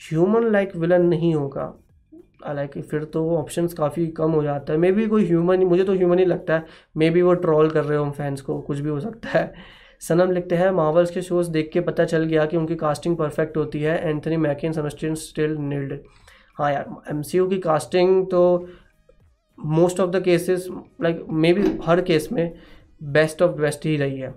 ह्यूमन 0.00 0.50
लाइक 0.52 0.76
विलन 0.76 1.06
नहीं 1.06 1.34
होगा। 1.34 1.72
हालाँकि 2.46 2.82
फिर 2.82 3.04
तो 3.04 3.36
ऑप्शन 3.36 3.66
काफ़ी 3.68 4.06
कम 4.06 4.30
हो 4.30 4.42
जाता 4.42 4.72
है। 4.72 4.78
मे 4.78 4.92
बी 4.92 5.06
कोई 5.06 5.24
ह्यूमन 5.26 5.64
मुझे 5.64 5.84
तो 5.84 5.92
ह्यूमन 5.92 6.18
ही 6.18 6.24
लगता 6.24 6.54
है। 6.54 6.64
मे 6.96 7.10
बी 7.10 7.22
वो 7.22 7.34
ट्रॉल 7.34 7.70
कर 7.70 7.84
रहे 7.84 7.98
हो 7.98 8.10
फैंस 8.10 8.40
को, 8.40 8.60
कुछ 8.60 8.78
भी 8.78 8.88
हो 8.88 9.00
सकता 9.00 9.28
है। 9.28 9.52
सनम 10.00 10.30
लिखते 10.30 10.56
हैं 10.56 10.70
मावल्स 10.72 11.10
के 11.10 11.22
शोज़ 11.22 11.50
देख 11.50 11.70
के 11.72 11.80
पता 11.80 12.04
चल 12.04 12.24
गया 12.24 12.44
कि 12.46 12.56
उनकी 12.56 12.76
कास्टिंग 12.76 13.16
परफेक्ट 13.16 13.56
होती 13.56 13.80
है, 13.80 13.98
Anthony 14.00 14.36
Mackie 14.38 14.72
Sebastian 14.72 15.14
still 15.16 15.56
nailed. 15.58 15.98
हाँ 16.58 16.72
यार 16.72 16.86
एम 17.10 17.22
की 17.48 17.58
कास्टिंग 17.60 18.26
तो 18.26 18.68
most 19.58 20.00
of 20.00 20.10
the 20.10 20.22
cases 20.24 20.66
like 21.02 21.24
maybe 21.52 21.78
her 21.84 22.00
case 22.02 22.28
में 22.32 22.52
बेस्ट 23.02 23.42
ऑफ़ 23.42 23.50
बेस्ट 23.52 23.86
ही 23.86 23.96
रही 23.96 24.18
है। 24.18 24.34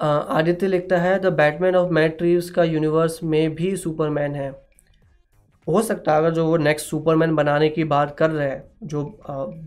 आदित्य 0.00 0.66
लिखता 0.66 0.98
है 0.98 1.18
the 1.20 1.32
Batman 1.32 1.76
of 1.76 1.90
Matt 1.90 2.22
Reeves 2.22 2.50
का 2.50 2.64
यूनिवर्स 2.64 3.22
में 3.24 3.54
भी 3.54 3.74
सुपरमैन 3.76 4.34
है। 4.34 4.50
हो 5.66 5.82
सकता 5.82 6.12
है 6.12 6.18
अगर 6.18 6.30
जो 6.30 6.46
वो 6.46 6.56
नेक्स्ट 6.58 6.86
सुपरमैन 6.86 7.34
बनाने 7.36 7.68
की 7.68 7.84
बात 7.86 8.14
कर 8.18 8.30
रहे 8.30 8.48
हैं, 8.48 8.62
जो 8.82 9.04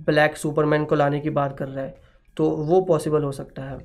ब्लैक 0.08 0.38
सुपरमैन 0.38 0.86
को 0.86 0.96
लाने 0.96 1.20
की 1.20 1.30
बात 1.32 1.58
कर 1.58 1.68
रहे 1.68 1.86
हैं 1.86 1.94
तो 2.38 2.50
वो 2.50 2.82
पॉसिबल 2.84 3.24
हो 3.24 3.32
सकता 3.32 3.64
है। 3.64 3.78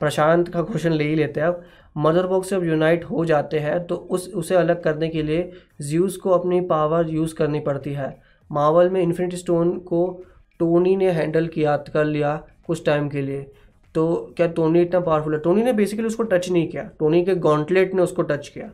प्रशांत 0.00 0.48
का 0.48 0.62
क्वेश्चन 0.62 0.92
ले 0.92 1.04
ही 1.04 1.14
लेते 1.14 1.40
हैं 1.40 1.46
अब। 1.46 1.62
मदर 1.96 2.26
बॉक्स 2.26 2.48
से 2.48 2.56
अब 2.56 2.64
यूनाइट 2.64 3.04
हो 3.04 3.24
जाते 3.24 3.58
हैं 3.58 3.86
तो 3.86 3.96
उस, 3.96 4.34
उसे 4.34 4.54
अलग 4.54 4.82
करने 4.82 5.08
के 5.08 5.22
लिए 5.22 5.52
ज्यूस 5.82 6.16
को 6.16 6.30
अपनी 6.30 6.60
पावर 6.60 7.10
यूज़ 7.10 7.34
करनी 7.34 7.60
पड़ती 7.60 7.92
है। 7.92 8.20
मावल 8.52 8.90
में 8.90 9.02
इन्फिनिटी 9.02 9.36
स्टोन 9.36 9.78
को 9.78 10.22
टोनी 10.58 10.96
ने 10.96 11.10
हैंडल 11.10 11.46
किया, 11.46 11.76
कर 11.76 12.04
लिया 12.04 12.46
कुछ 12.66 12.84
टाइम 12.84 13.08
के 13.08 13.22
लिए। 13.22 13.50
तो 13.94 14.34
क्या 14.36 14.46
टोनी 14.46 14.82
इतना 14.82 15.00
पावरफुल 15.00 15.34
है? 15.34 15.40
टोनी 15.40 15.62
ने 15.62 15.72
बेसिकली 15.72 16.06
उसको 16.06 16.22
टच 16.22 16.50
नहीं 16.50 16.68
किया। 16.68 16.90
टोनी 16.98 17.24
के 17.24 17.34
गॉन्टलेट 17.34 17.94
ने 17.94 18.02
उसको 18.02 18.22
टच 18.22 18.48
किया। 18.48 18.70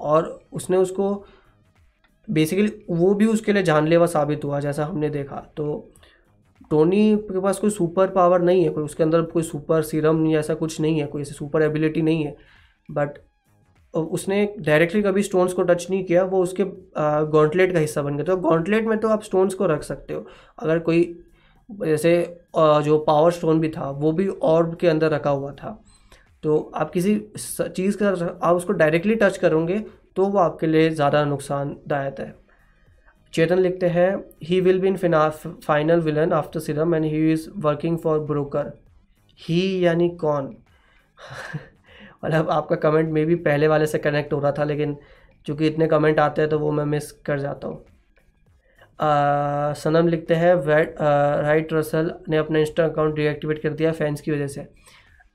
और 0.00 0.40
उसने 0.52 0.76
उसको 0.76 1.24
बेसिकली 2.30 2.86
वो 2.90 3.14
भी 3.14 3.26
उसके 3.26 3.52
लिए 3.52 3.62
जानलेवा 3.62 4.06
साबित 4.06 4.44
हुआ, 4.44 4.60
जैसा 4.60 4.84
हमने 4.84 5.10
देखा। 5.10 5.52
तो 5.56 5.91
टोनी 6.72 7.16
के 7.24 7.40
पास 7.40 7.58
कोई 7.58 7.70
सुपर 7.72 8.10
पावर 8.12 8.42
नहीं 8.42 8.62
है, 8.64 8.70
कोई 8.70 8.84
उसके 8.84 9.02
अंदर 9.02 9.22
कोई 9.32 9.42
सुपर 9.44 9.82
सीरम 9.84 10.26
या 10.26 10.40
ऐसा 10.40 10.54
कुछ 10.56 10.80
नहीं 10.80 11.00
है, 11.00 11.06
कोई 11.06 11.22
ऐसी 11.22 11.34
सुपर 11.34 11.62
एबिलिटी 11.62 12.02
नहीं 12.02 12.24
है। 12.24 12.36
बट 12.88 13.18
उसने 13.94 14.36
डायरेक्टली 14.58 15.02
कभी 15.02 15.22
स्टोन्स 15.22 15.52
को 15.52 15.62
टच 15.62 15.86
नहीं 15.90 16.04
किया, 16.04 16.22
वो 16.24 16.42
उसके 16.42 16.64
गॉन्टलेट 17.30 17.72
का 17.72 17.78
हिस्सा 17.78 18.02
बन 18.02 18.16
गया। 18.16 18.24
तो 18.24 18.36
गॉन्टलेट 18.38 18.86
में 18.86 18.98
तो 19.00 19.08
आप 19.08 19.22
स्टोन्स 19.22 19.54
को 19.54 19.66
रख 19.66 19.82
सकते 19.84 20.14
हो। 20.14 20.24
अगर 20.58 20.78
कोई, 20.80 21.02
जैसे 21.68 22.14
जो 22.56 22.98
पावर 23.00 23.30
स्टोन 23.32 23.60
भी 23.60 23.68
था, 23.68 23.90
वो 23.90 24.12
भी 24.12 24.28
ऑर्ब 24.28 24.74
के 24.76 24.88
अंदर 24.88 25.10
रखा 25.10 25.30
हुआ 25.30 25.52
था। 25.54 25.78
तो 26.44 26.58
आप 26.74 26.90
किसी 26.90 27.14
चीज़ 27.38 27.96
का 28.02 28.08
आप 28.42 28.56
उसको 28.56 28.72
डायरेक्टली 28.74 29.14
टच 29.16 29.36
करोगे 29.38 29.78
तो 30.16 30.24
वो 30.24 30.38
आपके 30.38 30.66
लिए 30.66 30.88
ज़्यादा 30.90 31.24
नुकसानदायक 31.24 32.20
है। 32.20 32.34
चेतन 33.32 33.58
लिखते 33.58 33.86
हैं 33.88 34.08
he 34.44 34.60
will 34.60 34.80
be 34.80 34.88
in 34.88 34.96
final 34.96 36.00
villain 36.00 36.32
after 36.32 36.60
serum 36.60 36.94
and 36.94 37.04
he 37.04 37.32
is 37.32 37.48
working 37.58 37.98
for 37.98 38.18
Broker 38.20 38.72
he 39.40 39.84
यानी 39.84 40.08
कौन? 40.16 40.54
मतलब 42.24 42.50
आपका 42.50 42.76
कमेंट 42.78 43.10
में 43.12 43.24
भी 43.26 43.34
पहले 43.36 43.68
वाले 43.68 43.86
से 43.86 43.98
कनेक्ट 43.98 44.32
हो 44.32 44.38
रहा 44.40 44.52
था, 44.52 44.64
लेकिन 44.64 44.96
चूँकि 45.46 45.66
इतने 45.66 45.86
कमेंट 45.86 46.18
आते 46.20 46.42
हैं 46.42 46.50
तो 46.50 46.58
वो 46.58 46.70
मैं 46.72 46.84
मिस 46.86 47.10
कर 47.26 47.40
जाता 47.40 47.68
हूँ। 47.68 47.84
सनम 49.74 50.08
लिखते 50.08 50.34
हैं 50.34 50.54
वेट 50.56 50.94
राइट 51.00 51.72
रसल 51.72 52.12
ने 52.28 52.36
अपना 52.36 52.58
इंस्टा 52.58 52.84
अकाउंट 52.84 53.14
डीएक्टिवेट 53.16 53.62
कर 53.62 53.72
दिया 53.72 53.92
फैंस 53.92 54.20
की 54.20 54.30
वजह 54.30 54.46
से. 54.46 54.66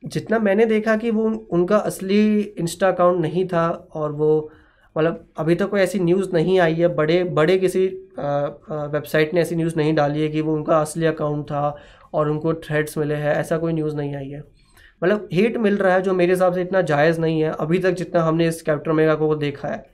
जितना 0.03 0.39
मैंने 0.39 0.65
देखा 0.65 0.95
कि 0.97 1.12
वो 1.12 1.29
उनका 1.51 1.77
असली 1.77 2.39
इंस्टा 2.41 2.89
अकाउंट 2.89 3.21
नहीं 3.21 3.47
था, 3.47 3.67
और 3.69 4.12
वो 4.12 4.51
मतलब 4.97 5.27
अभी 5.38 5.55
तक 5.55 5.65
तो 5.65 5.67
कोई 5.67 5.79
ऐसी 5.81 5.99
न्यूज़ 5.99 6.29
नहीं 6.33 6.60
आई 6.60 6.75
है। 6.75 6.88
बड़े 6.95 7.23
बड़े 7.23 7.57
किसी 7.60 7.86
वेबसाइट 8.19 9.33
ने 9.33 9.41
ऐसी 9.41 9.55
न्यूज़ 9.55 9.75
नहीं 9.77 9.93
डाली 9.95 10.21
है 10.21 10.27
कि 10.27 10.41
वो 10.41 10.53
उनका 10.53 10.79
असली 10.81 11.05
अकाउंट 11.05 11.45
था 11.45 11.75
और 12.13 12.29
उनको 12.29 12.53
थ्रेड्स 12.53 12.97
मिले 12.97 13.15
हैं। 13.15 13.36
ऐसा 13.36 13.57
कोई 13.57 13.73
न्यूज़ 13.73 13.95
नहीं 13.95 14.15
आई 14.15 14.29
है। 14.29 14.43
मतलब 15.03 15.27
हिट 15.33 15.57
मिल 15.57 15.77
रहा 15.77 15.93
है 15.93 16.01
जो 16.01 16.13
मेरे 16.13 16.33
हिसाब 16.33 16.53
से 16.53 16.62
इतना 16.62 16.81
जायज़ 16.81 17.19
नहीं 17.21 17.41
है। 17.41 17.49
अभी 17.49 17.79
तक 17.79 17.91
जितना 17.91 18.23
हमने 18.23 18.47
इस 18.47 18.62
कैप्टन 18.62 18.91
मेगा 18.91 19.15
को 19.15 19.36
देखा 19.36 19.67
है। 19.67 19.86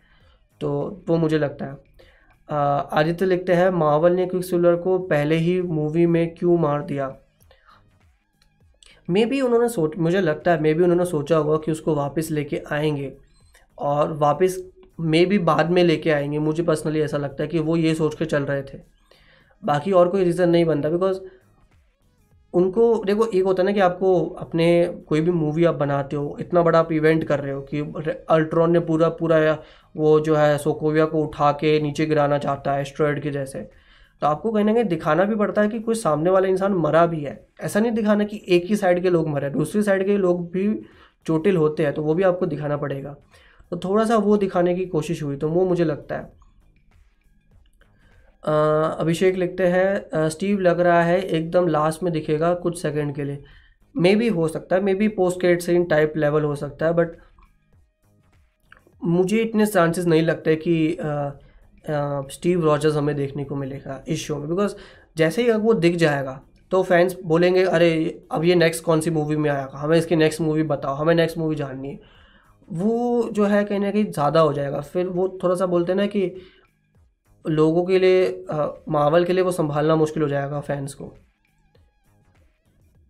तो 0.61 1.03
वो 1.07 1.17
मुझे 1.17 1.37
लगता 1.37 1.65
है। 1.65 1.77
आदित्य 2.93 3.25
लिखते 3.25 3.53
हैं, 3.53 3.69
मावल 3.69 4.11
ने 4.11 4.25
क्विक 4.25 4.45
सिलर 4.45 4.75
को 4.75 4.97
पहले 4.99 5.35
ही 5.35 5.61
मूवी 5.61 6.05
में 6.05 6.35
क्यों 6.35 6.57
मार 6.57 6.81
दिया? 6.81 7.15
मे 9.09 9.25
बी 9.25 9.41
उन्होंने 9.41 9.69
सोच, 9.69 9.97
मुझे 9.97 10.21
लगता 10.21 10.51
है 10.51 10.61
मे 10.61 10.73
बी 10.73 10.83
उन्होंने 10.83 11.05
सोचा 11.05 11.37
होगा 11.37 11.57
कि 11.57 11.71
उसको 11.71 11.95
वापस 11.95 12.31
लेके 12.31 12.61
आएँगे। 12.71 13.13
और 13.77 14.13
वापस 14.13 14.57
मे 14.99 15.25
भी 15.25 15.37
बाद 15.39 15.71
में 15.71 15.83
लेके 15.83 16.11
आएँगे। 16.11 16.39
मुझे 16.39 16.63
पर्सनली 16.63 17.01
ऐसा 17.01 17.17
लगता 17.17 17.43
है 17.43 17.47
कि 17.49 17.59
वो 17.59 17.77
ये 17.77 17.93
सोच 17.95 18.15
के 18.15 18.25
चल 18.25 18.43
रहे 18.43 18.61
थे। 18.63 18.79
बाकी 19.63 19.91
और 19.91 20.09
कोई 20.09 20.23
रीज़न 20.23 20.49
नहीं 20.49 20.65
बनता 20.65 20.89
बिकॉज़ 20.89 21.19
उनको, 22.53 23.03
देखो, 23.05 23.25
एक 23.25 23.43
होता 23.43 23.63
है 23.63 23.65
ना 23.65 23.71
कि 23.71 23.79
आपको 23.79 24.25
अपने 24.39 24.65
कोई 25.07 25.21
भी 25.21 25.31
मूवी 25.31 25.63
आप 25.65 25.75
बनाते 25.75 26.15
हो, 26.15 26.37
इतना 26.39 26.61
बड़ा 26.61 26.79
आप 26.79 26.91
इवेंट 26.91 27.23
कर 27.23 27.39
रहे 27.39 27.53
हो 27.53 27.61
कि 27.73 27.79
अल्ट्रॉन 28.29 28.71
ने 28.71 28.79
पूरा 28.79 29.09
पूरा 29.09 29.57
वो 29.95 30.19
जो 30.19 30.35
है 30.35 30.57
सोकोविया 30.57 31.05
को 31.05 31.23
उठा 31.23 31.51
के 31.51 31.79
नीचे 31.79 32.05
गिराना 32.05 32.37
चाहता 32.37 32.73
है 32.73 32.81
एस्ट्रॉयड 32.81 33.21
के 33.21 33.31
जैसे। 33.31 33.59
तो 34.21 34.27
आपको 34.27 34.51
कहीं 34.51 34.65
ना 34.65 34.73
कहीं 34.73 34.83
दिखाना 34.83 35.23
भी 35.23 35.35
पड़ता 35.35 35.61
है 35.61 35.69
कि 35.69 35.79
कोई 35.79 35.95
सामने 35.95 36.29
वाला 36.29 36.47
इंसान 36.47 36.73
मरा 36.73 37.05
भी 37.05 37.23
है। 37.23 37.47
ऐसा 37.61 37.79
नहीं 37.79 37.91
दिखाना 37.91 38.23
कि 38.23 38.41
एक 38.49 38.65
ही 38.65 38.75
साइड 38.75 39.01
के 39.03 39.09
लोग 39.09 39.27
मरे, 39.27 39.49
दूसरी 39.49 39.83
साइड 39.83 40.05
के 40.05 40.17
लोग 40.17 40.49
भी 40.51 40.81
चोटिल 41.25 41.57
होते 41.57 41.83
हैं 41.83 41.93
तो 41.93 42.03
वो 42.03 42.13
भी 42.13 42.23
आपको 42.23 42.45
दिखाना 42.45 42.77
पड़ेगा। 42.77 43.15
तो 43.73 43.79
थोड़ा 43.83 44.03
सा 44.05 44.15
वो 44.19 44.37
दिखाने 44.37 44.73
की 44.75 44.85
कोशिश 44.85 45.21
हुई 45.23 45.35
तो 45.37 45.47
वो 45.49 45.65
मुझे 45.65 45.83
लगता 45.85 46.15
है। 46.15 46.23
अभिषेक 48.99 49.35
लिखते 49.35 49.67
हैं 49.67 50.29
स्टीव 50.29 50.59
लग 50.59 50.79
रहा 50.79 51.01
है, 51.03 51.19
एकदम 51.19 51.67
लास्ट 51.67 52.03
में 52.03 52.11
दिखेगा 52.13 52.53
कुछ 52.55 52.81
सेकंड 52.81 53.15
के 53.15 53.23
लिए। 53.23 53.43
मे 53.95 54.15
बी 54.15 54.27
हो 54.29 54.47
सकता 54.47 54.75
है 54.75 54.81
maybe 54.95 55.07
post 55.17 55.39
credit 55.39 55.61
scene 55.61 55.85
type 55.85 56.13
level 56.17 56.43
हो 56.43 56.55
सकता 56.55 56.85
है 56.85 56.93
बट 56.93 57.17
मुझे 59.05 59.41
इतने 59.41 59.65
चांसेस 59.65 60.05
नहीं 60.05 60.21
लगते 60.21 60.55
कि 60.67 60.97
स्टीव 62.33 62.65
रॉजर्स 62.65 62.95
हमें 62.95 63.15
देखने 63.15 63.43
को 63.43 63.55
मिलेगा 63.55 64.03
इस 64.07 64.19
शो 64.19 64.37
में 64.37 64.49
बिकॉज़ 64.49 64.75
जैसे 65.17 65.41
ही 65.41 65.49
अगर 65.49 65.59
वो 65.59 65.73
दिख 65.75 65.95
जाएगा 65.97 66.41
तो 66.71 66.83
फैंस 66.83 67.17
बोलेंगे, 67.25 67.63
अरे, 67.63 68.25
अब 68.31 68.43
ये 68.43 68.55
नेक्स्ट 68.55 68.83
कौन 68.83 69.01
सी 69.01 69.09
मूवी 69.11 69.35
में 69.35 69.49
आएगा 69.49 69.77
हमें 69.77 69.97
इसकी 69.97 70.15
नेक्स्ट 70.15 70.41
मूवी 70.41 70.63
बताओ, 70.65 70.95
हमें 70.95 71.15
नेक्स्ट 71.15 71.37
मूवी 71.37 71.55
जाननी 71.55 71.89
है। 71.89 72.12
वो 72.73 73.29
जो 73.31 73.45
है 73.45 73.63
कहीं 73.63 73.79
ना 73.79 73.91
कहीं 73.91 74.05
ज़्यादा 74.05 74.39
हो 74.39 74.53
जाएगा। 74.53 74.79
फिर 74.81 75.07
वो 75.07 75.27
थोड़ा 75.43 75.55
सा 75.55 75.65
बोलते 75.65 75.91
हैं 75.91 75.97
ना 75.97 76.05
कि 76.07 76.31
लोगों 77.45 77.83
के 77.85 77.99
लिए 77.99 78.45
मावल 78.89 79.25
के 79.25 79.33
लिए 79.33 79.43
वो 79.43 79.51
संभालना 79.51 79.95
मुश्किल 79.95 80.23
हो 80.23 80.29
जाएगा 80.29 80.59
फैंस 80.61 80.93
को। 80.93 81.13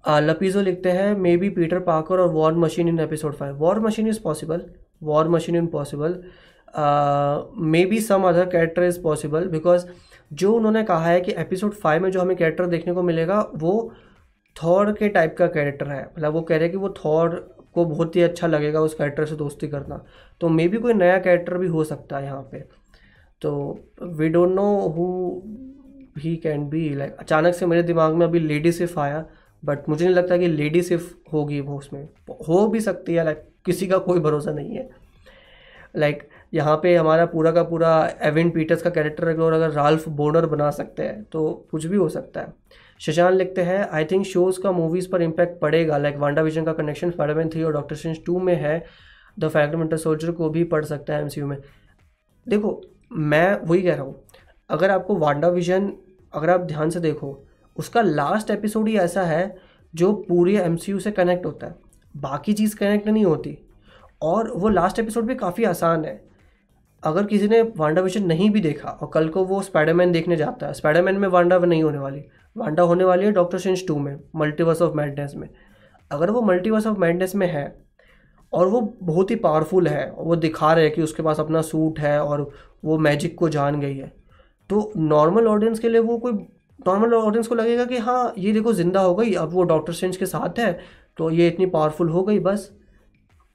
लपीजो 0.04 0.62
लिखते 0.62 0.92
हैं 0.92 1.14
मे 1.18 1.36
बी 1.38 1.50
पीटर 1.52 1.80
पाकर 1.82 2.20
और 2.20 2.30
war 2.30 2.54
machine 2.56 2.88
in 2.88 3.00
episode 3.00 3.36
five 3.36 3.56
war 3.58 3.80
machine 3.80 4.08
is 4.08 4.20
possible 4.24 4.66
war 5.04 5.30
machine 5.30 5.56
in 5.56 5.68
possible 5.68 6.24
maybe 7.86 8.00
some 8.02 8.24
other 8.24 8.46
character 8.48 8.84
is 8.84 9.02
possible 9.02 9.48
because 9.50 9.86
जो 10.34 10.54
उन्होंने 10.54 10.84
कहा 10.84 11.06
है 11.06 11.22
कि 11.22 11.34
एपिसोड 11.38 11.74
फाइव 11.74 12.04
में 12.04 12.10
जो 12.12 12.22
हमें 12.22 12.36
कैरेक्टर 12.36 12.66
देखने 12.68 12.94
को 12.94 13.02
मिलेगा, 13.04 13.40
वो 13.56 13.94
थॉर 14.56 14.92
के 14.94 15.10
टाइप 15.10 15.36
का 15.38 15.48
कैरेक्टर 15.48 15.88
है। 15.88 16.04
मतलब 16.04 16.34
वो 16.34 16.42
कह 16.42 16.56
रहे 16.56 16.64
हैं 16.64 16.72
कि 16.72 16.78
वो 16.78 16.90
थॉर 16.98 17.36
को 17.74 17.86
बहुत 17.86 18.16
ही 18.16 18.22
अच्छा 18.22 18.48
लगेगा 18.48 18.82
उस 18.82 18.94
कैरेक्टर 18.94 19.26
से 19.26 19.36
दोस्ती 19.36 19.68
करना। 19.68 20.04
तो 20.42 20.50
मे 20.50 20.68
बी 20.68 20.78
कोई 20.78 20.94
नया 20.94 21.18
कैरेक्टर 21.20 21.58
भी 21.58 21.68
हो 21.68 21.84
सकता 21.84 22.18
है 22.18 22.26
यहाँ 22.26 22.42
पे। 22.52 22.64
तो 23.42 23.80
we 24.04 24.30
don't 24.30 24.56
know 24.56 24.66
who 24.90 25.06
he 26.20 26.36
can 26.38 26.68
be 26.70 26.90
like 26.96 27.16
अचानक 27.20 27.54
से 27.54 27.66
मेरे 27.66 27.84
दिमाग 27.84 28.14
में 28.14 28.26
अभी 28.26 28.40
लेडी 28.40 28.72
सिफ 28.72 28.98
आया 29.00 29.26
बट 29.64 29.90
मुझे 29.90 30.06
नहीं 30.06 30.16
लगता 30.16 30.38
कि 30.38 30.48
लेडी 30.48 30.82
सिफ 30.82 31.14
होगी 31.34 31.60
वो 31.62 31.78
उसमें। 31.78 32.04
हो 32.50 32.68
भी 32.68 32.82
सकती 32.82 33.14
है 33.14 33.24
लाइक 33.26 33.48
किसी 33.66 33.88
का 33.88 33.98
कोई 33.98 34.20
भरोसा 34.20 34.52
नहीं 34.52 34.76
है। 34.76 34.90
लाइक 35.96 36.18
like, 36.18 36.32
यहाँ 36.54 36.76
पे 36.78 36.96
हमारा 36.96 37.26
पूरा 37.26 37.52
का 37.52 37.64
पूरा 37.64 37.90
एविन 38.22 38.50
पीटर्स 38.52 38.82
का 38.82 38.90
कैरेक्टर 38.90 39.40
और 39.40 39.54
अगर 39.54 39.72
राल्फ 39.72 40.08
बोनर 40.10 40.46
बना 40.46 40.70
सकते 40.72 41.04
हैं 41.04 41.24
तो 41.24 41.52
कुछ 41.72 41.86
भी 41.86 41.98
हो 41.98 42.08
सकता 42.10 42.42
है। 42.42 42.54
शशान 43.06 43.34
लिखते 43.34 43.62
हैं 43.62 43.88
आई 43.90 44.06
थिंक 44.06 44.26
शोज़ 44.26 44.62
का 44.62 44.72
मूवीज़ 44.72 45.10
पर 45.10 45.22
इम्पैक्ट 45.22 45.60
पड़ेगा. 45.62 45.98
लाइक 45.98 46.18
वांडा 46.18 46.42
विजन 46.42 46.66
का 46.66 46.74
कनेक्शन 46.74 47.12
स्पाइडरमैन 47.12 47.50
थ्री 47.50 47.64
और 47.64 47.74
डॉक्टर 47.74 47.96
स्ट्रेंज 47.96 48.24
टू 48.26 48.40
में 48.40 48.56
है 48.56 48.84
द 49.40 49.48
फैक्टमेंटल 49.48 49.98
सोल्जर 49.98 50.32
को 50.32 50.50
भी 50.50 50.64
पढ़ 50.64 50.86
सकता 50.86 51.14
है 51.14 51.22
एमसीयू 51.22 51.48
में। 51.48 51.58
देखो, 52.48 52.82
मैं 53.12 53.60
वही 53.62 53.82
कह 53.82 53.96
रहा 53.96 54.04
हूँ, 54.04 54.24
अगर 54.70 54.92
आपको 54.92 55.16
वांडा 55.16 55.48
विजन 55.48 55.92
अगर 56.34 56.50
आप 56.50 56.62
ध्यान 56.62 56.90
से 56.90 57.00
देखो, 57.00 57.44
उसका 57.78 58.02
लास्ट 58.02 58.50
एपिसोड 58.52 58.88
ही 58.88 58.98
ऐसा 58.98 59.24
है 59.24 59.56
जो 59.94 60.14
पूरे 60.30 60.58
एमसीयू 60.58 61.00
से 61.00 61.12
कनेक्ट 61.12 61.46
होता 61.46 61.68
है। 61.68 61.76
बाकी 62.16 62.54
चीज़ 62.54 62.76
कनेक्ट 62.76 63.08
नहीं 63.08 63.26
होती। 63.26 63.58
और 64.22 64.52
वो 64.52 64.70
लास्ट 64.70 65.00
एपिसोड 65.00 65.26
भी 65.26 65.36
काफ़ी 65.36 65.64
आसान 65.64 66.06
है। 66.06 66.22
अगर 67.04 67.26
किसी 67.26 67.48
ने 67.48 67.62
वांडा 67.78 68.02
विजन 68.02 68.24
नहीं 68.24 68.50
भी 68.50 68.62
देखा 68.62 68.90
और 68.90 69.10
कल 69.14 69.28
को 69.30 69.44
वो 69.46 69.62
स्पाइडरमैन 69.62 70.12
देखने 70.12 70.36
जाता 70.36 70.68
है 70.68 70.74
स्पाइडरमैन 70.74 71.18
में 71.18 71.28
वांडा 71.28 71.58
नहीं 71.58 71.84
होने 71.84 71.98
वाली 71.98 72.24
वांडा 72.56 72.84
होने 72.84 73.04
वाली 73.04 73.26
है 73.26 73.32
डॉक्टर 73.32 73.58
सेंस 73.60 73.84
टू 73.88 73.98
में 74.00 74.18
मल्टीवर्स 74.36 74.82
ऑफ़ 74.82 74.96
मैडनेस 74.96 75.34
में। 75.36 75.48
अगर 76.12 76.32
वो 76.32 76.42
मल्टीवर्स 76.42 76.88
ऑफ़ 76.88 76.98
मैडनेस 77.00 77.36
में 77.36 77.48
है, 77.48 77.66
और 78.54 78.68
वो 78.68 78.82
बहुत 79.04 79.32
ही 79.32 79.36
पावरफुल 79.38 79.88
है 79.88 80.12
वो 80.14 80.36
दिखा 80.38 80.74
रहे 80.74 80.86
हैं 80.86 80.94
कि 80.94 81.02
उसके 81.02 81.24
पास 81.24 81.40
अपना 81.40 81.62
सूट 81.64 82.00
है, 82.00 82.20
और 82.22 82.50
वो 82.86 82.98
मैजिक 83.00 83.38
को 83.38 83.50
जान 83.50 83.80
गई 83.80 83.96
है 83.96 84.12
तो 84.70 84.92
नॉर्मल 84.98 85.48
ऑडियंस 85.48 85.80
के 85.80 85.90
लिए 85.90 86.02
वो 86.02 86.18
कोई 86.18 86.34
नॉर्मल 86.80 87.14
ऑडियंस 87.14 87.48
को 87.48 87.56
लगेगा 87.56 87.86
कि 87.86 87.98
हाँ 88.00 88.34
ये 88.38 88.52
देखो 88.54 88.74
ज़िंदा 88.74 89.02
हो 89.02 89.16
गई, 89.16 89.34
अब 89.34 89.54
वो 89.54 89.64
डॉक्टर 89.64 89.94
स्ट्रेंज 89.94 90.18
के 90.18 90.26
साथ 90.28 90.60
है 90.60 90.72
तो 91.18 91.30
ये 91.32 91.48
इतनी 91.48 91.66
पावरफुल 91.68 92.10
हो 92.10 92.24
गई, 92.24 92.40
बस। 92.40 92.72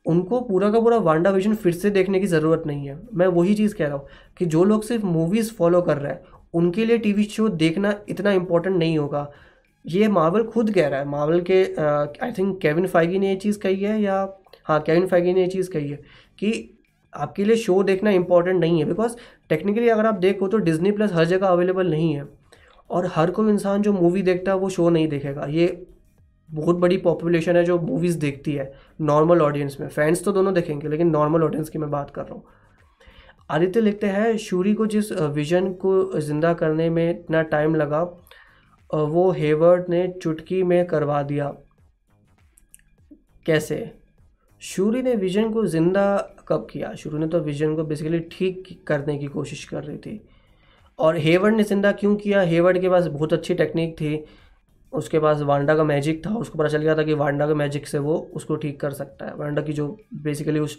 उनको 0.06 0.40
पूरा 0.40 0.70
का 0.70 0.80
पूरा 0.80 0.96
वांडा 0.98 1.30
विजन 1.30 1.54
फिर 1.54 1.72
से 1.74 1.90
देखने 1.90 2.20
की 2.20 2.26
ज़रूरत 2.26 2.62
नहीं 2.66 2.88
है। 2.88 2.98
मैं 3.14 3.26
वही 3.28 3.54
चीज़ 3.54 3.74
कह 3.74 3.86
रहा 3.86 3.96
हूँ 3.96 4.06
कि 4.38 4.46
जो 4.46 4.64
लोग 4.64 4.82
सिर्फ़ 4.84 5.04
मूवीज़ 5.06 5.52
फॉलो 5.54 5.80
कर 5.82 5.98
रहे 5.98 6.12
हैं 6.12 6.20
उनके 6.54 6.84
लिए 6.84 6.98
टीवी 6.98 7.24
शो 7.26 7.48
देखना 7.48 7.94
इतना 8.08 8.32
इम्पोर्टेंट 8.32 8.76
नहीं 8.76 8.98
होगा। 8.98 9.30
ये 9.84 10.08
मार्वल 10.08 10.42
खुद 10.44 10.70
कह 10.72 10.88
रहा 10.88 11.00
है। 11.00 11.06
मार्वल 11.08 11.40
के 11.50 11.62
आई 12.24 12.32
थिंक 12.32 12.60
केविन 12.62 12.86
फाइगी 12.86 13.18
ने 13.18 13.28
ये 13.28 13.36
चीज़ 13.36 13.58
कही 13.58 13.80
है 13.80 14.00
या 14.02 14.16
हाँ 14.64 14.80
केविन 14.80 15.06
फाइगी 15.06 15.32
ने 15.34 15.40
ये 15.40 15.46
चीज़ 15.48 15.70
कही 15.70 15.88
है 15.88 15.96
कि 16.38 16.74
आपके 17.12 17.44
लिए 17.44 17.56
शो 17.56 17.82
देखना 17.82 18.10
इंपॉर्टेंट 18.10 18.60
नहीं 18.60 18.78
है 18.78 18.84
बिकॉज़ 18.86 19.16
टेक्निकली 19.50 19.88
अगर 19.88 20.06
आप 20.06 20.14
देखो 20.16 20.48
तो 20.48 20.58
डिज्नी 20.60 20.90
प्लस 20.92 21.12
हर 21.12 21.24
जगह 21.26 21.46
अवेलेबल 21.46 21.90
नहीं 21.90 22.12
है। 22.14 22.28
और 22.90 23.06
हर 23.14 23.30
कोई 23.30 23.48
इंसान 23.50 23.82
जो 23.82 23.92
मूवी 23.92 24.22
देखता 24.22 24.52
है 24.52 24.58
वो 24.58 24.68
शो 24.70 24.88
नहीं 24.90 25.08
देखेगा। 25.08 25.46
ये 25.46 25.86
बहुत 26.48 26.76
बड़ी 26.76 26.96
पॉपुलेशन 26.98 27.56
है 27.56 27.64
जो 27.64 27.78
मूवीज़ 27.78 28.18
देखती 28.18 28.52
है 28.52 28.72
नॉर्मल 29.00 29.40
ऑडियंस 29.42 29.76
में। 29.80 29.88
फैंस 29.88 30.24
तो 30.24 30.32
दोनों 30.32 30.54
देखेंगे, 30.54 30.88
लेकिन 30.88 31.10
नॉर्मल 31.10 31.42
ऑडियंस 31.42 31.68
की 31.68 31.78
मैं 31.78 31.90
बात 31.90 32.10
कर 32.10 32.22
रहा 32.22 32.34
हूँ। 32.34 32.44
आदित्य 33.50 33.80
लिखते 33.80 34.06
हैं, 34.06 34.36
शूरी 34.38 34.72
को 34.74 34.86
जिस 34.86 35.12
विजन 35.12 35.72
को 35.74 36.20
ज़िंदा 36.20 36.52
करने 36.54 36.88
में 36.90 37.08
इतना 37.10 37.42
टाइम 37.44 37.74
लगा 37.74 38.02
वो 38.90 39.30
हेवर्ड 39.32 39.88
ने 39.90 40.06
चुटकी 40.22 40.62
में 40.62 40.86
करवा 40.86 41.22
दिया। 41.22 41.46
कैसे? 43.46 43.90
शूरी 44.62 45.02
ने 45.02 45.14
विजन 45.14 45.50
को 45.52 45.64
ज़िंदा 45.66 46.16
कब 46.48 46.66
किया? 46.70 46.92
शूरी 46.94 47.18
ने 47.18 47.26
तो 47.28 47.40
विजन 47.40 47.74
को 47.76 47.84
बेसिकली 47.84 48.20
ठीक 48.32 48.82
करने 48.86 49.16
की 49.18 49.26
कोशिश 49.28 49.64
कर 49.64 49.84
रही 49.84 49.96
थी। 49.96 50.20
और 50.98 51.16
हेवर्ड 51.16 51.56
ने 51.56 51.62
ज़िंदा 51.64 51.92
क्यों 51.92 52.14
किया? 52.16 52.40
हेवर्ड 52.42 52.80
के 52.80 52.88
पास 52.88 53.06
बहुत 53.06 53.32
अच्छी 53.32 53.54
टेक्निक 53.54 53.94
थी। 54.00 54.24
उसके 54.92 55.18
पास 55.18 55.40
वांडा 55.42 55.74
का 55.76 55.84
मैजिक 55.84 56.24
था। 56.26 56.30
उसको 56.30 56.58
पता 56.58 56.68
चल 56.68 56.82
गया 56.82 56.94
था 56.96 57.02
कि 57.02 57.14
वांडा 57.14 57.46
का 57.46 57.54
मैजिक 57.54 57.86
से 57.86 57.98
वो 57.98 58.16
उसको 58.34 58.56
ठीक 58.56 58.80
कर 58.80 58.90
सकता 58.92 59.26
है। 59.26 59.34
वांडा 59.36 59.62
की 59.62 59.72
जो 59.72 59.88
बेसिकली 60.14 60.60
उस 60.60 60.78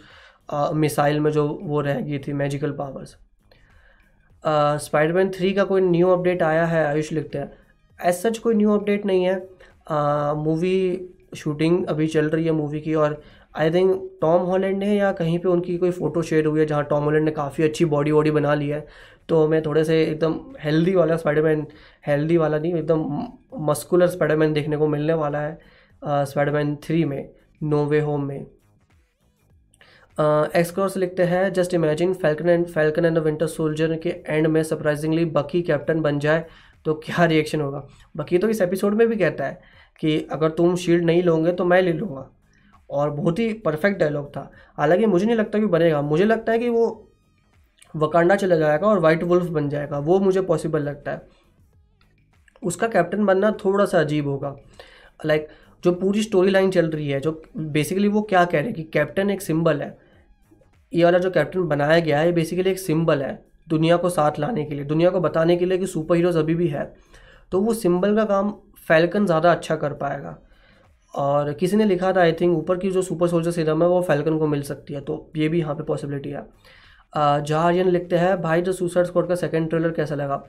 मिसाइल 0.49 1.19
में 1.19 1.31
जो 1.31 1.47
वो 1.63 1.81
रह 1.81 1.99
गई 2.01 2.19
थी 2.19 2.33
मैजिकल 2.33 2.71
पावर्स 2.73 3.15
स्पाइडरमैन 4.83 5.29
थ्री 5.31 5.51
का 5.53 5.63
कोई 5.63 5.81
न्यू 5.81 6.09
अपडेट 6.09 6.43
आया 6.43 6.65
है? 6.65 6.85
आयुष 6.85 7.11
लिखते 7.11 7.37
हैं। 7.37 7.51
एज 7.99 8.15
सच 8.15 8.37
कोई 8.37 8.55
न्यू 8.55 8.71
अपडेट 8.71 9.05
नहीं 9.05 9.23
है। 9.23 9.35
मूवी 10.37 11.09
शूटिंग 11.37 11.85
अभी 11.85 12.07
चल 12.07 12.29
रही 12.29 12.45
है 12.45 12.51
मूवी 12.51 12.79
की 12.81 12.93
और 12.95 13.21
आई 13.57 13.71
थिंक 13.71 14.09
टॉम 14.21 14.41
हॉलैंड 14.41 14.77
ने 14.77 14.95
या 14.95 15.11
कहीं 15.11 15.37
पे 15.39 15.49
उनकी 15.49 15.77
कोई 15.77 15.91
फ़ोटो 15.91 16.21
शेयर 16.21 16.45
हुई 16.45 16.59
है 16.59 16.65
जहाँ 16.65 16.83
टॉम 16.85 17.03
हॉलैंड 17.03 17.25
ने 17.25 17.31
काफ़ी 17.31 17.63
अच्छी 17.63 17.85
बॉडी 17.85 18.11
वॉडी 18.11 18.31
बना 18.31 18.53
ली 18.55 18.67
है। 18.69 18.85
तो 19.29 19.47
मैं 19.47 19.61
थोड़े 19.65 19.83
से 19.83 20.01
एकदम 20.03 20.35
हेल्दी 20.59 20.93
वाला 20.95 21.17
स्पाइडरमैन 21.17 21.65
हेल्दी 22.07 22.37
वाला 22.37 22.59
नहीं, 22.59 22.73
एकदम 22.75 23.65
मस्कुलर 23.65 24.07
स्पाइडरमैन 24.07 24.53
देखने 24.53 24.77
को 24.77 24.87
मिलने 24.87 25.13
वाला 25.13 25.39
है 25.41 26.25
स्पाइडरमैन 26.25 26.75
थ्री 26.83 27.03
में 27.05 27.29
नो 27.63 27.83
वे 27.85 27.99
होम 27.99 28.23
में। 28.23 28.45
एक्सकोर्स 30.19 30.97
लिखते 30.97 31.23
हैं 31.23 31.51
just 31.53 31.73
imagine 31.73 32.13
Falcon 32.13 32.49
and 32.49 32.65
Falcon 32.67 33.05
and 33.05 33.17
Winter 33.17 33.47
Soldier 33.47 33.95
के 33.95 34.09
एंड 34.27 34.47
में 34.47 34.63
सरप्राइजिंगली 34.63 35.25
बकी 35.25 35.61
कैप्टन 35.61 36.01
बन 36.01 36.19
जाए 36.19 36.45
तो 36.85 36.93
क्या 36.93 37.25
रिएक्शन 37.25 37.61
होगा? 37.61 37.87
बकी 38.17 38.37
तो 38.37 38.49
इस 38.49 38.61
एपिसोड 38.61 38.93
में 38.93 39.07
भी 39.07 39.15
कहता 39.15 39.45
है 39.45 39.61
कि 39.99 40.27
अगर 40.31 40.49
तुम 40.49 40.75
शील्ड 40.75 41.05
नहीं 41.05 41.23
लोगे 41.23 41.51
तो 41.51 41.65
मैं 41.65 41.81
ले 41.81 41.93
लूँगा। 41.93 42.29
और 42.89 43.09
बहुत 43.09 43.39
ही 43.39 43.53
परफेक्ट 43.53 43.99
डायलॉग 43.99 44.29
था। 44.29 44.51
हालाँकि 44.77 45.05
मुझे 45.05 45.25
नहीं 45.25 45.35
लगता 45.35 45.59
कि 45.59 45.65
बनेगा। 45.65 46.01
मुझे 46.01 46.25
लगता 46.25 46.51
है 46.51 46.59
कि 46.59 46.69
वो 46.69 47.09
वकांडा 47.95 48.35
चला 48.35 48.55
जाएगा 48.55 48.87
और 48.87 48.99
वाइट 48.99 49.23
वुल्फ 49.23 49.49
बन 49.49 49.69
जाएगा। 49.69 49.99
वो 49.99 50.19
मुझे 50.19 50.41
पॉसिबल 50.41 50.81
लगता 50.81 51.11
है। 51.11 51.21
उसका 52.63 52.87
कैप्टन 52.87 53.25
बनना 53.25 53.51
थोड़ा 53.51 53.85
सा 53.85 53.99
अजीब 53.99 54.27
होगा। 54.27 54.55
लाइक 55.25 55.41
like, 55.41 55.83
जो 55.83 55.91
पूरी 55.91 56.23
स्टोरी 56.23 56.51
लाइन 56.51 56.71
चल 56.71 56.89
रही 56.89 57.09
है 57.09 57.19
जो 57.19 57.41
बेसिकली 57.57 58.07
वो 58.07 58.21
क्या 58.21 58.45
कह 58.45 58.57
रहे 58.57 58.63
हैं 58.63 58.73
कि 58.73 58.83
कैप्टन 58.83 59.29
एक 59.29 59.41
सिंबल 59.41 59.81
है। 59.81 60.08
ये 60.91 61.03
वाला 61.03 61.17
जो 61.19 61.29
कैप्टन 61.31 61.67
बनाया 61.67 61.99
गया 61.99 62.19
है, 62.19 62.25
ये 62.25 62.31
बेसिकली 62.33 62.69
एक 62.69 62.79
सिंबल 62.79 63.21
है 63.21 63.39
दुनिया 63.67 63.97
को 63.97 64.09
साथ 64.09 64.39
लाने 64.39 64.63
के 64.65 64.75
लिए, 64.75 64.85
दुनिया 64.85 65.09
को 65.09 65.19
बताने 65.21 65.55
के 65.57 65.65
लिए 65.65 65.77
कि 65.77 65.87
सुपर 65.87 66.15
हीरोज 66.15 66.37
अभी 66.37 66.55
भी 66.55 66.67
है। 66.67 66.91
तो 67.51 67.61
वो 67.61 67.73
सिंबल 67.75 68.15
का 68.15 68.23
काम 68.25 68.53
फैल्कन 68.87 69.25
ज़्यादा 69.25 69.51
अच्छा 69.51 69.75
कर 69.75 69.93
पाएगा। 69.95 70.37
और 71.13 71.51
किसी 71.53 71.77
ने 71.77 71.85
लिखा 71.85 72.11
था 72.13 72.21
आई 72.21 72.31
थिंक 72.31 72.57
ऊपर 72.57 72.77
की 72.77 72.89
जो 72.91 73.01
सुपर 73.01 73.27
सोल्जर 73.27 73.51
सीरम 73.51 73.81
है, 73.83 73.87
वो 73.89 74.01
फैल्कन 74.01 74.37
को 74.37 74.47
मिल 74.47 74.61
सकती 74.63 74.93
है। 74.93 75.01
तो 75.01 75.31
ये 75.37 75.47
भी 75.49 75.59
यहाँ 75.59 75.75
पे 75.75 75.83
पॉसिबिलिटी 75.83 76.29
है। 76.29 76.45
जहारियन 77.13 77.87
लिखते 77.89 78.17
हैं, 78.17 78.41
भाई 78.41 78.61
जो 78.61 78.73
सुसाइड 78.73 79.07
स्क्वाड 79.07 79.27
का 79.27 79.35
सेकंड 79.35 79.69
ट्रेलर 79.69 79.91
कैसा 79.91 80.15
लगा? 80.15 80.43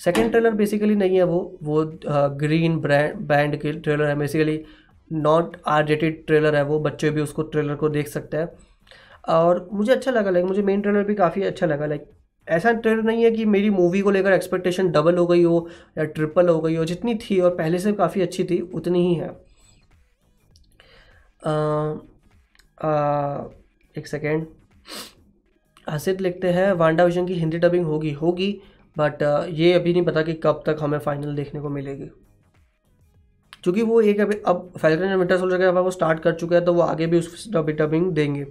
सेकंड 0.00 0.30
ट्रेलर 0.30 0.54
बेसिकली 0.54 0.94
नहीं 0.96 1.16
है 1.16 1.24
वो 1.24 1.40
वो 1.62 1.84
ग्रीन 2.38 2.78
ब्रांड 2.80 3.14
बैंड 3.28 3.56
के 3.56 3.72
ट्रेलर 3.72 4.06
है। 4.06 4.16
बेसिकली 4.18 4.60
नॉट 5.10 5.56
आर 5.68 5.94
ट्रेलर 5.94 6.56
है 6.56 6.62
वो, 6.64 6.78
बच्चे 6.80 7.10
भी 7.10 7.20
उसको 7.20 7.42
ट्रेलर 7.44 7.74
को 7.74 7.88
देख 7.88 8.08
सकते 8.08 8.36
हैं। 8.36 8.48
और 9.28 9.68
मुझे 9.72 9.92
अच्छा 9.92 10.10
लगा 10.10 10.30
लाइक 10.30 10.44
मुझे 10.44 10.62
मेन 10.62 10.80
ट्रेलर 10.80 11.04
भी 11.04 11.14
काफ़ी 11.14 11.42
अच्छा 11.42 11.66
लगा 11.66 11.86
लाइक 11.86 12.04
ऐसा 12.48 12.72
ट्रेलर 12.72 13.02
नहीं 13.02 13.24
है 13.24 13.30
कि 13.30 13.44
मेरी 13.44 13.70
मूवी 13.70 14.00
को 14.00 14.10
लेकर 14.10 14.32
एक्सपेक्टेशन 14.32 14.90
डबल 14.90 15.16
हो 15.16 15.26
गई 15.26 15.42
हो 15.42 15.68
या 15.98 16.04
ट्रिपल 16.04 16.48
हो 16.48 16.60
गई 16.60 16.74
हो 16.76 16.84
जितनी 16.84 17.14
थी 17.14 17.40
और 17.40 17.56
पहले 17.56 17.78
से 17.78 17.92
काफ़ी 17.92 18.20
अच्छी 18.20 18.44
थी 18.44 18.60
उतनी 18.74 19.06
ही 19.08 19.14
है। 19.14 19.28
आ, 21.46 21.52
आ, 22.88 23.44
एक 23.98 24.06
सेकेंड 24.06 24.46
हसित 25.90 26.20
लिखते 26.20 26.50
हैं 26.50 26.72
वांडा 26.72 27.04
विजन 27.04 27.26
की 27.26 27.34
हिंदी 27.34 27.58
डबिंग 27.58 27.84
होगी 27.84 28.12
होगी 28.12 28.52
बट 28.96 29.22
ये 29.50 29.72
अभी 29.72 29.92
नहीं 29.92 30.04
पता 30.04 30.22
कि 30.22 30.34
कब 30.34 30.62
तक 30.66 30.76
हमें 30.80 30.98
फाइनल 30.98 31.34
देखने 31.34 31.60
को 31.60 31.68
मिलेगी। 31.68 32.10
क्योंकि 33.64 33.82
वो 33.82 34.00
एक 34.00 34.20
अभी 34.20 34.36
अब 34.46 34.72
फैल्कन 34.78 35.14
विंटर 35.14 35.38
सोल्जर 35.38 35.58
के 35.58 35.68
वो 35.80 35.90
स्टार्ट 35.90 36.20
कर 36.20 36.34
चुका 36.34 36.56
है 36.56 36.64
तो 36.64 36.72
वो 36.74 36.80
आगे 36.80 37.06
भी 37.06 37.18
उस 37.18 37.48
डबिंग 37.52 38.10
देंगे। 38.12 38.46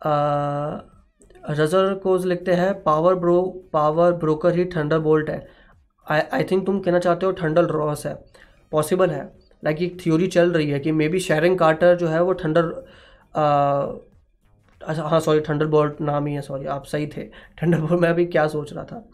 रजर 0.00 1.94
कोज 1.94 2.26
लिखते 2.26 2.52
हैं 2.54 2.72
पावर 2.82 3.14
ब्रो 3.14 3.42
पावर 3.72 4.12
ब्रोकर 4.14 4.54
ही 4.54 4.64
थंडर 4.76 4.98
बोल्ट 4.98 5.30
है। 5.30 5.46
आई 6.06 6.20
आई 6.32 6.44
थिंक 6.50 6.64
तुम 6.66 6.80
कहना 6.80 6.98
चाहते 6.98 7.26
हो 7.26 7.32
थंडर 7.32 7.64
रॉस 7.70 8.06
है। 8.06 8.14
पॉसिबल 8.72 9.10
है। 9.10 9.24
लाइक 9.62 9.82
एक 9.82 10.00
थ्योरी 10.00 10.26
चल 10.26 10.52
रही 10.52 10.70
है 10.70 10.78
कि 10.80 10.92
मे 10.92 11.08
बी 11.08 11.20
शेरिंग 11.20 11.58
कार्टर 11.58 11.96
जो 11.96 12.08
है 12.08 12.22
वो 12.22 12.34
थंडर 12.34 12.64
अच्छा 14.80 15.02
हाँ 15.02 15.20
सॉरी 15.20 15.40
थंडर 15.40 15.66
बोल्ट 15.66 16.00
नाम 16.00 16.26
ही 16.26 16.34
है 16.34 16.40
सॉरी 16.42 16.66
आप 16.66 16.84
सही 16.84 17.06
थे। 17.06 17.24
थंडर 17.62 17.80
बोल्ट 17.80 18.00
मैं 18.02 18.08
अभी 18.08 18.24
क्या 18.26 18.46
सोच 18.48 18.72
रहा 18.72 18.84
था। 18.84 19.04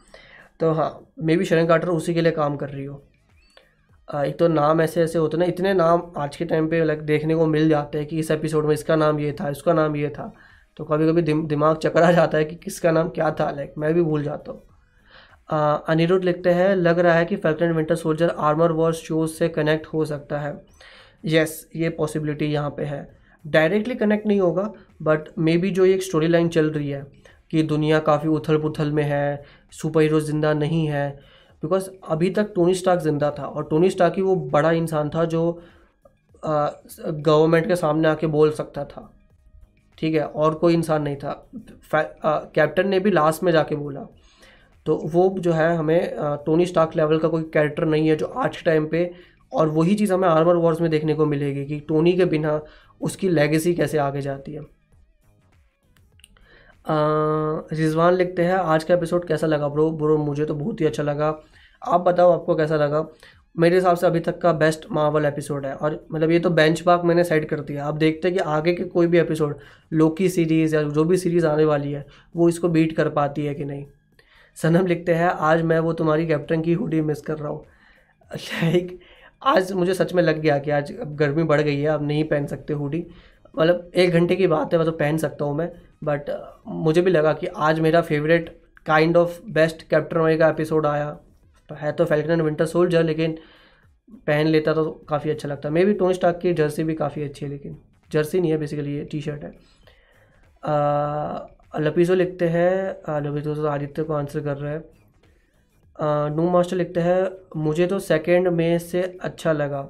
तो 0.61 0.72
हाँ 0.72 0.91
मे 1.18 1.37
बी 1.37 1.45
शेरिंग 1.45 1.68
कार्टर 1.68 1.89
उसी 1.89 2.14
के 2.14 2.20
लिए 2.20 2.33
काम 2.33 2.57
कर 2.57 2.68
रही 2.70 2.85
हो। 2.85 3.03
एक 4.09 4.39
तो 4.39 4.49
नाम 4.49 4.81
ऐसे 4.81 5.03
ऐसे 5.03 5.18
होते 5.18 5.37
ना, 5.37 5.45
इतने 5.45 5.72
नाम 5.74 6.03
आज 6.16 6.37
के 6.37 6.45
टाइम 6.45 6.68
पे 6.68 6.85
लाइक 6.85 7.03
देखने 7.03 7.35
को 7.35 7.47
मिल 7.47 7.68
जाते 7.68 7.99
हैं 7.99 8.07
कि 8.09 8.18
इस 8.18 8.31
एपिसोड 8.31 8.66
में 8.66 8.72
इसका 8.74 8.97
नाम 8.97 9.20
ये 9.20 9.33
था, 9.41 9.49
इसका 9.51 9.72
नाम 9.72 9.97
ये 9.97 10.09
था। 10.09 10.33
तो 10.81 10.85
कभी 10.85 11.07
कभी 11.07 11.22
दिम, 11.22 11.47
दिमाग 11.47 11.76
चकरा 11.76 12.11
जाता 12.12 12.39
है 12.39 12.45
कि 12.45 12.55
किसका 12.57 12.91
नाम 12.91 13.09
क्या 13.11 13.31
था 13.41 13.51
लाइक 13.51 13.72
मैं 13.78 13.93
भी 13.95 14.03
भूल 14.03 14.22
जाता 14.22 14.53
हूँ। 14.53 14.62
अनिरुद्ध 15.89 16.24
लिखते 16.24 16.51
हैं 16.51 16.74
लग 16.76 16.99
रहा 16.99 17.14
है 17.14 17.24
कि 17.24 17.35
and 17.37 17.74
Winter 17.76 17.95
Soldier 17.97 18.28
Armor 18.41 18.72
Wars 18.72 18.97
shows 18.99 19.31
से 19.33 19.49
कनेक्ट 19.49 19.87
हो 19.87 20.05
सकता 20.05 20.39
है। 20.41 20.55
यस 21.24 21.68
ये 21.76 21.89
पॉसिबिलिटी 21.99 22.47
यहाँ 22.47 22.70
पे 22.70 22.85
है। 22.85 23.03
डायरेक्टली 23.45 23.95
कनेक्ट 23.95 24.26
नहीं 24.26 24.41
होगा 24.41 24.72
बट 25.03 25.28
मे 25.39 25.57
बी 25.59 25.70
जो 25.70 25.85
एक 25.87 26.03
स्टोरी 26.03 26.28
लाइन 26.28 26.49
चल 26.49 26.70
रही 26.70 26.91
है 26.91 27.05
कि 27.51 27.62
दुनिया 27.64 27.99
काफ़ी 28.01 28.28
उथल 28.31 28.59
पुथल 28.62 28.93
में 28.93 29.05
है 29.05 29.43
सुपर 29.72 30.03
हीरो 30.03 30.20
ज़िंदा 30.22 30.53
नहीं 30.55 30.87
है 30.89 31.09
बिकॉज़ 31.62 31.91
अभी 32.09 32.31
तक 32.31 32.53
टोनी 32.55 32.74
स्टार्क 32.74 33.01
ज़िंदा 33.03 33.35
था 33.39 33.45
और 33.45 33.68
टोनी 33.70 33.91
स्टार्क 33.91 34.16
ही 34.16 34.22
वो 34.22 34.37
बड़ा 34.51 34.72
इंसान 34.72 35.11
था 35.11 35.24
जो 35.26 35.47
गवर्नमेंट 36.43 37.66
के 37.68 37.76
सामने 37.76 38.09
आके 38.09 38.26
बोल 38.28 38.51
सकता 38.53 38.85
था। 38.87 39.11
ठीक 39.99 40.14
है, 40.14 40.24
और 40.24 40.55
कोई 40.55 40.74
इंसान 40.74 41.03
नहीं 41.03 41.16
था। 41.16 41.32
कैप्टन 41.95 42.88
ने 42.88 43.01
भी 43.01 43.11
लास्ट 43.11 43.43
में 43.43 43.53
जाके 43.53 43.76
बोला। 43.76 44.07
तो 44.86 44.97
वो 45.07 45.28
जो 45.38 45.53
है 45.53 45.74
हमें 45.76 46.14
टोनी 46.47 46.66
स्टार्क 46.66 46.97
लेवल 46.97 47.18
का 47.18 47.28
कोई 47.28 47.43
कैरेक्टर 47.55 47.84
नहीं 47.84 48.09
है 48.09 48.16
जो 48.16 48.26
आज 48.26 48.57
के 48.57 48.64
टाइम 48.64 48.86
पे, 48.88 49.11
और 49.53 49.68
वही 49.68 49.95
चीज़ 49.95 50.12
हमें 50.12 50.28
आर्मर 50.28 50.57
वॉर्स 50.57 50.80
में 50.80 50.91
देखने 50.91 51.14
को 51.14 51.26
मिलेगी 51.26 51.64
कि 51.66 51.78
टोनी 51.80 52.12
के 52.12 52.24
बिना 52.26 52.61
उसकी 53.01 53.28
लेगेसी 53.28 53.74
कैसे 53.74 53.99
आगे 53.99 54.20
जाती 54.20 54.53
है। 54.53 54.61
रिजवान 57.72 58.14
लिखते 58.14 58.45
हैं, 58.45 58.55
आज 58.55 58.84
का 58.84 58.95
एपिसोड 58.95 59.26
कैसा 59.26 59.47
लगा 59.47 59.68
ब्रो 59.68 59.91
ब्रो 59.93 60.16
मुझे 60.18 60.45
तो 60.45 60.55
बहुत 60.55 60.80
ही 60.80 60.86
अच्छा 60.86 61.03
लगा। 61.03 61.28
आप 61.82 62.01
बताओ, 62.01 62.32
आपको 62.32 62.55
कैसा 62.55 62.76
लगा? 62.76 63.07
मेरे 63.59 63.74
हिसाब 63.76 63.96
से 63.96 64.07
अभी 64.07 64.20
तक 64.20 64.38
का 64.38 64.53
बेस्ट 64.53 64.86
मार्वल 64.92 65.24
एपिसोड 65.24 65.66
है। 65.66 65.74
और 65.74 66.07
मतलब 66.12 66.30
ये 66.30 66.38
तो 66.38 66.51
बेंच 66.51 66.86
मार्क 66.86 67.03
मैंने 67.05 67.24
सेट 67.24 67.48
कर 67.48 67.61
दिया। 67.61 67.84
आप 67.84 67.94
देखते 67.94 68.28
हैं 68.28 68.36
कि 68.36 68.44
आगे 68.44 68.74
के 68.74 68.84
कोई 68.84 69.07
भी 69.07 69.18
एपिसोड 69.18 69.59
लोकी 69.92 70.28
सीरीज़ 70.28 70.76
या 70.76 70.82
जो 70.82 71.05
भी 71.05 71.16
सीरीज़ 71.16 71.46
आने 71.46 71.64
वाली 71.64 71.92
है, 71.92 72.07
वो 72.36 72.48
इसको 72.48 72.68
बीट 72.68 72.96
कर 72.96 73.09
पाती 73.09 73.46
है 73.46 73.55
कि 73.55 73.64
नहीं? 73.64 73.86
सनम 74.55 74.86
लिखते 74.86 75.14
हैं, 75.14 75.26
आज 75.26 75.62
मैं 75.62 75.78
वो 75.78 75.92
तुम्हारी 75.92 76.26
कैप्टन 76.26 76.62
की 76.62 76.72
हुडी 76.72 77.01
मिस 77.01 77.20
कर 77.20 77.38
रहा 77.38 77.48
हूँ। 77.48 77.64
लाइक 78.36 79.01
आज 79.42 79.72
मुझे 79.72 79.94
सच 79.94 80.14
में 80.14 80.22
लग 80.22 80.38
गया 80.38 80.59
कि 80.59 80.70
आज 80.70 80.98
अब 80.98 81.16
गर्मी 81.16 81.42
बढ़ 81.42 81.61
गई 81.61 81.80
है, 81.80 81.88
अब 81.88 82.07
नहीं 82.07 82.24
पहन 82.24 82.46
सकते 82.46 82.72
हुडी 82.72 83.07
मतलब 83.59 83.90
एक 83.94 84.11
घंटे 84.11 84.36
की 84.36 84.46
बात 84.46 84.72
है, 84.72 84.78
मैं 84.78 84.86
तो 84.86 84.92
पहन 84.92 85.16
सकता 85.16 85.44
हूँ 85.44 85.57
मैं। 85.57 85.72
बट 86.05 86.53
मुझे 86.66 87.03
भी 87.03 87.11
लगा 87.11 87.32
कि 87.32 87.46
आज 87.46 87.80
मेरा 87.80 88.01
favourite 88.01 88.61
kind 88.86 89.16
of 89.16 89.40
best 89.51 89.82
Captain 89.82 90.36
का 90.38 90.48
एपिसोड 90.48 90.86
आया। 90.86 91.18
है 91.74 91.92
तो 91.92 92.04
फैल्कन 92.04 92.30
एंड 92.30 92.42
विंटर 92.42 92.66
सोल्जर 92.66 93.04
लेकिन 93.04 93.38
पहन 94.26 94.46
लेता 94.46 94.72
तो 94.74 94.90
काफ़ी 95.08 95.30
अच्छा 95.30 95.48
लगता। 95.48 95.70
मे 95.70 95.84
भी 95.84 95.94
टोनी 95.94 96.14
स्टाक 96.14 96.38
की 96.38 96.52
जर्सी 96.54 96.84
भी 96.84 96.94
काफ़ी 96.94 97.22
अच्छी 97.22 97.44
है, 97.44 97.50
लेकिन 97.50 97.76
जर्सी 98.10 98.40
नहीं 98.40 98.50
है 98.50 98.56
बेसिकली 98.58 98.94
ये 98.96 99.04
टी 99.04 99.20
शर्ट 99.20 99.44
है 99.44 99.50
लपीजो 101.74 102.14
लिखते 102.14 102.48
हैं 102.48 103.20
लपीजो 103.22 103.54
तो 103.54 103.66
आदित्य 103.68 104.02
को 104.02 104.12
आंसर 104.14 104.40
कर 104.40 104.56
रहे 104.56 104.72
हैं। 104.72 104.82
नू 106.30 106.48
मास्टर 106.50 106.76
लिखते 106.76 107.00
हैं, 107.00 107.30
मुझे 107.56 107.86
तो 107.86 107.98
सेकेंड 108.00 108.48
में 108.48 108.78
से 108.80 109.02
अच्छा 109.22 109.52
लगा। 109.52 109.88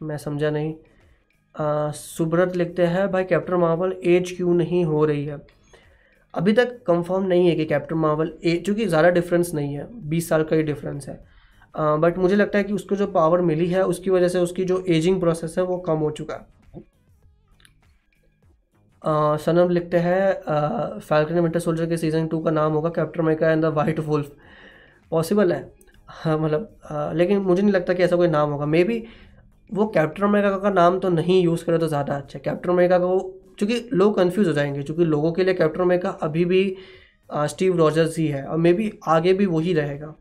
मैं 0.00 0.16
समझा 0.18 0.50
नहीं। 0.50 1.92
सुब्रत 1.94 2.56
लिखते 2.56 2.86
हैं, 2.86 3.10
भाई 3.10 3.24
कैप्टन 3.24 3.54
मार्वल 3.56 3.92
एज 4.04 4.32
क्यों 4.36 4.54
नहीं 4.54 4.84
हो 4.84 5.04
रही 5.04 5.24
है? 5.24 5.36
अभी 6.36 6.52
तक 6.52 6.76
कंफर्म 6.86 7.26
नहीं 7.26 7.48
है 7.48 7.54
कि 7.56 7.64
कैप्टन 7.66 7.96
मार्वल 7.98 8.32
ए 8.44 8.56
चूँकि 8.66 8.86
ज़्यादा 8.86 9.10
डिफरेंस 9.10 9.52
नहीं 9.54 9.74
है। 9.74 9.86
बीस 10.08 10.28
साल 10.28 10.42
का 10.44 10.56
ही 10.56 10.62
डिफरेंस 10.64 11.08
है। 11.08 11.18
बट 11.74 12.18
मुझे 12.18 12.36
लगता 12.36 12.58
है 12.58 12.64
कि 12.64 12.72
उसको 12.72 12.96
जो 12.96 13.06
पावर 13.08 13.40
मिली 13.42 13.66
है, 13.68 13.82
उसकी 13.84 14.10
वजह 14.10 14.28
से 14.28 14.38
उसकी 14.40 14.64
जो 14.64 14.84
एजिंग 14.88 15.20
प्रोसेस 15.20 15.54
है, 15.58 15.64
वो 15.64 15.78
कम 15.78 15.98
हो 15.98 16.10
चुका 16.12 16.34
है। 16.34 16.54
सनम 19.38 19.68
लिखते 19.70 19.98
हैं 19.98 21.00
फैल्कन 21.00 21.40
विंटर 21.40 21.58
सोल्जर 21.60 21.86
के 21.86 21.96
सीज़न 21.96 22.26
टू 22.28 22.38
का 22.40 22.50
नाम 22.50 22.72
होगा 22.72 22.88
Captain 22.90 23.22
America 23.22 23.50
and 23.50 23.62
the 23.62 23.72
White 23.74 23.98
Wolf 24.00 24.30
possible 25.12 25.52
है? 25.52 25.60
हाँ 26.08 26.38
मतलब 26.38 27.12
लेकिन 27.14 27.38
मुझे 27.40 27.62
नहीं 27.62 27.72
लगता 27.72 27.94
कि 27.94 28.02
ऐसा 28.02 28.16
कोई 28.16 28.28
नाम 28.28 28.50
होगा। 28.50 28.66
मे 28.66 28.82
बी 28.84 29.02
वो 29.70 29.86
कैप्टन 29.88 30.22
अमेरिका 30.24 30.56
का 30.58 30.70
नाम 30.70 30.98
तो 30.98 31.08
नहीं 31.08 31.42
यूज़ 31.42 31.64
करे 31.64 31.78
तो 31.78 31.88
ज़्यादा 31.88 32.16
अच्छा 32.16 32.38
है। 32.38 32.42
कैप्टन 32.44 32.70
अमेरिका 32.70 32.98
को 32.98 33.18
चूँकि 33.58 33.88
लोग 33.92 34.16
कन्फ्यूज़ 34.16 34.48
हो 34.48 34.54
जाएँगे 34.54 34.82
क्योंकि 34.82 35.04
लोगों 35.04 35.32
के 35.32 35.44
लिए 35.44 35.54
कैप्टन 35.54 35.82
अमेरिका 35.82 36.10
अभी 36.22 36.44
भी 36.44 36.76
स्टीव 37.30 37.76
रॉजर्स 37.76 38.18
ही 38.18 38.26
है 38.28 38.44
और 38.44 38.58
मे 38.58 38.72
बी 38.72 38.92
आगे 39.08 39.32
भी 39.34 39.46
वही 39.46 39.72
रहेगा। 39.74 40.14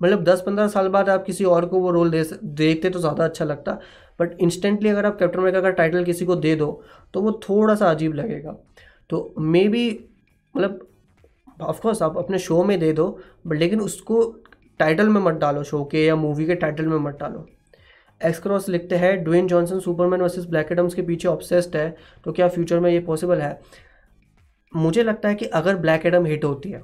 मतलब 0.00 0.22
दस 0.24 0.42
पंद्रह 0.46 0.68
साल 0.68 0.88
बाद 0.88 1.08
आप 1.08 1.24
किसी 1.24 1.44
और 1.46 1.66
को 1.66 1.80
वो 1.80 1.90
रोल 1.90 2.10
दे 2.10 2.22
देखते 2.44 2.90
तो 2.90 2.98
ज़्यादा 2.98 3.24
अच्छा 3.24 3.44
लगता 3.44 3.78
बट 4.20 4.36
इंस्टेंटली 4.40 4.88
अगर 4.88 5.06
आप 5.06 5.18
कैप्टन 5.18 5.38
अमेरिका 5.38 5.60
का 5.60 5.70
टाइटल 5.72 6.04
किसी 6.04 6.26
को 6.26 6.36
दे 6.36 6.54
दो 6.56 6.70
तो 7.14 7.20
वो 7.22 7.32
थोड़ा 7.42 7.74
सा 7.74 7.90
अजीब 7.90 8.14
लगेगा। 8.14 8.56
तो 9.10 9.34
मे 9.38 9.66
बी 9.68 9.88
मतलब 10.54 10.86
ऑफकोर्स 11.60 12.02
आप 12.02 12.16
अपने 12.18 12.38
शो 12.38 12.62
में 12.64 12.78
दे 12.80 12.92
दो 12.92 13.06
बट 13.46 13.56
लेकिन 13.56 13.80
उसको 13.80 14.22
टाइटल 14.80 15.08
में 15.08 15.20
मत 15.20 15.34
डालो 15.34 15.62
शो 15.64 15.84
के 15.84 16.04
या 16.04 16.16
मूवी 16.16 16.46
के 16.46 16.54
टाइटल 16.56 16.86
में 16.86 16.98
मत 16.98 17.18
डालो। 17.20 17.46
एक्स 18.26 18.38
क्रॉस 18.38 18.68
लिखते 18.68 18.96
हैं 18.96 19.22
Dwayne 19.24 19.46
Johnson 19.48 19.80
Superman 19.80 20.20
versus 20.20 20.44
Black 20.44 20.72
Adams 20.72 20.94
के 20.94 21.02
पीछे 21.02 21.28
ऑब्सेस्ड 21.28 21.76
है 21.76 21.94
तो 22.24 22.32
क्या 22.32 22.48
फ्यूचर 22.48 22.80
में 22.80 22.90
ये 22.90 23.00
पॉसिबल 23.00 23.40
है? 23.40 23.60
मुझे 24.72 25.02
लगता 25.02 25.28
है 25.28 25.34
कि 25.34 25.44
अगर 25.46 25.76
ब्लैक 25.76 26.06
एडम 26.06 26.26
हिट 26.26 26.44
होती 26.44 26.70
है 26.70 26.82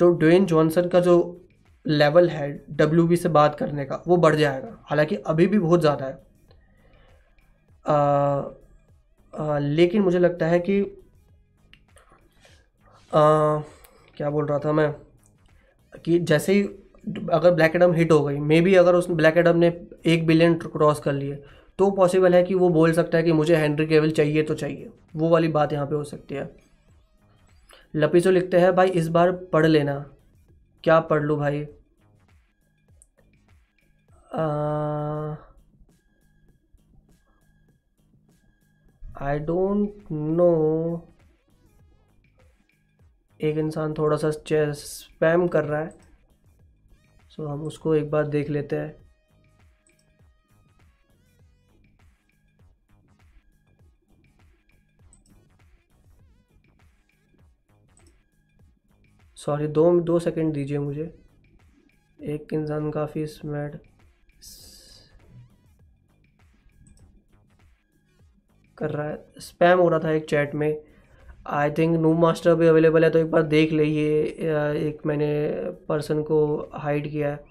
तो 0.00 0.08
ड्वेन 0.10 0.46
जॉनसन 0.46 0.88
का 0.88 1.00
जो 1.00 1.16
लेवल 1.86 2.28
है 2.28 2.50
डब्ल्यूबी 2.70 3.16
से 3.16 3.28
बात 3.28 3.54
करने 3.54 3.84
का 3.84 4.02
वो 4.06 4.16
बढ़ 4.16 4.34
जाएगा। 4.34 4.76
हालाँकि 4.84 5.16
अभी 5.16 5.46
भी 5.46 5.58
बहुत 5.58 5.80
ज़्यादा 5.80 6.06
है। 6.06 6.18
आ, 7.86 7.94
आ, 9.34 9.58
लेकिन 9.58 10.02
मुझे 10.02 10.18
लगता 10.18 10.46
है 10.46 10.58
कि 10.60 10.80
आ, 13.12 13.58
क्या 14.16 14.30
बोल 14.30 14.46
रहा 14.46 14.58
था 14.58 14.72
मैं? 14.72 14.92
कि 16.04 16.18
जैसे 16.18 16.52
ही 16.52 16.62
अगर 17.32 17.54
ब्लैक 17.54 17.76
एडम 17.76 17.92
हिट 17.92 18.12
हो 18.12 18.24
गई 18.24 18.38
मे 18.38 18.60
बी 18.60 18.74
अगर 18.74 18.94
उस 18.94 19.10
ब्लैक 19.10 19.36
एडम 19.36 19.56
ने 19.56 19.70
एक 20.04 20.26
बिलियन 20.26 20.54
क्रॉस 20.58 21.00
कर 21.00 21.12
लिए 21.12 21.42
तो 21.78 21.90
पॉसिबल 21.90 22.34
है 22.34 22.42
कि 22.42 22.54
वो 22.54 22.68
बोल 22.68 22.92
सकता 22.92 23.18
है 23.18 23.24
कि 23.24 23.32
मुझे 23.32 23.56
हेनरी 23.56 23.86
केवल 23.86 24.10
चाहिए 24.10 24.42
तो 24.42 24.54
चाहिए। 24.54 24.90
वो 25.16 25.28
वाली 25.28 25.48
बात 25.48 25.72
यहाँ 25.72 25.86
पे 25.86 25.94
हो 25.94 26.04
सकती 26.04 26.34
है। 26.34 26.50
लपीसो 27.96 28.30
लिखते 28.30 28.60
हैं 28.60 28.74
भाई 28.76 28.88
इस 28.90 29.08
बार 29.08 29.32
पढ़ 29.52 29.66
लेना। 29.66 29.98
क्या 30.84 30.98
पढ़ 31.00 31.22
लूँ 31.22 31.38
भाई? 31.38 31.66
आई 39.22 39.38
डोंट 39.38 40.10
नो 40.12 40.50
एक 43.40 43.58
इंसान 43.58 43.94
थोड़ा 43.94 44.16
सा 44.16 44.30
स्पैम 44.30 45.46
कर 45.48 45.64
रहा 45.64 45.80
है। 45.80 45.90
सो 47.30 47.42
so, 47.42 47.48
हम 47.50 47.62
उसको 47.62 47.94
एक 47.94 48.10
बार 48.10 48.26
देख 48.26 48.50
लेते 48.50 48.76
हैं। 48.76 49.07
सॉरी, 59.48 59.66
दो 59.66 60.00
दो 60.00 60.18
सेकंड 60.18 60.52
दीजिए 60.54 60.78
मुझे। 60.78 61.04
एक 62.20 62.52
इंसान 62.52 62.90
काफ़ी 62.90 63.24
स्मैड 63.26 63.78
कर 68.78 68.90
रहा 68.90 69.06
है। 69.08 69.24
स्पैम 69.38 69.78
हो 69.78 69.88
रहा 69.88 70.00
था 70.00 70.10
एक 70.10 70.24
चैट 70.24 70.54
में। 70.54 70.82
आई 71.46 71.70
थिंक 71.70 71.96
नू 72.00 72.12
मास्टर 72.14 72.54
भी 72.54 72.66
अवेलेबल 72.66 73.04
है 73.04 73.10
तो 73.10 73.18
एक 73.18 73.30
बार 73.30 73.42
देख 73.44 73.72
लीजिए। 73.72 74.20
एक 74.88 75.06
मैंने 75.06 75.30
पर्सन 75.88 76.22
को 76.22 76.44
हाइड 76.74 77.10
किया 77.10 77.30
है। 77.30 77.47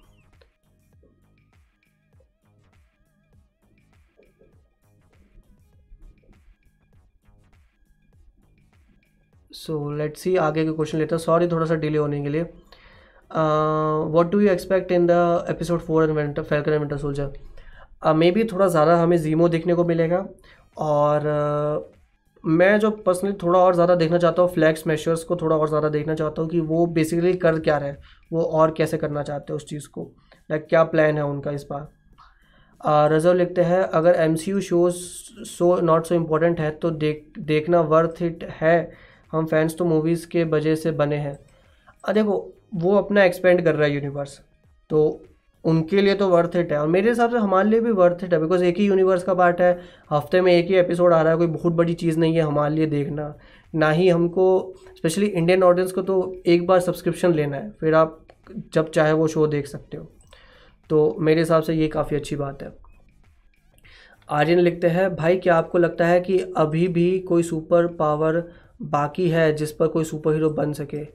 सो 9.68 9.90
लेट्स 9.96 10.20
सी 10.20 10.36
आगे 10.38 10.64
के 10.64 10.72
क्वेश्चन 10.72 10.98
लेते 10.98 11.14
हैं। 11.14 11.22
सॉरी 11.22 11.48
थोड़ा 11.48 11.66
सा 11.66 11.74
डिले 11.76 11.98
होने 11.98 12.22
के 12.22 12.28
लिए। 12.28 12.42
What 14.12 14.30
do 14.30 14.40
you 14.40 14.50
expect 14.50 14.92
in 14.92 15.06
the 15.06 15.12
episode 15.50 15.80
four 15.80 16.04
and 16.04 16.16
Winter 16.16 16.42
Falcon 16.44 16.72
and 16.72 16.96
Soldier 16.96 18.12
maybe 18.30 18.44
थोड़ा 18.52 18.66
ज़्यादा 18.68 18.96
हमें 18.96 19.16
जीमो 19.18 19.48
देखने 19.48 19.74
को 19.74 19.84
मिलेगा। 19.84 20.26
और 20.78 21.20
uh, 21.20 21.98
मैं 22.44 22.78
जो 22.80 22.90
पर्सनली 23.06 23.32
थोड़ा 23.42 23.58
और 23.58 23.74
ज़्यादा 23.74 23.94
देखना 23.96 24.18
चाहता 24.18 24.42
हूँ 24.42 24.50
फ्लैक्स 24.54 24.86
मेशर्स 24.86 25.22
को 25.24 25.36
थोड़ा 25.36 25.56
और 25.56 25.68
ज़्यादा 25.68 25.88
देखना 25.88 26.14
चाहता 26.14 26.42
हूँ 26.42 26.50
कि 26.50 26.60
वो 26.62 26.84
बेसिकली 26.88 27.32
कर 27.36 27.58
क्या 27.60 27.76
रहे 27.78 27.92
वो 28.30 28.42
और 28.42 28.70
कैसे 28.76 28.98
करना 28.98 29.22
चाहते 29.22 29.52
हैं 29.52 29.56
उस 29.56 29.66
चीज़ 29.68 29.88
को। 29.88 30.02
लाइक 30.50 30.66
क्या 30.68 30.82
प्लान 30.86 31.16
है 31.16 31.24
उनका 31.24 31.50
इस 31.50 31.66
बार? 31.70 31.88
रिज़र्व 33.12 33.36
लिखते 33.36 33.62
हैं 33.62 33.80
अगर 33.82 34.14
M 34.22 34.34
C 34.34 34.50
U 34.50 34.60
shows 34.60 34.96
so 35.46 35.74
not 35.82 36.06
so 36.06 36.14
important 36.14 36.60
है 36.60 36.70
तो 36.72 36.90
देख 36.92 37.38
देखना 37.46 37.80
वर्थ 37.92 38.22
इट 38.22 38.44
है। 38.60 38.78
हम 39.32 39.46
फैंस 39.46 39.76
तो 39.78 39.84
मूवीज़ 39.84 40.26
के 40.28 40.44
वजह 40.46 40.74
से 40.74 40.90
बने 40.92 41.16
हैं। 41.16 41.38
देखो, 42.14 42.54
वो 42.74 42.96
अपना 42.96 43.24
एक्सपेंड 43.24 43.64
कर 43.64 43.74
रहा 43.74 43.86
है 43.88 43.94
यूनिवर्स 43.94 44.40
तो 44.90 45.20
उनके 45.64 46.02
लिए 46.02 46.14
तो 46.14 46.28
वर्थ 46.28 46.56
इट 46.56 46.72
है 46.72 46.78
और 46.78 46.86
मेरे 46.88 47.08
हिसाब 47.08 47.30
से 47.30 47.38
हमारे 47.38 47.68
लिए 47.68 47.80
भी 47.80 47.90
वर्थ 47.92 48.24
इट 48.24 48.32
है 48.34 48.40
बिकॉज़ 48.40 48.64
एक 48.64 48.78
ही 48.78 48.86
यूनिवर्स 48.86 49.22
का 49.22 49.34
पार्ट 49.34 49.60
है। 49.60 49.72
हफ़्ते 50.10 50.40
में 50.40 50.52
एक 50.52 50.66
ही 50.66 50.74
एपिसोड 50.76 51.12
आ 51.12 51.20
रहा 51.22 51.32
है, 51.32 51.38
कोई 51.38 51.46
बहुत 51.46 51.72
बड़ी 51.72 51.94
चीज़ 51.94 52.18
नहीं 52.18 52.34
है 52.34 52.42
हमारे 52.42 52.74
लिए 52.74 52.86
देखना। 52.86 53.34
ना 53.74 53.90
ही 53.90 54.08
हमको 54.08 54.74
स्पेशली 54.96 55.26
इंडियन 55.26 55.62
ऑडियंस 55.62 55.92
को 55.92 56.02
तो 56.02 56.34
एक 56.46 56.66
बार 56.66 56.80
सब्सक्रिप्शन 56.80 57.34
लेना 57.34 57.56
है, 57.56 57.70
फिर 57.70 57.94
आप 57.94 58.18
जब 58.74 58.90
चाहे 58.90 59.12
वो 59.12 59.26
शो 59.28 59.46
देख 59.46 59.66
सकते 59.66 59.96
हो। 59.96 60.10
तो 60.90 61.16
मेरे 61.20 61.40
हिसाब 61.40 61.62
से 61.62 61.74
ये 61.74 61.88
काफ़ी 61.88 62.16
अच्छी 62.16 62.36
बात 62.36 62.62
है। 62.62 62.72
आर्यन 64.28 64.58
लिखते 64.58 64.88
हैं, 64.88 65.14
भाई, 65.16 65.36
क्या 65.36 65.56
आपको 65.56 65.78
लगता 65.78 66.06
है 66.06 66.20
कि 66.20 66.38
अभी 66.56 66.86
भी 66.88 67.18
कोई 67.18 67.42
सुपर 67.42 67.86
पावर 67.94 68.42
बाकी 68.80 69.28
है 69.30 69.52
जिस 69.52 69.72
पर 69.72 69.88
कोई 69.88 70.04
सुपर 70.04 70.32
हीरो 70.34 70.50
बन 70.50 70.72
सके। 70.72 71.06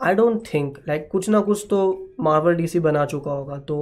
आई 0.00 0.14
डोंट 0.14 0.42
थिंक 0.54 0.78
लाइक 0.88 1.08
कुछ 1.12 1.28
ना 1.28 1.40
कुछ 1.40 1.66
तो 1.70 1.80
मार्वल 2.20 2.54
डीसी 2.54 2.80
बना 2.80 3.04
चुका 3.06 3.30
होगा 3.30 3.58
तो 3.58 3.76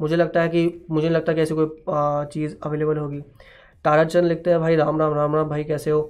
मुझे 0.00 0.16
लगता 0.16 0.42
है 0.42 0.48
कि, 0.48 0.84
मुझे 0.90 1.08
लगता 1.08 1.32
है 1.32 1.36
कि 1.36 1.42
ऐसी 1.42 1.54
कोई 1.54 1.68
चीज़ 2.32 2.56
अवेलेबल 2.62 2.96
होगी। 2.96 3.20
ताराचंद 3.84 4.24
लिखते 4.24 4.50
हैं, 4.50 4.60
भाई, 4.60 4.76
राम 4.76 4.98
राम 5.00 5.14
राम 5.14 5.34
राम, 5.36 5.48
भाई, 5.48 5.64
कैसे 5.64 5.90
हो? 5.90 6.00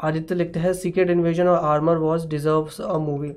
आदित्य 0.00 0.34
लिखते 0.34 0.60
हैं 0.60 0.72
सीक्रेट 0.72 1.10
इन्वेजन 1.10 1.48
और 1.48 1.58
Armor 1.66 1.96
Wars 1.96 2.26
deserves 2.26 2.80
a 2.80 2.96
movie 2.98 3.32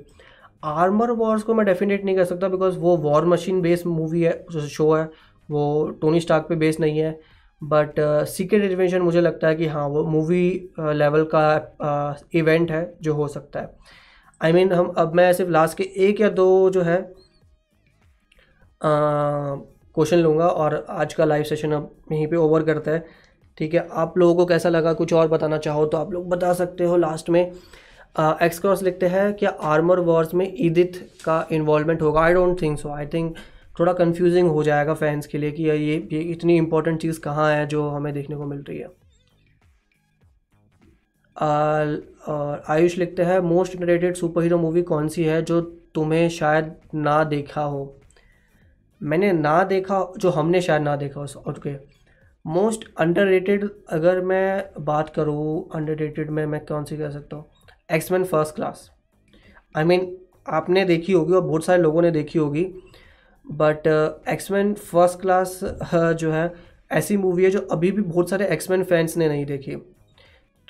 Armor 0.64 1.10
Wars 1.10 1.42
को 1.42 1.54
मैं 1.54 1.66
डेफिनेट 1.66 2.04
नहीं 2.04 2.16
कर 2.16 2.24
सकता 2.24 2.48
बिकॉज़ 2.48 2.78
वो 2.78 2.96
वॉर 2.96 3.24
मशीन 3.26 3.60
बेस्ड 3.60 3.86
मूवी 3.86 4.22
है 4.22 4.44
शो 4.68 4.92
है, 4.94 5.08
वो 5.48 5.88
टोनी 6.00 6.20
स्टार्क 6.20 6.46
पे 6.48 6.56
बेस्ड 6.56 6.80
नहीं 6.80 6.98
है। 6.98 7.18
बट 7.62 7.94
सीक्रेट 8.28 8.62
एडवेंचर 8.62 9.02
मुझे 9.02 9.20
लगता 9.20 9.48
है 9.48 9.56
कि 9.56 9.66
हाँ 9.66 9.86
वो 9.88 10.04
मूवी 10.04 10.68
लेवल 10.78 11.22
uh, 11.22 11.28
का 11.34 12.26
इवेंट 12.34 12.68
uh, 12.68 12.74
है 12.74 12.94
जो 13.02 13.14
हो 13.14 13.28
सकता 13.28 13.60
है। 13.60 13.70
आई 14.40 14.50
I 14.50 14.54
मीन 14.54 14.68
mean, 14.68 14.78
हम 14.78 14.92
अब 14.98 15.14
मैं 15.14 15.32
सिर्फ़ 15.32 15.50
लास्ट 15.50 15.76
के 15.78 15.84
एक 16.06 16.20
या 16.20 16.30
दो 16.30 16.70
जो 16.70 16.82
है 16.82 16.96
क्वेश्चन 18.80 20.16
uh, 20.16 20.22
लूँगा 20.22 20.46
और 20.46 20.84
आज 20.90 21.14
का 21.14 21.24
लाइव 21.24 21.44
सेशन 21.44 21.72
अब 21.72 21.90
यहीं 22.12 22.26
पे 22.26 22.36
ओवर 22.36 22.62
करता 22.62 22.90
है। 22.90 23.04
ठीक 23.58 23.74
है 23.74 23.86
आप 23.92 24.18
लोगों 24.18 24.34
को 24.34 24.46
कैसा 24.46 24.68
लगा 24.68 24.92
कुछ 24.92 25.12
और 25.12 25.28
बताना 25.28 25.58
चाहो 25.58 25.86
तो 25.86 25.98
आप 25.98 26.12
लोग 26.12 26.28
बता 26.28 26.52
सकते 26.54 26.84
हो 26.84 26.96
लास्ट 26.96 27.30
में। 27.30 27.40
एक्स 28.42 28.58
क्रॉस 28.58 28.82
लिखते 28.82 29.06
हैं 29.06 29.32
क्या 29.34 29.50
आर्मर 29.50 30.00
वॉर्स 30.00 30.34
में 30.34 30.52
ईदित 30.60 30.96
का 31.24 31.46
इन्वॉल्वमेंट 31.52 32.02
होगा? 32.02 32.20
I 32.20 32.32
don't 32.34 32.60
think 32.62 32.78
so 32.78 32.88
I 32.88 33.06
think 33.06 33.34
थोड़ा 33.76 33.92
कंफ्यूजिंग 33.92 34.48
हो 34.48 34.62
जाएगा 34.62 34.94
फैंस 34.94 35.26
के 35.26 35.38
लिए 35.38 35.50
कि 35.50 35.62
ये 35.62 35.76
ये 36.12 36.20
इतनी 36.22 36.56
इंपॉर्टेंट 36.56 37.00
चीज़ 37.02 37.20
कहाँ 37.20 37.50
है 37.54 37.66
जो 37.66 37.88
हमें 37.88 38.12
देखने 38.14 38.36
को 38.36 38.46
मिल 38.46 38.64
रही 38.68 38.78
है। 38.78 38.88
आयुष 42.70 42.96
लिखते 42.98 43.22
हैं 43.22 43.38
most 43.40 43.74
underrated 43.74 44.16
super 44.16 44.42
hero 44.42 44.58
movie 44.58 44.82
कौन 44.82 45.08
सी 45.08 45.24
है 45.24 45.40
जो 45.42 45.60
तुम्हें 45.94 46.28
शायद 46.28 46.74
ना 46.94 47.22
देखा 47.24 47.62
हो? 47.62 47.98
मैंने 49.00 49.32
ना 49.32 49.62
देखा, 49.64 50.12
जो 50.18 50.30
हमने 50.30 50.60
शायद 50.60 50.82
ना 50.82 50.96
देखा 50.96 51.20
हो 51.20 51.42
ओके। 51.50 51.74
मोस्ट 52.44 52.84
अंडररेटेड 53.00 53.68
अगर 53.90 54.20
मैं 54.22 54.84
बात 54.84 55.08
करूँ 55.14 55.68
अंडररेटेड 55.74 56.30
में 56.30 56.44
मैं 56.46 56.64
कौन 56.66 56.84
सी 56.84 56.96
कह 56.96 57.10
सकता 57.10 57.36
हूँ? 57.36 57.44
X-Men 57.92 58.24
first 58.24 58.54
class 58.54 58.90
I 59.76 59.84
mean 59.84 60.16
आपने 60.50 60.84
देखी 60.84 61.12
होगी 61.12 61.32
और 61.32 61.40
बहुत 61.42 61.64
सारे 61.64 61.82
लोगों 61.82 62.02
ने 62.02 62.10
देखी 62.10 62.38
होगी। 62.38 62.64
बट 63.50 63.86
एक्समैन 64.28 64.74
फ़र्स्ट 64.74 65.20
क्लास 65.20 65.60
जो 65.94 66.32
है, 66.32 66.52
ऐसी 66.92 67.16
मूवी 67.16 67.44
है 67.44 67.50
जो 67.50 67.58
अभी 67.58 67.92
भी 67.92 68.02
बहुत 68.02 68.30
सारे 68.30 68.46
एक्समैन 68.46 68.84
फैंस 68.84 69.16
ने 69.16 69.28
नहीं 69.28 69.46
देखी। 69.46 69.76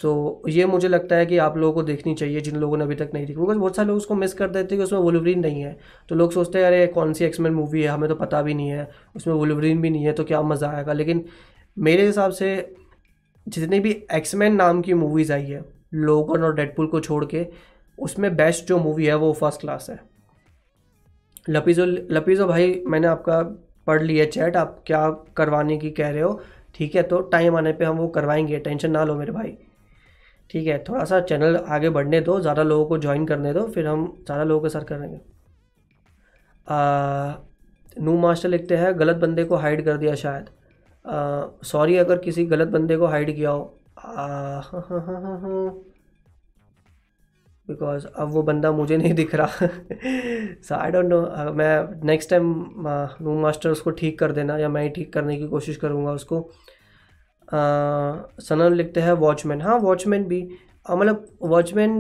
तो 0.03 0.43
ये 0.49 0.67
मुझे 0.67 0.89
लगता 0.89 1.17
है 1.17 1.27
कि 1.27 1.39
आप 1.39 1.57
लोगों 1.57 1.75
को 1.75 1.83
देखनी 1.83 2.15
चाहिए, 2.15 2.41
जिन 2.41 2.57
लोगों 2.57 2.77
ने 2.77 2.85
अभी 2.85 2.95
तक 2.95 3.11
नहीं 3.15 3.27
देखी। 3.27 3.41
बिकॉज़ 3.41 3.59
बहुत 3.59 3.77
सारे 3.77 3.89
लोग 3.89 3.97
उसको 3.97 4.15
मिस 4.15 4.35
कर 4.35 4.47
देते 4.47 4.75
हैं 4.75 4.79
कि 4.79 4.85
उसमें 4.85 5.01
वुलवरीन 5.01 5.41
नहीं 5.41 5.61
है। 5.61 5.79
तो 6.09 6.15
लोग 6.15 6.33
सोचते 6.33 6.59
हैं, 6.59 6.67
अरे, 6.67 6.87
कौन 6.87 7.13
सी 7.13 7.25
एक्समैन 7.25 7.53
मूवी 7.53 7.83
है? 7.83 7.89
हमें 7.89 8.09
तो 8.09 8.15
पता 8.15 8.43
भी 8.43 8.55
नहीं 8.55 8.69
है। 8.69 8.91
उसमें 9.17 9.35
वुलवरीन 9.35 9.81
भी 9.81 9.91
नहीं 9.91 10.05
है 10.05 10.13
तो 10.13 10.25
क्या 10.25 10.43
मज़ा 10.43 10.71
आएगा? 10.71 10.93
लेकिन 10.93 11.25
मेरे 11.79 12.07
हिसाब 12.07 12.31
से 12.31 12.75
जितनी 13.49 13.81
भी 13.81 14.05
एक्समैन 14.15 14.55
नाम 14.55 14.83
की 14.83 14.95
मूवीज़ 14.95 15.33
आई 15.33 15.45
है 15.45 15.65
लोगन 15.95 16.43
और 16.43 16.55
डेडपुल 16.55 16.87
को 16.87 17.01
छोड़ 17.01 17.25
के, 17.25 17.47
उसमें 17.99 18.37
बेस्ट 18.37 18.65
जो 18.65 18.79
मूवी 18.79 19.07
है 19.07 19.15
वो 19.15 19.33
फ़र्स्ट 19.33 19.61
क्लास 19.61 19.87
है। 19.91 20.12
लपीजो 21.47 21.85
लपीजो 21.85 22.47
भाई, 22.47 22.83
मैंने 22.87 23.07
आपका 23.07 23.43
पढ़ 23.87 24.03
लिया 24.03 24.25
चैट 24.27 24.57
आप 24.57 24.83
क्या 24.87 25.09
करवाने 25.37 25.77
की 25.79 25.91
कह 25.91 26.11
रहे 26.11 26.23
हो? 26.23 26.41
ठीक 26.75 26.95
है 26.95 27.03
तो 27.03 27.21
टाइम 27.33 27.57
आने 27.57 27.73
पे 27.73 27.85
हम 27.85 27.97
वो 27.99 28.09
करवाएँगे, 28.09 28.59
टेंशन 28.59 28.91
ना 28.91 29.05
लो 29.05 29.15
मेरे 29.15 29.33
भाई। 29.33 29.57
ठीक 30.51 30.67
है 30.67 30.79
थोड़ा 30.89 31.05
सा 31.05 31.21
चैनल 31.23 31.57
आगे 31.57 31.91
बढ़ने 31.91 32.21
दो, 32.21 32.41
ज़्यादा 32.41 32.63
लोगों 32.63 32.87
को 32.87 32.99
ज्वाइन 32.99 33.27
करने 33.27 33.53
दो, 33.55 33.67
फिर 33.67 33.87
हम 33.87 34.07
ज़्यादा 34.27 34.45
लोगों 34.45 34.63
के 34.63 34.69
साथ 34.69 34.85
करेंगे। 34.85 35.21
नू 37.97 38.17
मास्टर 38.19 38.49
लिखते 38.49 38.77
हैं, 38.77 38.99
गलत 38.99 39.17
बंदे 39.17 39.45
को 39.45 39.57
हाइड 39.57 39.85
कर 39.85 39.97
दिया 39.97 40.15
शायद। 40.15 40.49
सॉरी 41.65 41.97
अगर 41.97 42.19
किसी 42.19 42.45
गलत 42.47 42.69
बंदे 42.69 42.97
को 42.97 43.07
हाइड 43.07 43.35
किया 43.37 43.51
हो। 43.51 43.79
बिकॉज़ 47.69 48.07
अब 48.07 48.29
वो 48.29 48.43
बंदा 48.43 48.71
मुझे 48.73 48.97
नहीं 48.97 49.15
दिख 49.15 49.35
रहा। 49.35 49.67
सो 50.63 50.75
आई 50.75 50.91
डोंट 50.91 51.07
नो 51.07 51.53
मैं 51.55 52.05
नेक्स्ट 52.07 52.31
टाइम 52.31 52.53
रूम 53.21 53.41
मास्टर 53.43 53.71
उसको 53.71 53.91
ठीक 53.93 54.19
कर 54.19 54.33
देना 54.33 54.57
या 54.59 54.69
मैं 54.69 54.83
ही 54.83 54.89
ठीक 54.91 55.13
करने 55.13 55.37
की 55.37 55.49
कोशिश 55.49 55.77
करूँगा 55.77 56.13
उसको। 56.13 56.41
सनम 57.49 58.75
लिखते 58.75 59.01
हैं 59.01 59.13
वॉचमैन 59.21 59.63
हाँ 59.63 59.79
वॉचमैन 59.81 60.25
भी 60.25 60.43
मतलब 60.89 61.27
वॉचमैन 61.43 61.99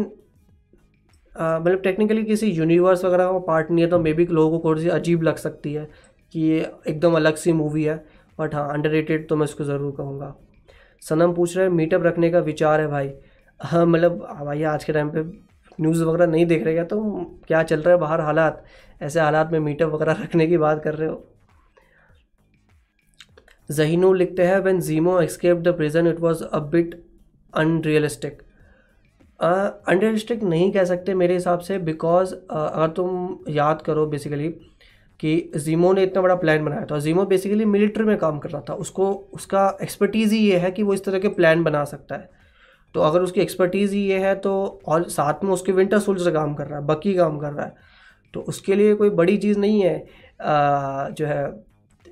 मतलब 1.34 1.80
टेक्निकली 1.82 2.22
किसी 2.24 2.46
यूनिवर्स 2.48 3.04
वगैरह 3.04 3.32
का 3.32 3.38
पार्ट 3.46 3.70
नहीं 3.70 3.84
है 3.84 3.90
तो 3.90 3.98
मे 3.98 4.12
बी 4.12 4.26
लोगों 4.26 4.58
को 4.58 4.68
थोड़ी 4.68 4.82
सी 4.82 4.88
अजीब 4.90 5.22
लग 5.22 5.36
सकती 5.38 5.72
है 5.72 5.88
कि 6.34 6.40
ये 6.40 6.58
एकदम 6.88 7.14
अलग 7.16 7.36
सी 7.36 7.52
मूवी 7.52 7.84
है। 7.84 7.96
बट 8.38 8.54
हाँ 8.54 8.68
अंडर 8.72 9.24
तो 9.28 9.36
मैं 9.36 9.44
इसको 9.44 9.64
ज़रूर 9.64 9.94
कहूँगा। 9.96 10.34
सनम 11.02 11.32
पूछ 11.34 11.56
रहे 11.56 11.66
हैं 11.66 11.72
मीटअप 11.72 12.02
रखने 12.02 12.30
का 12.30 12.38
विचार 12.40 12.80
है 12.80 12.86
भाई। 12.88 13.12
हाँ 13.62 13.84
मतलब 13.86 14.18
भाई, 14.44 14.62
आज 14.64 14.84
के 14.84 14.92
टाइम 14.92 15.10
पे 15.10 15.22
न्यूज़ 15.80 16.04
वगैरह 16.04 16.26
नहीं 16.26 16.46
देख 16.46 16.64
रहे 16.64 16.74
क्या? 16.74 16.84
तो 16.84 17.24
क्या 17.46 17.62
चल 17.62 17.82
रहा 17.82 17.94
है 17.94 18.00
बाहर 18.00 18.20
हालात? 18.20 18.64
ऐसे 19.02 19.20
हालात 19.20 19.50
में 19.52 19.60
मीटअप 19.60 19.88
वगैरह 19.88 20.12
रखने 20.22 20.46
की 20.46 20.58
बात 20.58 20.84
कर 20.84 20.94
रहे 20.94 21.08
हो? 21.08 21.28
जहीनू 23.70 24.12
लिखते 24.12 24.42
हैं 24.42 24.58
when 24.58 24.80
Zemo 24.80 25.20
escape 25.20 25.56
the 25.56 25.68
prison 25.68 26.06
it 26.06 26.20
was 26.20 26.44
a 26.44 26.58
bit 26.58 27.04
unrealistic 27.54 28.42
unrealistic 29.40 30.42
नहीं 30.42 30.72
कह 30.72 30.84
सकते 30.84 31.14
मेरे 31.14 31.34
हिसाब 31.34 31.58
से 31.58 31.78
बिकॉज़ 31.78 32.34
uh, 32.34 32.40
अगर 32.50 32.88
तुम 32.88 33.38
याद 33.48 33.82
करो 33.82 34.06
बेसिकली 34.06 34.48
कि 35.20 35.52
जीमो 35.56 35.92
ने 35.92 36.02
इतना 36.02 36.22
बड़ा 36.22 36.34
प्लान 36.34 36.64
बनाया 36.64 36.84
था। 36.84 36.98
जीमो 36.98 37.24
बेसिकली 37.24 37.64
मिलिट्री 37.64 38.04
में 38.04 38.18
काम 38.18 38.38
कर 38.38 38.50
रहा 38.50 38.62
था। 38.68 38.74
उसको 38.74 39.12
उसका 39.12 39.78
एक्सपर्टीज़ 39.82 40.34
ही 40.34 40.38
ये 40.38 40.58
है 40.58 40.70
कि 40.70 40.82
वो 40.82 40.94
इस 40.94 41.04
तरह 41.04 41.18
के 41.18 41.28
प्लान 41.28 41.62
बना 41.62 41.84
सकता 41.84 42.16
है। 42.16 42.41
तो 42.94 43.00
अगर 43.00 43.20
उसकी 43.20 43.40
एक्सपर्टीज़ 43.40 43.94
ही 43.94 44.00
ये 44.02 44.18
है 44.18 44.34
तो 44.36 44.52
और 44.86 45.08
साथ 45.10 45.44
में 45.44 45.50
उसके 45.50 45.72
विंटर 45.72 45.98
सोल्जर 45.98 46.30
काम 46.30 46.54
कर 46.54 46.66
रहा 46.66 46.78
है 46.78 46.86
बकी 46.86 47.14
काम 47.14 47.38
कर 47.38 47.52
रहा 47.52 47.66
है। 47.66 47.74
तो 48.34 48.40
उसके 48.40 48.74
लिए 48.74 48.94
कोई 48.94 49.10
बड़ी 49.12 49.36
चीज़ 49.38 49.58
नहीं 49.58 49.82
है 49.82 49.96
आ, 50.40 51.08
जो 51.08 51.26
है 51.26 51.44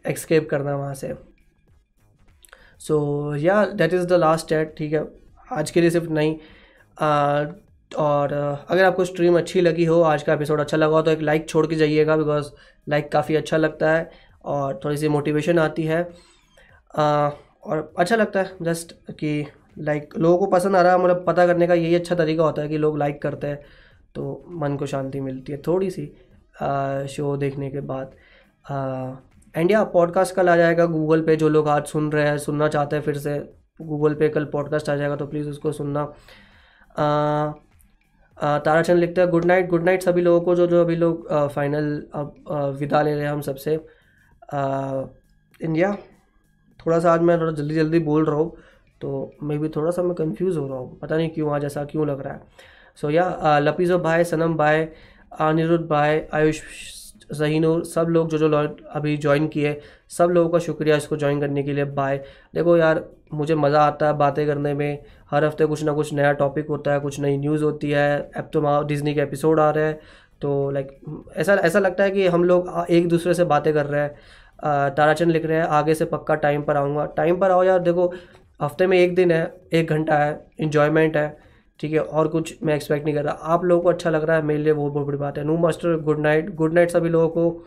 एक्सकेप 0.04 0.48
करना 0.50 0.76
वहाँ 0.76 0.94
से। 0.94 1.14
सो 2.80 3.34
या 3.36 3.64
that 3.66 3.94
is 3.94 4.06
the 4.06 4.12
last 4.12 4.52
ad 4.52 4.74
ठीक 4.76 4.92
है। 4.92 5.04
आज 5.52 5.70
के 5.70 5.80
लिए 5.80 5.90
सिर्फ़ 5.90 6.08
नहीं 6.10 6.36
आ, 6.98 7.44
और 7.92 8.32
अगर 8.70 8.84
आपको 8.84 9.04
स्ट्रीम 9.04 9.38
अच्छी 9.38 9.60
लगी 9.60 9.84
हो 9.84 10.00
आज 10.02 10.22
का 10.22 10.32
एपिसोड 10.32 10.60
अच्छा 10.60 10.76
लगा 10.76 10.96
हो 10.96 11.02
तो 11.02 11.10
एक 11.10 11.20
लाइक 11.20 11.48
छोड़ 11.48 11.66
के 11.66 11.76
जाइएगा 11.76 12.16
बिकॉज़ 12.16 12.50
लाइक 12.88 13.10
काफ़ी 13.12 13.36
अच्छा 13.36 13.56
लगता 13.56 13.90
है 13.92 14.10
और 14.44 14.80
थोड़ी 14.84 14.96
सी 14.96 15.08
मोटिवेशन 15.08 15.58
आती 15.58 15.84
है। 15.84 16.02
आ, 16.96 17.30
और 17.64 17.92
अच्छा 17.98 18.16
लगता 18.16 18.40
है 18.40 18.56
जस्ट 18.62 18.92
कि 19.10 19.46
लाइक 19.78 20.14
लोगों 20.18 20.38
को 20.38 20.46
पसंद 20.46 20.76
आ 20.76 20.82
रहा 20.82 20.92
है 20.92 20.98
मतलब 20.98 21.24
पता 21.26 21.46
करने 21.46 21.66
का 21.66 21.74
यही 21.74 21.94
अच्छा 21.94 22.14
तरीका 22.14 22.44
होता 22.44 22.62
है 22.62 22.68
कि 22.68 22.78
लोग 22.78 22.98
लाइक 22.98 23.20
करते 23.22 23.46
हैं 23.46 23.60
तो 24.14 24.44
मन 24.52 24.76
को 24.76 24.86
शांति 24.86 25.20
मिलती 25.20 25.52
है 25.52 25.58
थोड़ी 25.66 25.90
सी 25.90 26.10
आ, 26.62 27.04
शो 27.06 27.36
देखने 27.36 27.70
के 27.70 27.80
बाद। 27.80 28.14
एंड 29.54 29.70
या 29.70 29.82
पॉडकास्ट 29.84 30.34
कल 30.34 30.48
आ 30.48 30.56
जाएगा 30.56 30.86
गूगल 30.86 31.22
पे 31.22 31.36
जो 31.36 31.48
लोग 31.48 31.68
आज 31.68 31.86
सुन 31.86 32.10
रहे 32.12 32.26
हैं 32.28 32.36
सुनना 32.38 32.68
चाहते 32.68 32.96
हैं 32.96 33.02
फिर 33.02 33.18
से 33.18 33.38
गूगल 33.80 34.14
पे 34.14 34.28
कल 34.28 34.44
पॉडकास्ट 34.44 34.88
आ 34.90 34.96
जाएगा 34.96 35.16
तो 35.16 35.26
प्लीज़ 35.26 35.48
उसको 35.48 35.72
सुनना। 35.72 36.04
ताराचंद 38.36 38.98
लिखते 38.98 39.20
हैं 39.20 39.30
गुड 39.30 39.44
नाइट 39.44 39.68
गुड 39.68 39.84
नाइट 39.84 40.02
सभी 40.02 40.20
लोगों 40.20 40.40
को 40.40 40.54
जो 40.54 40.66
जो 40.66 40.80
अभी 40.80 40.96
लोग 40.96 41.28
फाइनल 41.48 42.02
अब 42.14 42.74
विदा 42.78 43.02
ले 43.02 43.14
रहे 43.14 43.24
हैं 43.24 43.32
हम 43.32 43.40
सबसे। 43.40 43.74
इंडिया 45.60 45.92
थोड़ा 46.80 46.98
सा 46.98 47.12
आज 47.12 47.20
मैं 47.20 47.38
थोड़ा 47.40 47.52
जल्दी 47.52 47.74
जल्दी 47.74 47.98
बोल 47.98 48.24
रहा 48.24 48.36
हूँ। 48.36 48.56
तो 49.00 49.32
मे 49.42 49.58
भी 49.58 49.68
थोड़ा 49.68 49.90
सा 49.90 50.02
मैं 50.02 50.14
कंफ्यूज 50.14 50.56
हो 50.56 50.66
रहा 50.68 50.78
हूँ। 50.78 50.98
पता 51.00 51.16
नहीं 51.16 51.28
क्यों, 51.30 51.52
आज 51.54 51.64
ऐसा 51.64 51.84
क्यों 51.84 52.06
लग 52.08 52.20
रहा 52.22 52.34
है। 52.34 52.40
सो 52.98 53.10
या 53.10 53.58
लपीज़ो 53.58 53.98
भाई 53.98 54.24
सनम 54.24 54.56
भाई 54.56 54.86
अनिरुद्ध 55.40 55.84
भाई 55.86 56.20
आयुष 56.34 56.60
जहीनूर 57.32 57.84
सब 57.84 58.06
लोग 58.08 58.28
जो 58.28 58.38
जो 58.38 58.48
अभी 58.90 59.16
ज्वाइन 59.16 59.46
किए, 59.48 59.80
सब 60.10 60.30
लोगों 60.30 60.50
का 60.50 60.58
शुक्रिया 60.58 60.96
इसको 60.96 61.16
ज्वाइन 61.16 61.40
करने 61.40 61.62
के 61.62 61.72
लिए। 61.72 61.84
बाय 61.86 62.16
देखो 62.54 62.76
यार, 62.76 63.04
मुझे 63.34 63.54
मज़ा 63.54 63.82
आता 63.82 64.06
है 64.06 64.12
बातें 64.18 64.46
करने 64.46 64.72
में। 64.74 65.04
हर 65.30 65.44
हफ़्ते 65.44 65.66
कुछ 65.66 65.82
ना 65.84 65.92
कुछ 65.92 66.12
नया 66.12 66.32
टॉपिक 66.32 66.68
होता 66.68 66.92
है, 66.92 67.00
कुछ 67.00 67.18
नई 67.20 67.36
न्यूज़ 67.36 67.64
होती 67.64 67.90
है। 67.90 68.30
अब 68.36 68.50
तो 68.52 68.82
डिजनी 68.84 69.14
के 69.14 69.20
एपिसोड 69.20 69.60
आ 69.60 69.70
रहे 69.70 69.84
हैं। 69.84 69.98
तो 70.42 70.70
लाइक 70.70 71.30
ऐसा 71.36 71.54
ऐसा 71.54 71.78
लगता 71.78 72.04
है 72.04 72.10
कि 72.10 72.26
हम 72.26 72.44
लोग 72.44 72.86
एक 72.90 73.08
दूसरे 73.08 73.34
से 73.34 73.44
बातें 73.46 73.72
कर 73.74 73.86
रहे 73.86 74.00
हैं। 74.00 74.94
ताराचंद 74.94 75.30
लिख 75.30 75.44
रहे 75.46 75.58
हैं, 75.58 75.64
आगे 75.64 75.94
से 75.94 76.04
पक्का 76.06 76.34
टाइम 76.36 76.62
पर 76.62 76.76
आऊँगा। 76.76 77.04
टाइम 77.16 77.38
पर 77.40 77.50
आओ 77.50 77.62
यार, 77.62 77.78
देखो 77.80 78.12
हफ़्ते 78.60 78.86
में 78.86 78.98
एक 78.98 79.14
दिन 79.14 79.30
है, 79.32 79.54
एक 79.72 79.88
घंटा 79.88 80.16
है 80.18 80.46
इन्जॉयमेंट 80.60 81.16
है, 81.16 81.36
ठीक 81.80 81.92
है, 81.92 82.00
और 82.00 82.28
कुछ 82.28 82.62
मैं 82.62 82.74
एक्सपेक्ट 82.74 83.04
नहीं 83.04 83.14
कर 83.14 83.24
रहा। 83.24 83.34
आप 83.54 83.64
लोगों 83.64 83.82
को 83.82 83.88
अच्छा 83.88 84.10
लग 84.10 84.24
रहा 84.24 84.36
है, 84.36 84.42
मेरे 84.42 84.62
लिए 84.62 84.72
वो 84.72 84.88
बहुत 84.90 85.06
बड़ी 85.06 85.18
बात 85.18 85.38
है। 85.38 85.44
No 85.44 85.56
master 85.58 85.96
good 86.00 86.20
night 86.20 86.54
good 86.54 86.74
night 86.74 86.90
सभी 86.90 87.08
लोगों 87.08 87.28
को। 87.28 87.64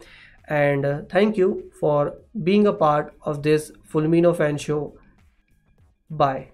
And 0.51 0.85
thank 1.13 1.39
you 1.39 1.51
for 1.81 2.17
being 2.37 2.65
a 2.67 2.71
part 2.79 3.07
of 3.27 3.37
this 3.39 3.71
Fulmino 3.91 4.31
fan 4.33 4.57
show 4.57 4.79
bye 6.09 6.47